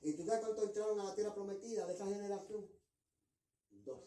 ¿Y 0.01 0.13
tú 0.13 0.25
sabes 0.25 0.41
cuántos 0.41 0.65
entraron 0.65 0.99
a 0.99 1.05
la 1.05 1.15
tierra 1.15 1.33
prometida 1.33 1.87
de 1.87 1.93
esa 1.93 2.05
generación? 2.05 2.67
Dos. 3.85 4.03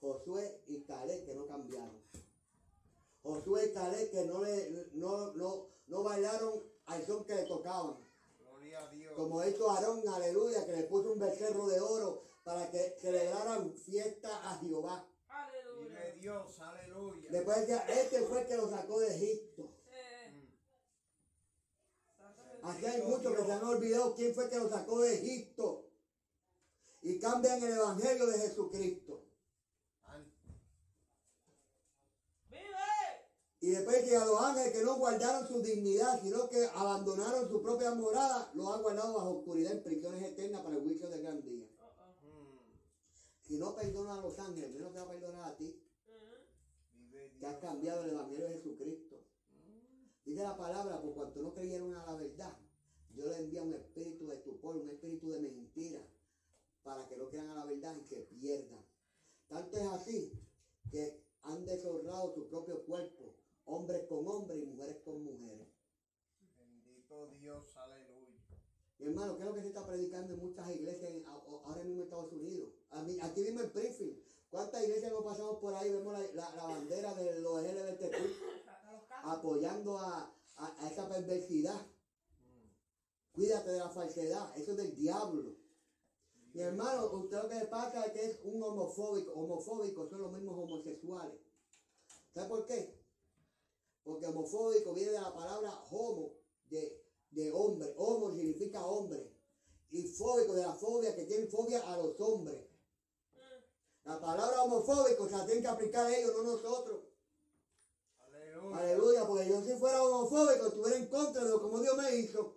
Josué 0.00 0.62
y 0.68 0.84
Caleb 0.84 1.26
que 1.26 1.34
no 1.34 1.46
cambiaron. 1.48 2.00
Josué 3.24 3.66
y 3.66 3.72
Caleb 3.72 4.10
que 4.12 4.24
no, 4.26 4.44
le, 4.44 4.90
no, 4.92 5.32
no, 5.32 5.66
no 5.88 6.02
bailaron 6.04 6.62
al 6.86 7.04
son 7.04 7.24
que 7.24 7.34
le 7.34 7.46
tocaban. 7.46 7.98
Gloria 8.38 8.86
a 8.86 8.90
Dios. 8.92 9.12
Como 9.16 9.44
hizo 9.44 9.68
Aarón, 9.68 10.08
aleluya, 10.08 10.64
que 10.64 10.72
le 10.72 10.84
puso 10.84 11.14
un 11.14 11.18
becerro 11.18 11.66
de 11.66 11.80
oro 11.80 12.22
para 12.44 12.70
que 12.70 12.94
celebraran 13.00 13.72
fiesta 13.74 14.48
a 14.48 14.58
Jehová. 14.58 15.04
Dios. 16.28 16.60
Aleluya. 16.60 17.30
Después 17.30 17.58
este 17.88 18.20
fue 18.26 18.42
el 18.42 18.46
que 18.46 18.56
lo 18.56 18.68
sacó 18.68 19.00
de 19.00 19.16
Egipto. 19.16 19.72
Aquí 22.62 22.84
hay 22.84 23.02
muchos 23.02 23.34
que 23.34 23.44
se 23.44 23.52
han 23.52 23.64
olvidado 23.64 24.14
quién 24.14 24.34
fue 24.34 24.44
el 24.44 24.50
que 24.50 24.58
lo 24.58 24.68
sacó 24.68 25.00
de 25.00 25.14
Egipto. 25.14 25.86
Y 27.00 27.18
cambian 27.18 27.62
el 27.62 27.72
evangelio 27.72 28.26
de 28.26 28.38
Jesucristo. 28.40 29.24
Y 33.60 33.70
después 33.70 34.04
que 34.04 34.16
a 34.16 34.24
los 34.24 34.40
ángeles 34.40 34.72
que 34.72 34.84
no 34.84 34.96
guardaron 34.96 35.48
su 35.48 35.62
dignidad, 35.62 36.20
sino 36.22 36.48
que 36.48 36.64
abandonaron 36.74 37.48
su 37.48 37.62
propia 37.62 37.92
morada, 37.92 38.50
los 38.54 38.68
ha 38.68 38.76
guardado 38.78 39.14
bajo 39.14 39.38
oscuridad 39.38 39.72
en 39.72 39.82
prisiones 39.82 40.22
eternas 40.22 40.62
para 40.62 40.76
el 40.76 40.82
juicio 40.82 41.08
del 41.08 41.22
gran 41.22 41.42
día. 41.42 41.66
Si 43.40 43.58
no 43.58 43.74
perdonan 43.74 44.18
a 44.18 44.22
los 44.22 44.38
ángeles, 44.38 44.74
menos 44.74 44.92
te 44.92 44.98
va 44.98 45.06
a 45.06 45.08
perdonar 45.08 45.44
a 45.52 45.56
ti, 45.56 45.87
que 47.38 47.46
has 47.46 47.58
cambiado 47.58 48.04
el 48.04 48.10
evangelio 48.10 48.48
de 48.48 48.54
Jesucristo. 48.54 49.16
Dice 50.24 50.42
la 50.42 50.56
palabra, 50.56 51.00
por 51.00 51.14
cuanto 51.14 51.40
no 51.40 51.54
creyeron 51.54 51.94
a 51.94 52.04
la 52.04 52.16
verdad, 52.16 52.58
Dios 53.14 53.28
les 53.28 53.38
envía 53.38 53.62
un 53.62 53.74
espíritu 53.74 54.26
de 54.26 54.34
estupor, 54.34 54.76
un 54.76 54.90
espíritu 54.90 55.30
de 55.30 55.40
mentira, 55.40 56.06
para 56.82 57.08
que 57.08 57.16
no 57.16 57.28
crean 57.28 57.48
a 57.48 57.54
la 57.54 57.64
verdad 57.64 57.96
y 57.96 58.04
que 58.04 58.16
pierdan. 58.22 58.84
Tanto 59.48 59.76
es 59.76 59.86
así 59.86 60.32
que 60.90 61.22
han 61.42 61.64
deshonrado 61.64 62.34
su 62.34 62.48
propio 62.48 62.84
cuerpo, 62.84 63.34
hombres 63.64 64.06
con 64.08 64.26
hombres 64.28 64.62
y 64.62 64.66
mujeres 64.66 64.98
con 65.04 65.22
mujeres. 65.24 65.68
Bendito 66.58 67.28
Dios. 67.40 67.76
Aleluya. 67.76 68.38
Mi 68.98 69.06
hermano, 69.06 69.36
¿qué 69.36 69.42
es 69.42 69.48
lo 69.48 69.54
que 69.54 69.62
se 69.62 69.68
está 69.68 69.86
predicando 69.86 70.34
en 70.34 70.40
muchas 70.40 70.68
iglesias 70.74 71.12
ahora 71.26 71.84
mismo 71.84 72.02
en 72.02 72.08
Estados 72.08 72.32
Unidos? 72.32 72.70
Aquí 72.90 73.42
mismo 73.42 73.60
en 73.60 73.66
Springfield. 73.66 74.18
¿Cuántas 74.50 74.82
iglesias 74.82 75.12
nos 75.12 75.24
pasamos 75.24 75.58
por 75.58 75.74
ahí? 75.74 75.90
Vemos 75.90 76.12
la, 76.12 76.20
la- 76.34 76.54
la 76.56 76.64
bandera 76.64 77.14
de 77.14 77.40
los 77.40 77.60
casos. 77.60 78.10
apoyando 79.24 79.98
a, 79.98 80.34
a- 80.56 80.76
a 80.86 80.90
esa 80.90 81.08
perversidad. 81.08 81.86
Cuídate 83.32 83.70
de 83.72 83.78
la 83.78 83.88
falsedad, 83.90 84.56
eso 84.58 84.70
es 84.72 84.76
del 84.78 84.96
diablo. 84.96 85.54
Mi 86.54 86.62
hermano, 86.62 87.06
usted 87.12 87.36
lo 87.42 87.48
que 87.48 87.54
le 87.56 87.66
pasa 87.66 88.04
es 88.06 88.12
que 88.12 88.24
es 88.30 88.40
un 88.44 88.62
homofóbico. 88.62 89.32
Homofóbicos 89.32 90.08
son 90.10 90.22
los 90.22 90.32
mismos 90.32 90.56
homosexuales. 90.58 91.38
¿Sabe 92.34 92.48
por 92.48 92.66
qué? 92.66 92.98
Porque 94.02 94.26
homofóbico 94.26 94.94
viene 94.94 95.12
de 95.12 95.20
la 95.20 95.32
palabra 95.34 95.84
homo, 95.90 96.34
de, 96.70 97.04
de 97.30 97.52
hombre. 97.52 97.92
Homo 97.96 98.32
significa 98.34 98.84
hombre. 98.86 99.36
Y 99.90 100.02
fóbico 100.08 100.54
de 100.54 100.62
la 100.62 100.74
fobia, 100.74 101.14
que 101.14 101.24
tienen 101.26 101.48
fobia 101.50 101.80
a 101.92 101.96
los 101.98 102.18
hombres. 102.20 102.67
La 104.08 104.18
palabra 104.18 104.62
homofóbico 104.62 105.28
se 105.28 105.36
la 105.36 105.44
tienen 105.44 105.62
que 105.62 105.68
aplicar 105.68 106.10
ellos, 106.10 106.32
no 106.34 106.42
nosotros. 106.42 107.04
Aleluya. 108.18 108.78
Aleluya, 108.78 109.26
porque 109.26 109.46
yo 109.46 109.62
si 109.62 109.74
fuera 109.74 110.02
homofóbico 110.02 110.66
estuviera 110.68 110.96
en 110.96 111.06
contra 111.08 111.44
de 111.44 111.50
lo 111.50 111.60
como 111.60 111.78
Dios 111.80 111.94
me 111.94 112.16
hizo. 112.16 112.56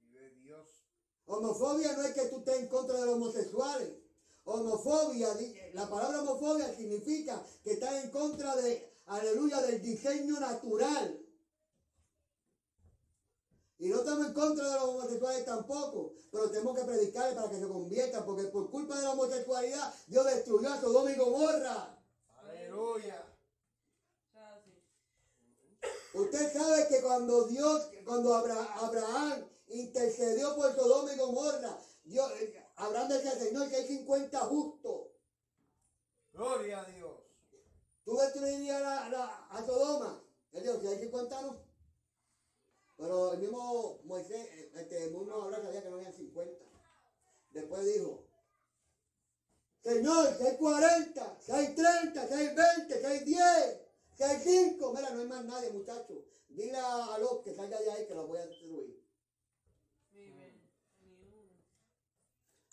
Vive 0.00 0.30
Dios. 0.42 0.66
Homofobia 1.24 1.92
no 1.92 2.02
es 2.02 2.14
que 2.14 2.26
tú 2.30 2.38
estés 2.38 2.58
en 2.58 2.68
contra 2.68 2.98
de 2.98 3.06
los 3.06 3.14
homosexuales. 3.14 3.90
Homofobia, 4.42 5.28
la 5.72 5.88
palabra 5.88 6.22
homofobia 6.22 6.74
significa 6.74 7.46
que 7.62 7.74
estás 7.74 8.02
en 8.02 8.10
contra 8.10 8.56
de, 8.56 8.92
aleluya, 9.06 9.62
del 9.62 9.80
diseño 9.80 10.40
natural. 10.40 11.24
Y 13.80 13.88
no 13.88 14.00
estamos 14.00 14.26
en 14.26 14.34
contra 14.34 14.68
de 14.68 14.74
los 14.74 14.84
homosexuales 14.90 15.44
tampoco, 15.46 16.12
pero 16.30 16.50
tenemos 16.50 16.76
que 16.78 16.84
predicarles 16.84 17.34
para 17.34 17.50
que 17.50 17.58
se 17.58 17.66
conviertan, 17.66 18.26
porque 18.26 18.44
por 18.44 18.70
culpa 18.70 18.94
de 18.96 19.02
la 19.04 19.12
homosexualidad 19.12 19.94
Dios 20.06 20.24
destruyó 20.26 20.70
a 20.70 20.80
Sodoma 20.80 21.10
y 21.10 21.16
Gomorra. 21.16 21.98
Aleluya. 22.42 23.26
Usted 26.12 26.52
sabe 26.52 26.88
que 26.88 27.00
cuando 27.02 27.44
Dios, 27.46 27.88
cuando 28.04 28.34
Abra- 28.34 28.74
Abraham 28.80 29.48
intercedió 29.68 30.54
por 30.56 30.74
Sodoma 30.74 31.12
y 31.14 31.16
Gomorra, 31.18 31.78
Dios, 32.04 32.30
Abraham 32.76 33.08
decía, 33.08 33.30
Señor, 33.32 33.68
que 33.70 33.76
hay 33.76 33.86
50 33.86 34.38
justos. 34.40 35.06
Gloria 36.32 36.80
a 36.80 36.84
Dios. 36.84 37.12
¿Tú 38.04 38.16
destruirías 38.16 38.80
la, 38.82 39.08
la- 39.08 39.46
a 39.50 39.64
Sodoma? 39.64 40.22
Él 40.52 40.64
dijo, 40.64 40.80
si 40.80 40.86
hay 40.88 40.98
50 40.98 41.42
no. 41.42 41.69
Pero 43.00 43.32
el 43.32 43.40
mismo 43.40 43.98
Moisés, 44.04 44.46
eh, 44.52 44.72
este, 44.74 45.04
el 45.04 45.12
mismo 45.12 45.32
Abraham 45.32 45.62
sabía 45.62 45.82
que 45.82 45.88
no 45.88 45.96
había 45.96 46.12
50. 46.12 46.64
Después 47.50 47.86
dijo, 47.86 48.26
Señor, 49.82 50.36
si 50.36 50.46
hay 50.46 50.56
40, 50.58 51.40
si 51.40 51.52
hay 51.52 51.74
30, 51.74 52.28
si 52.28 52.34
hay 52.34 52.54
20, 52.54 53.00
si 53.00 53.06
hay 53.06 53.24
10, 53.24 53.80
si 54.16 54.22
hay 54.22 54.38
5. 54.38 54.92
Mira, 54.94 55.10
no 55.10 55.20
hay 55.20 55.28
más 55.28 55.44
nadie, 55.46 55.70
muchachos. 55.70 56.18
Dile 56.50 56.76
a, 56.76 57.16
los 57.18 57.40
que 57.42 57.54
salga 57.54 57.80
de 57.80 57.90
ahí 57.90 58.06
que 58.06 58.14
los 58.14 58.28
voy 58.28 58.36
a 58.36 58.46
destruir. 58.46 59.02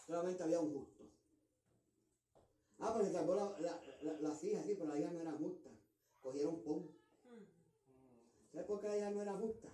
Solamente 0.06 0.44
había 0.44 0.60
un 0.60 0.74
justo. 0.74 1.04
Ah, 2.80 2.94
pues 2.94 3.08
se 3.08 3.14
salvó 3.14 3.36
la, 3.36 3.60
la, 3.60 3.82
la, 4.02 4.20
las 4.20 4.44
hijas, 4.44 4.66
sí, 4.66 4.76
pero 4.76 4.90
la 4.90 5.00
hija 5.00 5.10
no 5.10 5.22
era 5.22 5.32
justa. 5.32 5.70
Cogieron 6.20 6.62
pon. 6.64 6.92
¿Sabes 8.52 8.68
por 8.68 8.82
qué 8.82 8.88
la 8.90 8.98
hija 8.98 9.12
no 9.12 9.22
era 9.22 9.34
justa? 9.34 9.70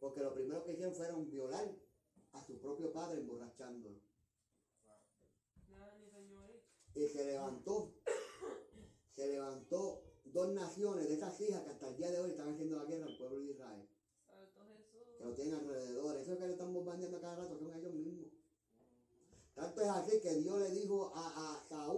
Porque 0.00 0.20
lo 0.20 0.32
primero 0.32 0.64
que 0.64 0.72
hicieron 0.72 0.94
fueron 0.94 1.30
violar 1.30 1.70
a 2.32 2.44
su 2.44 2.58
propio 2.58 2.92
padre 2.92 3.20
emborrachándolo. 3.20 4.00
Y 6.94 7.06
se 7.06 7.24
levantó, 7.24 7.94
se 9.14 9.28
levantó 9.28 10.02
dos 10.24 10.52
naciones 10.52 11.08
de 11.08 11.14
esas 11.14 11.40
hijas 11.40 11.62
que 11.62 11.70
hasta 11.70 11.88
el 11.88 11.96
día 11.96 12.10
de 12.10 12.20
hoy 12.20 12.30
están 12.30 12.48
haciendo 12.48 12.76
la 12.76 12.84
guerra 12.84 13.06
al 13.06 13.16
pueblo 13.16 13.40
de 13.40 13.52
Israel. 13.52 13.88
Que 15.18 15.24
lo 15.24 15.34
tienen 15.34 15.54
alrededor. 15.54 16.16
Eso 16.16 16.38
que 16.38 16.46
le 16.46 16.52
están 16.52 16.72
bombardeando 16.72 17.20
cada 17.20 17.36
rato 17.36 17.58
son 17.58 17.72
ellos 17.74 17.92
mismos. 17.92 18.28
Tanto 19.54 19.82
es 19.82 19.88
así 19.88 20.20
que 20.20 20.34
Dios 20.36 20.58
le 20.60 20.70
dijo 20.70 21.12
a, 21.14 21.56
a 21.58 21.64
Saúl, 21.68 21.89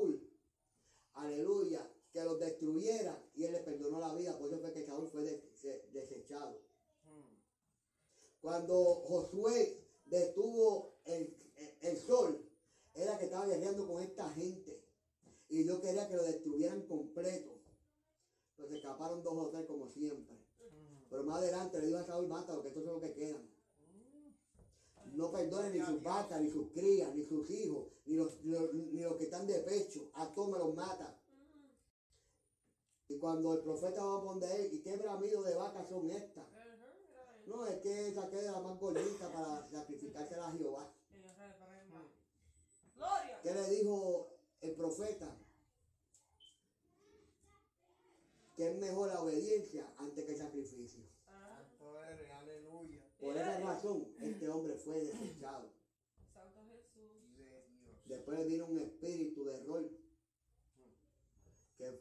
Josué 9.13 9.82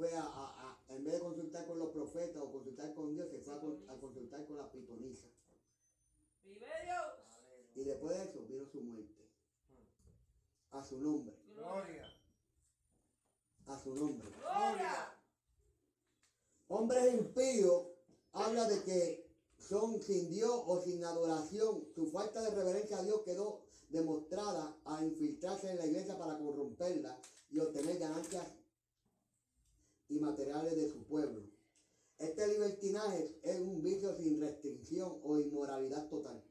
fue 0.02 0.18
a, 0.18 0.24
a- 0.24 0.72
a- 0.72 0.96
en 0.96 1.04
vez 1.04 1.14
de 1.14 1.20
consultar 1.20 1.68
con 1.68 1.78
los 1.78 1.90
profetas 1.92 2.42
o 2.42 2.52
consultar 2.52 2.92
con 2.96 3.14
Dios, 3.14 3.30
se 3.30 3.38
fue 3.38 3.54
a, 3.54 3.60
con- 3.60 3.90
a 3.90 3.94
consultar 4.00 4.44
con 4.48 4.58
la 4.58 4.72
pitonisa. 4.72 5.28
Vive 6.44 6.66
Dios. 6.84 7.06
Y 7.76 7.84
después 7.84 8.18
de 8.18 8.24
eso 8.24 8.42
vino 8.48 8.66
su 8.66 8.82
muerte. 8.82 9.30
A 10.72 10.84
su 10.84 10.98
nombre. 11.00 11.36
Gloria. 11.54 12.12
A 13.68 13.78
su 13.78 13.94
nombre. 13.94 14.28
Gloria. 14.40 15.14
Hombres 16.70 17.14
impíos 17.14 17.84
habla 18.34 18.68
de 18.68 18.82
que 18.84 19.30
son 19.60 20.02
sin 20.02 20.32
Dios 20.32 20.64
o 20.66 20.82
sin 20.82 21.04
adoración. 21.06 21.86
Su 21.94 22.08
falta 22.10 22.42
de 22.42 22.50
reverencia 22.56 22.98
a 22.98 23.04
Dios 23.04 23.22
quedó 23.24 23.62
demostrada 23.90 24.76
a 24.86 25.04
infiltrarse 25.06 25.70
en 25.70 25.78
la 25.78 25.86
iglesia 25.86 26.18
para 26.18 26.40
corromperla 26.40 27.20
y 27.52 27.60
obtener 27.60 28.00
ganancias 28.00 28.48
y 30.12 30.20
materiales 30.20 30.76
de 30.76 30.90
su 30.90 31.04
pueblo. 31.06 31.42
Este 32.18 32.48
libertinaje 32.48 33.40
es 33.42 33.60
un 33.60 33.82
vicio 33.82 34.16
sin 34.16 34.40
restricción 34.40 35.20
o 35.24 35.40
inmoralidad 35.40 36.08
total 36.08 36.44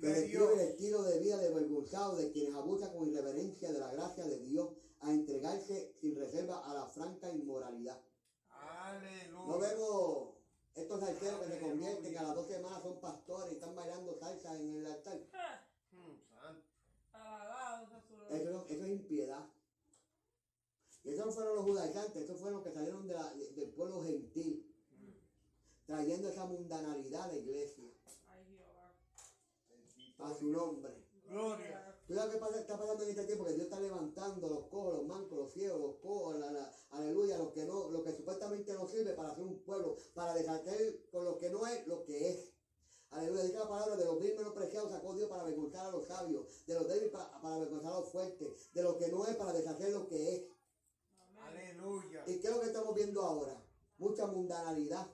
que 0.00 0.06
describe 0.06 0.54
el 0.54 0.60
estilo 0.60 1.02
de 1.02 1.18
vida 1.18 1.38
desvergonzado 1.38 2.16
de 2.16 2.30
quienes 2.30 2.54
abusan 2.54 2.92
con 2.92 3.08
irreverencia 3.08 3.72
de 3.72 3.80
la 3.80 3.90
gracia 3.92 4.26
de 4.26 4.38
Dios 4.40 4.70
a 5.00 5.12
entregarse 5.12 5.92
sin 6.00 6.14
reserva 6.14 6.64
a 6.70 6.74
la 6.74 6.86
franca 6.86 7.30
inmoralidad. 7.30 8.00
Aleluya. 8.50 9.46
No 9.46 9.58
vemos 9.58 10.34
estos 10.74 11.00
salseros 11.00 11.40
que 11.40 11.52
se 11.52 11.60
convierten 11.60 12.12
que 12.12 12.18
a 12.18 12.22
las 12.22 12.34
dos 12.34 12.46
semanas 12.46 12.82
son 12.82 13.00
pastores 13.00 13.52
y 13.52 13.54
están 13.54 13.74
bailando 13.74 14.18
salsa 14.18 14.58
en 14.60 14.76
el 14.76 14.86
altar. 14.86 15.20
Ah, 15.34 15.64
Mm, 15.90 16.14
nombre. 18.28 18.42
Eso, 18.42 18.66
eso 18.68 18.84
es 18.84 18.90
impiedad. 18.90 19.44
Esos 21.08 21.26
no 21.26 21.32
fueron 21.32 21.56
los 21.56 21.64
judaizantes, 21.64 22.22
esos 22.22 22.38
fueron 22.38 22.54
los 22.60 22.64
que 22.64 22.72
salieron 22.72 23.06
de 23.06 23.14
la- 23.14 23.32
de- 23.34 23.52
del 23.52 23.70
pueblo 23.70 24.02
gentil, 24.02 24.64
trayendo 25.86 26.28
esa 26.28 26.44
mundanalidad 26.46 27.22
a 27.22 27.28
la 27.28 27.36
iglesia, 27.36 27.84
Ay, 28.28 28.44
Jehová. 28.46 28.92
Bendito 29.70 30.24
a 30.24 30.34
su 30.38 30.48
nombre. 30.48 31.08
Gloria. 31.28 31.84
Cuidado 32.06 32.30
que 32.30 32.38
pasa- 32.38 32.60
está 32.60 32.78
pasando 32.78 33.02
en 33.04 33.10
este 33.10 33.24
tiempo 33.24 33.44
que 33.44 33.52
Dios 33.52 33.64
está 33.64 33.80
levantando 33.80 34.48
los 34.48 34.66
cojos, 34.68 34.94
los 34.94 35.06
mancos, 35.06 35.38
los 35.38 35.52
ciegos, 35.52 35.78
los 35.80 35.96
cojos, 35.96 36.38
la- 36.38 36.50
la- 36.52 36.72
aleluya, 36.90 37.36
los 37.36 37.52
que 37.52 37.64
no, 37.64 37.90
lo 37.90 38.02
que 38.02 38.12
supuestamente 38.16 38.72
no 38.72 38.86
sirve 38.88 39.12
para 39.12 39.30
hacer 39.32 39.44
un 39.44 39.58
pueblo, 39.62 39.96
para 40.14 40.32
deshacer 40.34 41.04
con 41.10 41.24
lo 41.26 41.36
que 41.36 41.50
no 41.50 41.66
es 41.66 41.86
lo 41.86 42.04
que 42.04 42.30
es. 42.30 42.52
Aleluya, 43.10 43.42
dice 43.42 43.58
la 43.58 43.68
palabra 43.68 43.96
de 43.96 44.04
los 44.06 44.18
vil 44.20 44.36
menospreciados 44.36 44.90
sacó 44.90 45.14
Dios 45.14 45.28
para 45.28 45.42
avergonzar 45.42 45.86
a 45.86 45.90
los 45.92 46.06
sabios, 46.06 46.64
de 46.66 46.74
los 46.74 46.88
débiles 46.88 47.10
para, 47.10 47.40
para 47.40 47.54
avergonzar 47.56 47.92
a 47.92 48.00
los 48.00 48.10
fuertes, 48.10 48.70
de 48.72 48.82
lo 48.82 48.96
que 48.98 49.08
no 49.08 49.26
es 49.26 49.36
para 49.36 49.52
deshacer 49.52 49.92
lo 49.92 50.06
que 50.08 50.34
es. 50.34 50.42
Aleluya. 51.48 52.24
¿Y 52.26 52.40
qué 52.40 52.48
es 52.48 52.54
lo 52.54 52.60
que 52.60 52.66
estamos 52.66 52.94
viendo 52.94 53.22
ahora? 53.22 53.62
Mucha 53.98 54.26
mundanalidad, 54.26 55.06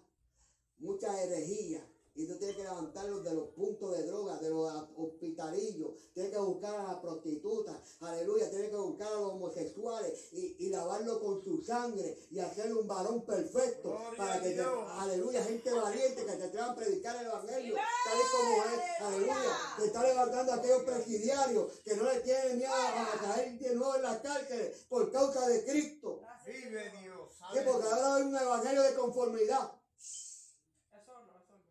mucha 0.79 1.23
herejía. 1.23 1.89
Y 2.17 2.29
tú 2.29 2.39
tienes 2.39 2.57
que 2.57 2.63
levantarlos 2.63 3.25
de 3.25 3.35
los 3.35 3.49
puntos 3.49 3.91
de 3.97 4.05
droga, 4.07 4.37
de 4.37 4.49
los 4.49 4.73
hospitalillos. 4.97 5.95
Tienes 6.13 6.31
que 6.31 6.39
buscar 6.39 6.77
a 6.77 6.85
las 6.85 6.97
prostitutas. 7.01 7.97
Aleluya. 7.99 8.49
Tienes 8.51 8.71
que 8.71 8.77
buscar 8.77 9.09
a 9.09 9.17
los 9.17 9.33
homosexuales 9.33 10.29
y, 10.33 10.55
y 10.61 10.69
lavarlo 10.71 11.21
con 11.21 11.43
su 11.43 11.61
sangre 11.61 12.17
y 12.31 12.39
hacerle 12.39 12.75
un 12.75 12.87
varón 12.87 13.25
perfecto. 13.25 13.89
Gloria 13.89 14.17
para 14.17 14.41
que 14.41 14.51
te, 14.51 14.63
aleluya, 14.63 15.43
gente 15.43 15.73
valiente 15.73 16.25
que 16.25 16.33
te 16.37 16.45
atrevan 16.45 16.71
a 16.71 16.77
predicar 16.77 17.17
el 17.17 17.27
evangelio. 17.27 17.75
Tal 17.75 18.19
y 18.19 18.31
como 18.31 18.65
es. 18.65 19.01
aleluya. 19.01 19.59
Te 19.77 19.85
está 19.87 20.03
levantando 20.05 20.53
a 20.53 20.55
aquellos 20.55 20.83
presidiarios 20.85 21.81
que 21.85 21.97
no 21.97 22.05
le 22.05 22.21
tienen 22.21 22.59
miedo 22.59 22.73
a 22.73 23.19
caer 23.21 23.59
de 23.59 23.75
nuevo 23.75 23.97
en 23.97 24.03
las 24.03 24.21
cárceles 24.21 24.87
por 24.89 25.11
causa 25.11 25.49
de 25.49 25.65
Cristo. 25.65 26.21
Vive. 26.47 26.93
Dios. 27.03 27.31
Sí, 27.53 27.59
porque 27.65 27.89
ahora 27.89 28.15
hay 28.17 28.23
un 28.23 28.37
evangelio 28.37 28.83
de 28.83 28.95
conformidad. 28.95 29.73
Eso 29.97 31.13
no, 31.27 31.39
eso 31.39 31.57
no. 31.57 31.65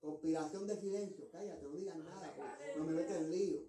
Conspiración 0.00 0.66
de 0.66 0.80
silencio. 0.80 1.30
Cállate, 1.30 1.62
no 1.62 1.72
digas 1.72 1.96
nada. 1.96 2.34
No 2.76 2.84
me 2.84 2.92
metes 2.92 3.16
en 3.16 3.30
lío. 3.30 3.60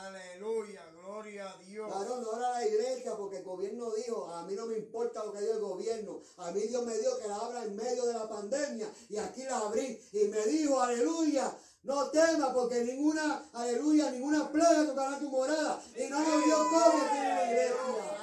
Aleluya. 0.00 0.84
Gloria 0.92 1.50
a 1.50 1.56
Dios. 1.58 1.86
Claro, 1.86 2.20
no 2.20 2.30
ahora 2.32 2.50
la 2.50 2.66
iglesia, 2.66 3.16
porque 3.16 3.38
el 3.38 3.44
gobierno 3.44 3.90
dijo, 3.92 4.26
a 4.26 4.44
mí 4.44 4.54
no 4.54 4.66
me 4.66 4.76
importa 4.76 5.24
lo 5.24 5.32
que 5.32 5.40
diga 5.40 5.54
el 5.54 5.60
gobierno. 5.60 6.20
A 6.36 6.50
mí 6.50 6.60
Dios 6.60 6.84
me 6.84 6.98
dio 6.98 7.18
que 7.18 7.28
la 7.28 7.36
abra 7.36 7.64
en 7.64 7.74
medio 7.74 8.04
de 8.04 8.12
la 8.12 8.28
pandemia. 8.28 8.92
Y 9.08 9.16
aquí 9.16 9.42
la 9.44 9.58
abrí. 9.58 10.00
Y 10.12 10.24
me 10.24 10.44
dijo, 10.46 10.80
aleluya, 10.80 11.56
no 11.82 12.10
temas, 12.10 12.52
porque 12.52 12.84
ninguna, 12.84 13.48
aleluya, 13.52 14.10
ninguna 14.10 14.50
plaga 14.52 14.86
tocará 14.86 15.18
tu 15.18 15.30
morada. 15.30 15.82
Y 15.96 16.08
no 16.08 16.18
nos 16.18 16.44
dio 16.44 16.56
COVID 16.56 17.02
aquí 17.02 17.16
en 17.16 17.28
la 17.28 17.50
iglesia. 17.50 18.17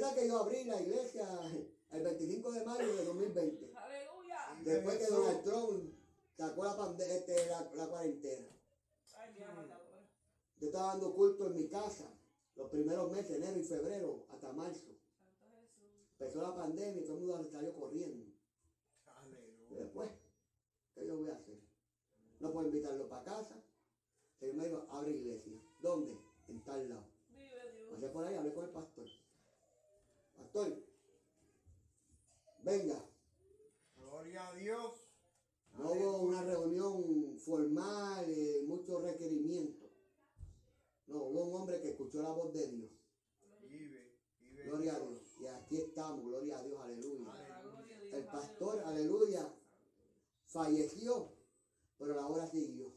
Sabe 0.00 0.20
que 0.20 0.28
yo 0.28 0.38
abrí 0.38 0.64
la 0.64 0.80
iglesia 0.80 1.28
el 1.90 2.02
25 2.02 2.52
de 2.52 2.64
mayo 2.64 2.96
de 2.96 3.04
2020. 3.04 3.72
Aleluya. 3.76 4.60
Después 4.62 4.98
que 4.98 5.06
Donald 5.06 5.42
Trump 5.44 5.94
sacó 6.36 6.64
la, 6.64 6.76
pande- 6.76 7.06
este, 7.16 7.46
la, 7.46 7.70
la 7.74 7.88
cuarentena. 7.88 8.48
Ay, 9.16 9.32
mi. 9.34 9.40
Yo 10.58 10.66
estaba 10.68 10.88
dando 10.88 11.14
culto 11.14 11.46
en 11.48 11.54
mi 11.54 11.68
casa 11.68 12.12
los 12.56 12.70
primeros 12.70 13.10
meses, 13.12 13.36
enero 13.36 13.58
y 13.58 13.64
febrero, 13.64 14.26
hasta 14.30 14.52
marzo. 14.52 14.96
Santo 15.40 15.46
Jesús. 15.60 16.06
Empezó 16.18 16.42
la 16.42 16.54
pandemia 16.54 17.02
y 17.02 17.04
todo 17.04 17.18
el 17.18 17.24
mundo 17.24 17.44
salió 17.50 17.74
corriendo. 17.74 18.26
Y 19.70 19.74
después, 19.74 20.10
¿qué 20.94 21.06
yo 21.06 21.16
voy 21.18 21.28
a 21.30 21.36
hacer? 21.36 21.58
No 22.40 22.52
puedo 22.52 22.66
invitarlo 22.66 23.08
para 23.08 23.24
casa. 23.24 23.62
El 24.40 24.50
Señor 24.50 24.54
me 24.56 24.68
dijo, 24.68 24.86
abre 24.90 25.10
iglesia. 25.10 25.52
¿Dónde? 25.80 26.16
En 26.48 26.62
tal 26.64 26.88
lado. 26.88 27.06
Vive 27.28 27.72
Dios. 27.72 27.90
Pasé 27.94 28.08
por 28.08 28.24
ahí, 28.24 28.34
hablé 28.34 28.52
con 28.54 28.64
el 28.64 28.70
pastor. 28.70 29.06
Venga. 32.62 33.04
Gloria 33.96 34.48
a 34.48 34.54
Dios. 34.54 34.92
No 35.78 35.92
hubo 35.92 36.18
una 36.22 36.42
reunión 36.42 37.38
formal, 37.38 38.24
eh, 38.28 38.64
muchos 38.66 39.02
requerimientos. 39.02 39.90
No, 41.06 41.22
hubo 41.24 41.44
un 41.44 41.54
hombre 41.60 41.80
que 41.80 41.90
escuchó 41.90 42.22
la 42.22 42.30
voz 42.30 42.52
de 42.54 42.66
Dios. 42.68 42.90
Vive. 43.68 44.16
Vive 44.40 44.64
Gloria 44.64 44.94
a 44.94 45.00
Dios. 45.00 45.20
Y 45.38 45.46
aquí 45.46 45.76
estamos, 45.76 46.24
gloria 46.24 46.58
a 46.58 46.62
Dios, 46.62 46.80
aleluya. 46.80 47.46
El 48.12 48.24
pastor, 48.24 48.80
aleluya, 48.80 49.54
falleció, 50.46 51.32
pero 51.98 52.14
la 52.14 52.26
hora 52.26 52.46
siguió. 52.46 52.94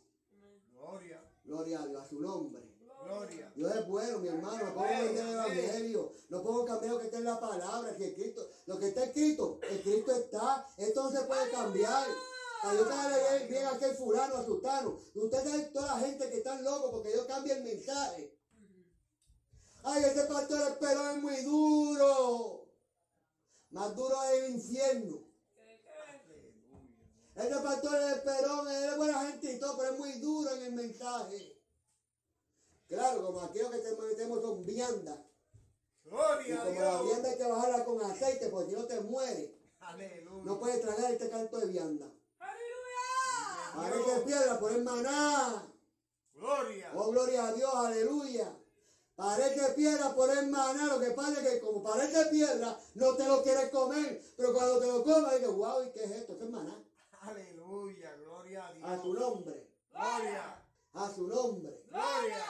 Gloria. 0.72 1.30
Gloria 1.44 1.82
a 1.82 1.88
Dios, 1.88 2.02
a 2.02 2.08
su 2.08 2.22
nombre. 2.22 2.69
Gloria. 3.04 3.52
Dios 3.56 3.76
es 3.76 3.88
bueno, 3.88 4.20
mi 4.20 4.28
hermano. 4.28 4.66
No 4.66 4.74
puedo 4.74 5.04
vender 5.04 5.26
el 5.26 5.34
evangelio. 5.34 6.14
No 6.30 6.44
puedo 6.44 6.66
cambiar 6.66 6.94
lo 6.94 7.00
que 7.00 7.06
está 7.06 7.18
en 7.18 7.24
la 7.26 7.40
palabra. 7.40 7.96
Que 7.96 8.36
lo 8.66 8.80
que 8.80 8.88
está 8.90 9.04
escrito, 9.06 9.60
el 9.70 9.82
Cristo 9.82 10.12
está. 10.12 10.66
Esto 10.78 11.04
no 11.04 11.12
se 11.12 11.26
puede 11.26 11.50
cambiar. 11.50 12.08
Ay, 12.62 12.78
yo 12.78 13.48
bien 13.48 13.66
a 13.66 13.72
aquel 13.72 13.96
fulano, 13.96 14.36
a 14.36 14.46
sultano. 14.46 15.00
Usted 15.16 15.44
sabe 15.44 15.64
toda 15.74 15.96
la 15.96 16.00
gente 16.06 16.30
que 16.30 16.38
están 16.38 16.64
locos 16.64 16.92
porque 16.92 17.14
yo 17.14 17.26
cambio 17.26 17.54
el 17.54 17.64
mensaje. 17.64 18.38
Ay, 19.84 20.04
ese 20.04 20.24
pastor 20.26 20.62
Esperón 20.68 21.18
es 21.18 21.22
muy 21.22 21.42
duro. 21.44 22.70
Más 23.70 23.96
duro 23.96 24.22
es 24.24 24.44
el 24.44 24.56
infierno. 24.56 25.26
Ese 27.36 27.56
pastor 27.64 28.02
Esperón, 28.12 28.68
él 28.68 28.84
es 28.90 28.98
buena 28.98 29.26
gente 29.28 29.54
y 29.54 29.60
todo, 29.60 29.78
pero 29.78 29.94
es 29.94 30.00
muy 30.00 30.12
duro 30.20 30.54
en 30.56 30.64
el 30.64 30.74
mensaje. 30.74 31.59
Claro, 32.90 33.24
como 33.28 33.42
aquellos 33.42 33.70
que 33.70 33.78
te 33.78 33.96
metemos 33.96 34.42
son 34.42 34.66
viandas. 34.66 35.20
Y 36.04 36.10
Gloria 36.10 36.62
a 36.62 36.66
como 36.66 36.80
la 36.82 36.90
Dios. 36.90 37.06
vianda 37.06 37.30
hay 37.30 37.38
que 37.38 37.48
bajarla 37.48 37.86
con 37.86 38.02
aceite, 38.02 38.50
porque 38.50 38.72
si 38.72 38.76
no 38.76 38.86
te 38.86 39.00
muere. 39.02 39.56
Aleluya. 39.80 40.44
No 40.44 40.60
puedes 40.60 40.82
tragar 40.82 41.12
este 41.12 41.30
canto 41.30 41.60
de 41.60 41.68
vianda. 41.68 42.12
¡Aleluya! 42.40 43.76
Parece 43.76 44.22
piedra 44.26 44.60
por 44.60 44.72
el 44.72 44.84
maná. 44.84 45.72
Gloria. 46.34 46.92
Oh, 46.96 47.12
gloria 47.12 47.48
a 47.48 47.54
Dios, 47.54 47.72
aleluya. 47.76 48.58
Parece 49.16 49.74
piedra 49.74 50.16
por 50.16 50.30
el 50.36 50.48
maná. 50.48 50.88
Lo 50.88 51.00
que 51.00 51.12
pasa 51.12 51.34
es 51.34 51.48
que 51.48 51.60
como 51.60 51.84
parece 51.84 52.26
piedra, 52.32 52.80
no 52.96 53.16
te 53.16 53.28
lo 53.28 53.44
quieres 53.44 53.70
comer. 53.70 54.20
Pero 54.36 54.54
cuando 54.54 54.80
te 54.80 54.88
lo 54.88 55.04
comes, 55.04 55.32
dices, 55.34 55.54
wow, 55.56 55.84
¿y 55.84 55.92
qué 55.92 56.06
es 56.06 56.12
esto? 56.12 56.34
Esto 56.34 56.46
es 56.46 56.50
maná. 56.52 56.84
Aleluya. 57.22 58.16
Gloria 58.16 58.68
a 58.68 58.74
Dios. 58.74 58.90
A 58.90 59.02
su 59.02 59.14
nombre. 59.14 59.70
Gloria. 59.92 60.66
A 60.94 61.12
su 61.12 61.28
nombre. 61.28 61.84
Gloria. 61.88 62.46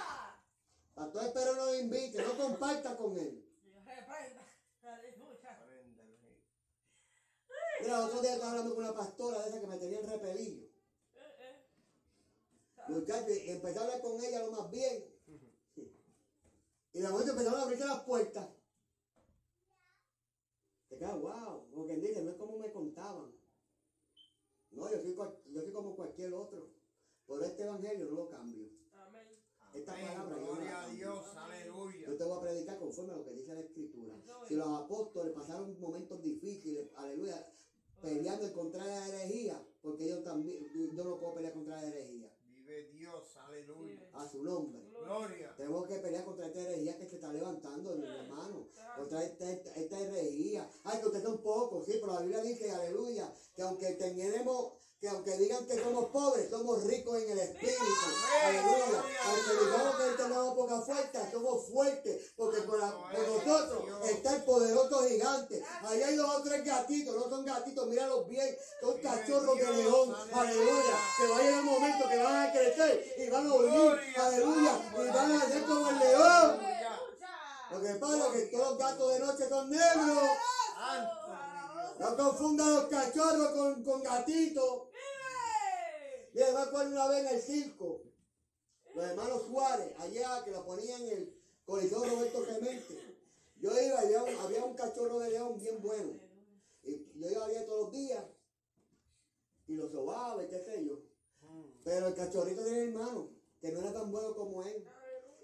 Pastor 0.99 1.23
espero 1.27 1.55
no 1.55 1.65
lo 1.67 1.79
invite, 1.79 2.21
no 2.21 2.37
comparta 2.37 2.97
con 2.97 3.17
él. 3.17 3.41
El. 6.27 7.81
Mira, 7.81 8.03
otro 8.03 8.19
día 8.19 8.33
estaba 8.33 8.51
hablando 8.51 8.75
con 8.75 8.83
una 8.83 8.93
pastora 8.93 9.39
de 9.39 9.47
esa 9.49 9.61
que 9.61 9.67
me 9.67 9.77
tenía 9.77 9.99
en 10.01 10.09
repelillo. 10.09 10.65
Eh, 11.15 11.35
eh. 11.39 11.55
Muchachos, 12.89 13.29
empecé 13.29 13.79
a 13.79 13.81
hablar 13.83 14.01
con 14.01 14.21
ella 14.21 14.39
lo 14.41 14.51
más 14.51 14.69
bien. 14.71 15.05
Y 16.91 16.99
de 16.99 17.07
momento 17.07 17.31
empezaron 17.31 17.59
a 17.59 17.63
abrirse 17.63 17.85
las 17.85 18.03
puertas. 18.03 18.49
Te 20.89 20.97
quedas, 20.97 21.17
wow, 21.17 21.69
como 21.69 21.85
quien 21.85 22.01
dice, 22.01 22.23
no 22.23 22.31
es 22.31 22.35
como 22.35 22.57
me 22.57 22.73
contaban. 22.73 23.33
No, 24.71 24.91
yo 24.91 25.01
soy, 25.01 25.15
cual- 25.15 25.41
yo 25.45 25.61
soy 25.61 25.71
como 25.71 25.95
cualquier 25.95 26.33
otro. 26.33 26.73
Por 27.25 27.41
este 27.41 27.63
evangelio 27.63 28.03
no 28.03 28.15
lo 28.15 28.29
cambio. 28.29 28.78
Esta 29.73 29.93
Amén. 29.93 30.07
palabra 30.07 30.35
Gloria 30.37 30.81
a. 30.81 30.87
Dios. 30.89 31.25
Aleluya. 31.37 32.07
Yo 32.07 32.17
te 32.17 32.23
voy 32.23 32.37
a 32.37 32.41
predicar 32.41 32.79
conforme 32.79 33.13
a 33.13 33.17
lo 33.17 33.23
que 33.25 33.33
dice 33.33 33.53
la 33.53 33.61
escritura. 33.61 34.15
Si 34.47 34.55
los 34.55 34.67
apóstoles 34.67 35.33
pasaron 35.33 35.79
momentos 35.79 36.21
difíciles, 36.21 36.89
aleluya, 36.95 37.45
peleando 38.01 38.45
en 38.47 38.53
contra 38.53 38.83
de 38.85 38.89
la 38.89 39.07
herejía, 39.07 39.63
porque 39.81 40.07
yo 40.07 40.23
también, 40.23 40.65
yo 40.73 41.03
no 41.03 41.19
puedo 41.19 41.35
pelear 41.35 41.53
contra 41.53 41.75
la 41.75 41.87
herejía. 41.87 42.31
Vive 42.45 42.89
Dios. 42.91 43.37
Aleluya. 43.37 44.09
A 44.13 44.27
su 44.27 44.43
nombre. 44.43 44.81
Gloria. 44.91 45.55
Tenemos 45.55 45.87
que 45.87 45.95
pelear 45.99 46.25
contra 46.25 46.47
esta 46.47 46.61
herejía 46.61 46.97
que 46.97 47.07
se 47.07 47.15
está 47.15 47.31
levantando, 47.31 47.95
mi 47.95 48.05
hermano. 48.05 48.67
Contra 48.97 49.23
esta, 49.23 49.51
esta, 49.51 49.75
esta 49.75 49.99
herejía. 49.99 50.69
Ay, 50.83 50.99
que 50.99 51.07
usted 51.07 51.23
son 51.23 51.41
pocos, 51.41 51.85
sí, 51.85 51.93
pero 51.99 52.13
la 52.13 52.21
Biblia 52.21 52.41
dice, 52.41 52.71
aleluya, 52.71 53.33
que 53.55 53.61
aunque 53.61 53.93
tenemos, 53.93 54.73
que 54.99 55.07
aunque 55.07 55.37
digan 55.37 55.65
que 55.65 55.81
somos 55.81 56.07
pobres, 56.07 56.49
somos 56.49 56.83
ricos 56.83 57.17
en 57.23 57.29
el 57.31 57.39
espíritu. 57.39 57.83
Aleluya. 58.43 59.03
Aunque 59.25 59.65
digamos 59.65 59.95
que 59.95 60.03
tenemos 60.23 60.55
poca 60.55 60.81
fuerza, 60.81 61.31
somos 61.31 61.67
fuertes, 61.69 62.31
porque 62.35 62.57
la- 62.59 62.91
con 62.91 63.35
nosotros 63.45 63.83
está 64.03 64.35
el 64.35 64.43
poderoso 64.43 65.07
gigante. 65.07 65.63
Ahí 65.83 66.03
hay 66.03 66.15
dos 66.17 66.35
o 66.35 66.41
tres 66.43 66.65
gatitos, 66.65 67.15
no 67.15 67.29
son 67.29 67.45
gatitos, 67.45 67.87
míralos 67.87 68.27
bien, 68.27 68.57
son 68.81 68.97
cachorros 69.01 69.57
de 69.57 69.71
león. 69.73 70.15
Aleluya. 70.33 70.97
Que 71.17 71.27
va 71.27 71.37
a 71.37 71.41
llegar 71.43 71.59
un 71.61 71.65
momento 71.65 72.09
que 72.09 72.17
van 72.17 72.35
a 72.47 72.51
crecer 72.51 73.05
y 73.19 73.29
van 73.29 73.47
a 73.47 73.53
unir. 73.53 73.99
Aleluya. 74.17 74.91
Y 74.97 75.07
van 75.11 75.31
a 75.31 75.45
ser 75.47 75.63
como 75.65 75.89
el 75.89 75.99
león. 75.99 76.59
Lo 77.71 77.81
que 77.81 77.93
pasa 77.95 78.17
es 78.27 78.33
que 78.33 78.41
todos 78.47 78.69
los 78.71 78.77
gatos 78.79 79.13
de 79.13 79.19
noche 79.19 79.47
son 79.47 79.69
negros. 79.69 80.29
No 81.99 82.15
confundan 82.15 82.75
los 82.75 82.85
cachorros 82.85 83.51
con, 83.51 83.83
con 83.83 84.01
gatitos. 84.01 84.88
Y 86.33 86.41
además 86.41 86.69
cuando 86.69 86.95
una 86.95 87.07
vez 87.09 87.25
en 87.25 87.35
el 87.35 87.41
circo, 87.41 88.01
los 88.95 89.05
hermanos 89.05 89.43
Suárez, 89.47 89.93
allá 89.99 90.43
que 90.43 90.51
lo 90.51 90.65
ponían 90.65 91.01
en 91.03 91.09
el 91.09 91.41
Coliseo 91.65 92.03
Roberto 92.03 92.43
Clemente. 92.43 93.09
Yo 93.61 93.71
iba 93.79 93.99
había 93.99 94.23
un, 94.23 94.35
había 94.37 94.63
un 94.63 94.75
cachorro 94.75 95.19
de 95.19 95.31
león 95.31 95.57
bien 95.59 95.81
bueno. 95.81 96.13
Y 96.83 97.19
yo 97.19 97.29
iba 97.29 97.45
allá 97.45 97.65
todos 97.65 97.83
los 97.83 97.91
días 97.91 98.23
y 99.67 99.75
lo 99.75 99.89
sobaba 99.89 100.43
y 100.43 100.47
qué 100.47 100.59
sé 100.59 100.85
yo. 100.85 100.99
Pero 101.83 102.07
el 102.07 102.15
cachorrito 102.15 102.63
tenía 102.63 102.83
hermano, 102.83 103.29
que 103.61 103.71
no 103.71 103.79
era 103.79 103.93
tan 103.93 104.11
bueno 104.11 104.35
como 104.35 104.63
él. 104.63 104.87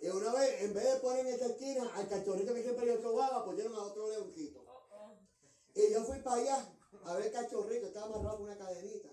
Y 0.01 0.07
una 0.07 0.33
vez, 0.33 0.61
en 0.63 0.73
vez 0.73 0.93
de 0.93 0.99
poner 0.99 1.25
en 1.25 1.33
esa 1.33 1.45
esquina 1.47 1.91
al 1.95 2.07
cachorrito 2.07 2.53
que 2.53 2.63
siempre 2.63 2.87
yo 2.87 3.01
sobaba, 3.01 3.45
pusieron 3.45 3.75
a 3.75 3.83
otro 3.83 4.09
leoncito. 4.09 4.63
Y 5.73 5.91
yo 5.91 6.03
fui 6.03 6.19
para 6.19 6.41
allá 6.41 6.77
a 7.03 7.13
ver 7.15 7.27
el 7.27 7.31
cachorrito, 7.31 7.87
estaba 7.87 8.07
amarrado 8.07 8.37
con 8.37 8.45
una 8.47 8.57
cadenita. 8.57 9.09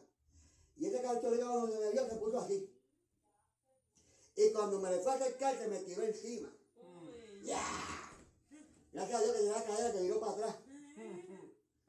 Y 0.83 0.87
ese 0.89 1.01
cachorrito 1.01 1.49
cuando 1.49 1.73
se 1.73 1.79
me 1.79 1.93
vio 1.93 2.09
se 2.09 2.17
puso 2.17 2.41
así. 2.41 2.69
Y 4.35 4.51
cuando 4.51 4.81
me 4.81 4.91
le 4.91 4.99
fue 4.99 5.13
a 5.13 5.15
acercar 5.15 5.57
se 5.57 5.69
me 5.69 5.79
tiró 5.79 6.03
encima. 6.03 6.53
Gracias 8.93 9.21
a 9.21 9.23
Dios 9.23 9.33
que 9.33 9.39
tenía 9.39 9.53
la 9.53 9.65
cadena 9.65 9.93
que 9.93 10.03
viró 10.03 10.19
para 10.19 10.33
atrás. 10.33 10.57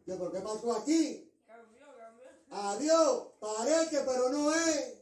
Yo, 0.06 0.20
¿por 0.20 0.32
qué 0.32 0.42
pasó 0.42 0.74
aquí? 0.74 1.34
Cambió, 1.48 1.88
cambió. 1.98 2.30
Adiós, 2.52 3.30
parece 3.40 4.04
pero 4.06 4.30
no 4.30 4.54
es. 4.54 4.78
¡Eh! 4.78 5.02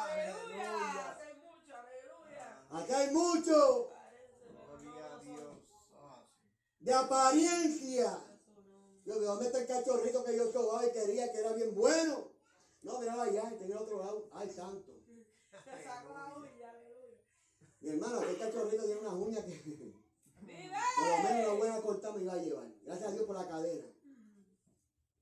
¡Aleluya! 0.00 1.12
Hace 1.12 1.34
mucho, 1.34 1.74
aleluya. 1.78 2.66
Acá 2.72 2.98
hay 2.98 3.10
mucho 3.10 3.90
Gloria 4.82 5.14
a 5.14 5.18
Dios. 5.20 5.56
Ah, 5.94 6.26
de 6.78 6.92
apariencia. 6.92 8.22
Yo, 9.06 9.18
¿de 9.18 9.24
dónde 9.24 9.46
está 9.46 9.60
el 9.60 9.66
cachorrito 9.66 10.22
que 10.24 10.36
yo 10.36 10.52
sobaba 10.52 10.86
y 10.86 10.92
quería 10.92 11.32
que 11.32 11.38
era 11.38 11.52
bien 11.54 11.74
bueno? 11.74 12.33
No, 12.84 13.00
miraba 13.00 13.24
allá, 13.24 13.50
y 13.54 13.58
tenía 13.58 13.80
otro 13.80 13.98
lado. 13.98 14.28
Ay, 14.32 14.50
santo. 14.50 14.92
Se 15.50 15.84
sacó 15.84 16.12
la 16.12 16.34
uña, 16.36 16.70
aleluya. 16.70 17.18
Mi 17.80 17.88
hermano, 17.88 18.20
aquel 18.20 18.38
cachorrito 18.38 18.84
tiene 18.84 19.00
unas 19.00 19.14
uñas 19.14 19.44
que 19.44 19.54
por 20.44 21.08
lo 21.08 21.16
menos 21.22 21.46
una 21.46 21.58
buena 21.58 21.82
corta 21.82 22.12
me 22.12 22.22
iba 22.22 22.34
a 22.34 22.42
llevar. 22.42 22.68
Gracias 22.84 23.08
a 23.08 23.12
Dios 23.12 23.24
por 23.24 23.36
la 23.36 23.48
cadena. 23.48 23.86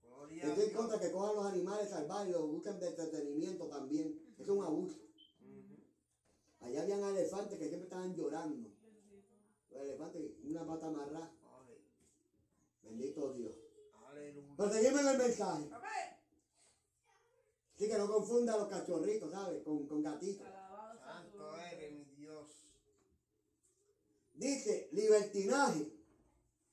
Gloria 0.03 0.45
Estoy 0.45 0.65
en 0.65 0.75
contra 0.75 0.99
que 0.99 1.13
cojan 1.13 1.37
los 1.37 1.47
animales 1.47 1.91
salvajes 1.91 2.29
y 2.29 2.33
los 2.33 2.51
busquen 2.51 2.81
de 2.81 2.89
entretenimiento 2.89 3.69
también. 3.69 4.35
Eso 4.39 4.53
es 4.53 4.59
un 4.59 4.65
abuso. 4.65 4.99
Allá 6.61 6.83
habían 6.83 7.05
elefantes 7.05 7.59
que 7.59 7.69
siempre 7.69 7.85
estaban 7.85 8.15
llorando. 8.15 8.71
Los 9.71 9.83
elefantes, 9.83 10.23
una 10.43 10.67
pata 10.67 10.87
amarrada. 10.89 11.33
Bendito 12.83 13.33
Dios. 13.35 13.55
Aleluya. 14.09 14.55
Pero 14.57 14.73
seguimos 14.73 15.01
en 15.01 15.09
el 15.09 15.19
mensaje. 15.19 15.71
Así 17.83 17.91
que 17.91 17.99
no 17.99 18.07
confunda 18.07 18.55
a 18.55 18.59
los 18.59 18.69
cachorritos, 18.69 19.33
¿sabes? 19.33 19.61
Con, 19.65 19.89
con 19.89 20.05
gatitos. 20.05 20.47
Alabado 20.47 21.01
Santo 21.01 21.57
eres 21.57 21.93
mi 21.93 22.05
Dios. 22.15 22.47
Dice 24.35 24.89
libertinaje, 24.93 25.93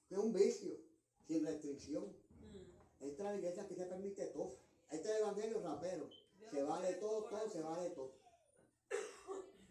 que 0.08 0.14
es 0.14 0.22
un 0.22 0.32
vicio, 0.32 0.78
sin 1.26 1.44
restricción. 1.44 2.04
Mm. 2.04 3.06
Esta 3.06 3.24
es 3.24 3.30
la 3.32 3.36
iglesia 3.38 3.68
que 3.68 3.74
se 3.74 3.86
permite 3.86 4.28
todo. 4.28 4.52
Este 4.92 5.10
es 5.10 5.16
el 5.16 5.22
evangelio 5.24 5.62
rapero. 5.64 6.08
Se 6.52 6.62
vale 6.62 6.94
todo, 6.94 7.24
todo, 7.24 7.50
se 7.50 7.62
vale 7.64 7.90
todo. 7.90 8.14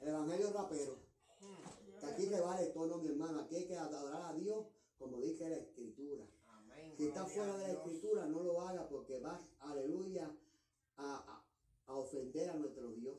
El 0.01 0.09
evangelio 0.09 0.53
rapero. 0.53 0.97
Que 2.01 2.07
aquí 2.07 2.27
se 2.27 2.41
vale 2.41 2.67
todo, 2.67 2.89
no, 2.89 2.99
mi 2.99 3.11
hermano. 3.11 3.43
Aquí 3.43 3.55
hay 3.55 3.67
que 3.69 3.77
adorar 3.77 4.23
a 4.23 4.35
Dios 4.35 4.67
como 4.99 5.21
dice 5.21 5.49
la 5.49 5.59
escritura. 5.59 6.25
Amén. 6.49 6.95
Si 6.97 7.07
estás 7.07 7.31
fuera 7.31 7.57
de 7.59 7.63
la 7.63 7.69
Dios. 7.69 7.87
escritura, 7.87 8.27
no 8.27 8.43
lo 8.43 8.61
hagas 8.61 8.89
porque 8.91 9.21
vas, 9.21 9.41
aleluya, 9.61 10.29
a, 10.99 11.17
a- 11.17 11.45
a 11.93 11.97
ofender 11.97 12.51
a 12.51 12.55
nuestro 12.55 12.93
Dios. 12.93 13.17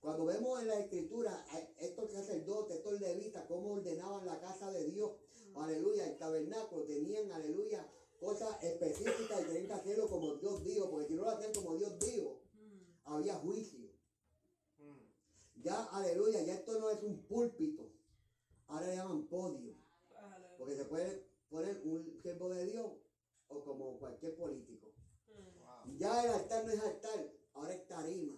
Cuando 0.00 0.24
vemos 0.26 0.60
en 0.60 0.68
la 0.68 0.78
escritura 0.78 1.44
a 1.50 1.58
estos 1.84 2.12
sacerdotes, 2.12 2.76
estos 2.76 3.00
levitas, 3.00 3.44
cómo 3.46 3.72
ordenaban 3.72 4.24
la 4.24 4.38
casa 4.40 4.70
de 4.70 4.84
Dios, 4.84 5.10
aleluya, 5.56 6.06
el 6.06 6.16
tabernáculo, 6.18 6.84
tenían, 6.84 7.32
aleluya, 7.32 7.84
cosas 8.20 8.62
específicas 8.62 9.42
y 9.42 9.44
tenían 9.46 9.66
que 9.66 9.72
hacerlo 9.72 10.08
como 10.08 10.36
Dios 10.36 10.62
dijo, 10.64 10.88
porque 10.90 11.08
si 11.08 11.14
no 11.14 11.22
lo 11.22 11.30
hacían 11.30 11.52
como 11.52 11.76
Dios 11.76 11.98
dijo, 11.98 12.40
había 13.04 13.34
juicio. 13.36 13.90
Mm. 14.78 15.62
Ya, 15.62 15.82
aleluya, 15.84 16.42
ya 16.42 16.54
esto 16.54 16.78
no 16.78 16.90
es 16.90 17.02
un 17.02 17.22
púlpito, 17.22 17.90
ahora 18.68 18.86
le 18.86 18.96
llaman 18.96 19.26
podio. 19.26 19.74
Porque 20.58 20.76
se 20.76 20.84
puede 20.84 21.26
poner 21.50 21.80
un 21.84 22.18
siervo 22.22 22.48
de 22.50 22.66
Dios 22.66 22.86
o 23.48 23.64
como 23.64 23.98
cualquier 23.98 24.36
político. 24.36 24.92
Ya 25.94 26.22
el 26.24 26.30
altar 26.30 26.64
no 26.64 26.70
es 26.72 26.80
altar, 26.80 27.32
ahora 27.54 27.72
es 27.72 27.86
tarima. 27.86 28.34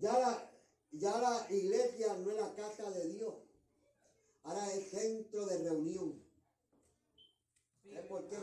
Ya 0.00 0.18
la- 0.18 0.50
ya 0.92 1.18
la 1.18 1.46
iglesia 1.50 2.14
no 2.16 2.30
es 2.30 2.36
la 2.36 2.54
casa 2.54 2.90
de 2.90 3.06
Dios. 3.08 3.34
Ahora 4.44 4.72
es 4.72 4.90
centro 4.90 5.44
de 5.46 5.56
reunión. 5.58 6.20
¿Sabes 7.82 8.08
por 8.08 8.28
qué? 8.28 8.36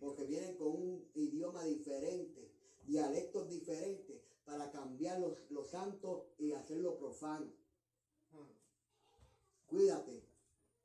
Porque 0.00 0.24
vienen 0.24 0.56
con 0.56 0.68
un 0.68 1.10
idioma 1.14 1.62
diferente, 1.64 2.50
dialectos 2.86 3.48
diferentes, 3.48 4.20
para 4.44 4.70
cambiar 4.70 5.18
los, 5.20 5.32
los 5.50 5.68
santos 5.70 6.22
y 6.38 6.52
hacerlo 6.52 6.96
profano. 6.98 7.52
Cuídate 9.66 10.24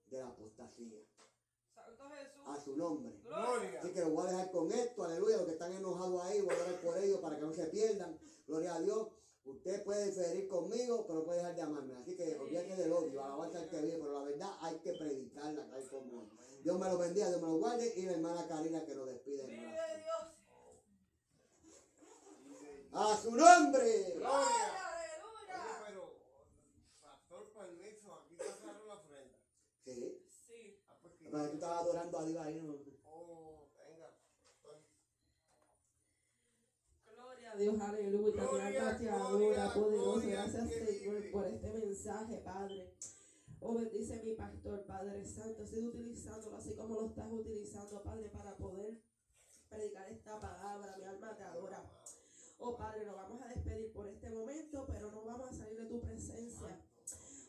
de 0.10 0.20
la 0.20 0.28
apostasía. 0.28 1.00
Santo 1.76 2.10
Jesús. 2.10 2.42
A 2.48 2.60
su 2.60 2.76
nombre. 2.76 3.20
Gloria. 3.24 3.80
Así 3.80 3.94
que 3.94 4.00
los 4.02 4.12
voy 4.12 4.28
a 4.28 4.32
dejar 4.32 4.52
con 4.52 4.72
esto, 4.72 5.04
aleluya, 5.04 5.38
los 5.38 5.46
que 5.46 5.52
están 5.52 5.74
enojados 5.74 6.24
ahí, 6.24 6.42
voy 6.42 6.56
a 6.56 6.64
orar 6.64 6.82
por 6.82 6.98
ellos 6.98 7.20
para 7.20 7.36
que 7.36 7.42
no 7.42 7.54
se 7.54 7.66
pierdan. 7.68 8.18
Gloria 8.48 8.76
a 8.76 8.80
Dios. 8.80 9.08
Usted 9.46 9.84
puede 9.84 10.08
diferir 10.08 10.48
conmigo, 10.48 11.06
pero 11.06 11.24
puede 11.24 11.38
dejar 11.38 11.56
de 11.56 11.62
amarme. 11.62 11.96
Así 11.96 12.16
que 12.16 12.36
olvídate 12.40 12.76
del 12.76 12.92
odio, 12.92 13.24
alabanza 13.24 13.60
al 13.60 13.70
que 13.70 13.80
vive, 13.80 13.98
pero 14.00 14.14
la 14.14 14.26
verdad 14.26 14.58
hay 14.62 14.80
que 14.80 14.94
predicarla 14.94 15.70
tal 15.70 15.88
como 15.88 16.24
es. 16.24 16.64
Dios 16.64 16.80
me 16.80 16.90
lo 16.90 16.98
bendiga, 16.98 17.30
Dios 17.30 17.42
me 17.42 17.48
lo 17.50 17.58
guarde 17.58 17.94
y 17.96 18.02
la 18.08 18.14
hermana 18.14 18.48
Karina 18.48 18.84
que 18.84 18.96
nos 18.96 19.06
despide. 19.06 19.46
Vive. 19.46 19.72
Dios. 20.04 20.36
A 22.92 23.18
su 23.18 23.36
nombre. 23.36 24.14
Gloria. 24.16 24.30
Aleluya. 24.32 25.64
Oye, 25.64 25.86
pero, 25.88 26.18
pastor, 27.04 27.52
permiso, 27.54 28.16
aquí 28.16 28.36
pasaron 28.36 28.88
la 28.88 28.94
ofrenda. 28.96 29.38
Sí. 29.84 30.26
Sí. 30.48 30.82
Que- 31.36 31.42
Pero 31.42 31.50
tú 31.50 31.56
estabas 31.56 31.82
adorando 31.82 32.18
a 32.20 32.26
Dios 32.26 32.46
ahí, 32.46 32.62
¿no? 32.62 32.74
Oh, 33.06 33.68
venga. 33.78 34.10
Gloria 37.14 37.52
a 37.52 37.56
Dios, 37.58 37.82
aleluya. 37.82 38.44
Gloria, 38.44 38.98
te 38.98 39.10
adora, 39.10 39.74
poderoso. 39.74 40.28
Gracias, 40.28 40.70
Señor, 40.72 41.32
por 41.32 41.46
este 41.48 41.70
mensaje, 41.72 42.38
Padre. 42.38 42.94
Oh, 43.60 43.74
bendice 43.74 44.22
mi 44.24 44.34
pastor, 44.36 44.86
Padre 44.86 45.26
Santo. 45.26 45.66
Sigue 45.66 45.88
utilizándolo 45.88 46.58
así 46.58 46.76
como 46.76 46.96
lo 46.96 47.06
estás 47.08 47.32
utilizando, 47.32 48.04
Padre, 48.04 48.30
para 48.30 48.56
poder 48.58 49.02
predicar 49.70 50.10
esta 50.12 50.40
palabra. 50.40 50.96
Mi 50.98 51.04
alma 51.04 51.36
te 51.36 51.44
adora. 51.44 51.84
Oh, 52.60 52.78
Padre, 52.78 53.06
nos 53.06 53.16
vamos 53.16 53.42
a 53.42 53.48
despedir 53.50 53.92
por 53.92 54.08
este 54.08 54.30
momento, 54.30 54.86
pero 54.88 55.12
no 55.12 55.26
vamos 55.26 55.50
a 55.50 55.54
salir 55.54 55.80
de 55.82 55.88
tu 55.88 56.00
presencia. 56.00 56.80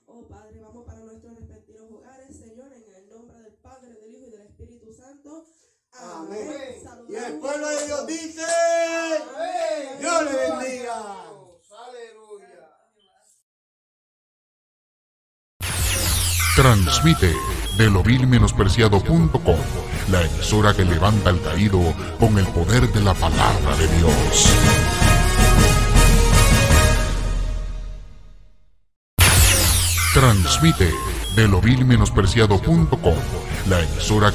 Oh, 0.08 0.26
Padre, 0.28 0.60
vamos 0.60 0.86
para 0.86 1.00
nuestros 1.00 1.34
respectivos 1.34 1.90
hogares, 1.90 2.36
Señor, 2.36 2.72
en 2.72 2.94
el 2.94 3.08
nombre 3.10 3.40
del 3.40 3.54
Padre, 3.54 3.92
del 3.92 4.14
Hijo 4.14 4.26
y 4.28 4.30
del 4.30 4.42
Espíritu 4.42 4.92
Santo. 4.92 5.44
Amén. 5.92 6.48
Saludamos. 6.82 7.10
Y 7.10 7.16
el 7.16 7.38
pueblo 7.40 7.68
de 7.68 7.86
Dios 7.86 8.06
dice, 8.06 8.42
Amén. 8.44 9.98
Dios 9.98 10.22
le 10.22 10.30
Gloria 10.30 10.56
bendiga. 10.58 11.16
Aleluya. 11.88 12.46
Transmite 16.54 17.34
de 17.76 17.90
lovilmenospreciado.com, 17.90 19.58
la 20.10 20.22
emisora 20.22 20.72
que 20.72 20.84
levanta 20.84 21.30
al 21.30 21.42
caído 21.42 21.80
con 22.20 22.38
el 22.38 22.46
poder 22.46 22.92
de 22.92 23.00
la 23.00 23.14
palabra 23.14 23.76
de 23.76 23.88
Dios. 23.98 24.95
Transmite 30.26 30.90
de 31.36 31.46
lovilmenospreciado.com, 31.46 33.14
la 33.68 33.80
emisora 33.80 34.32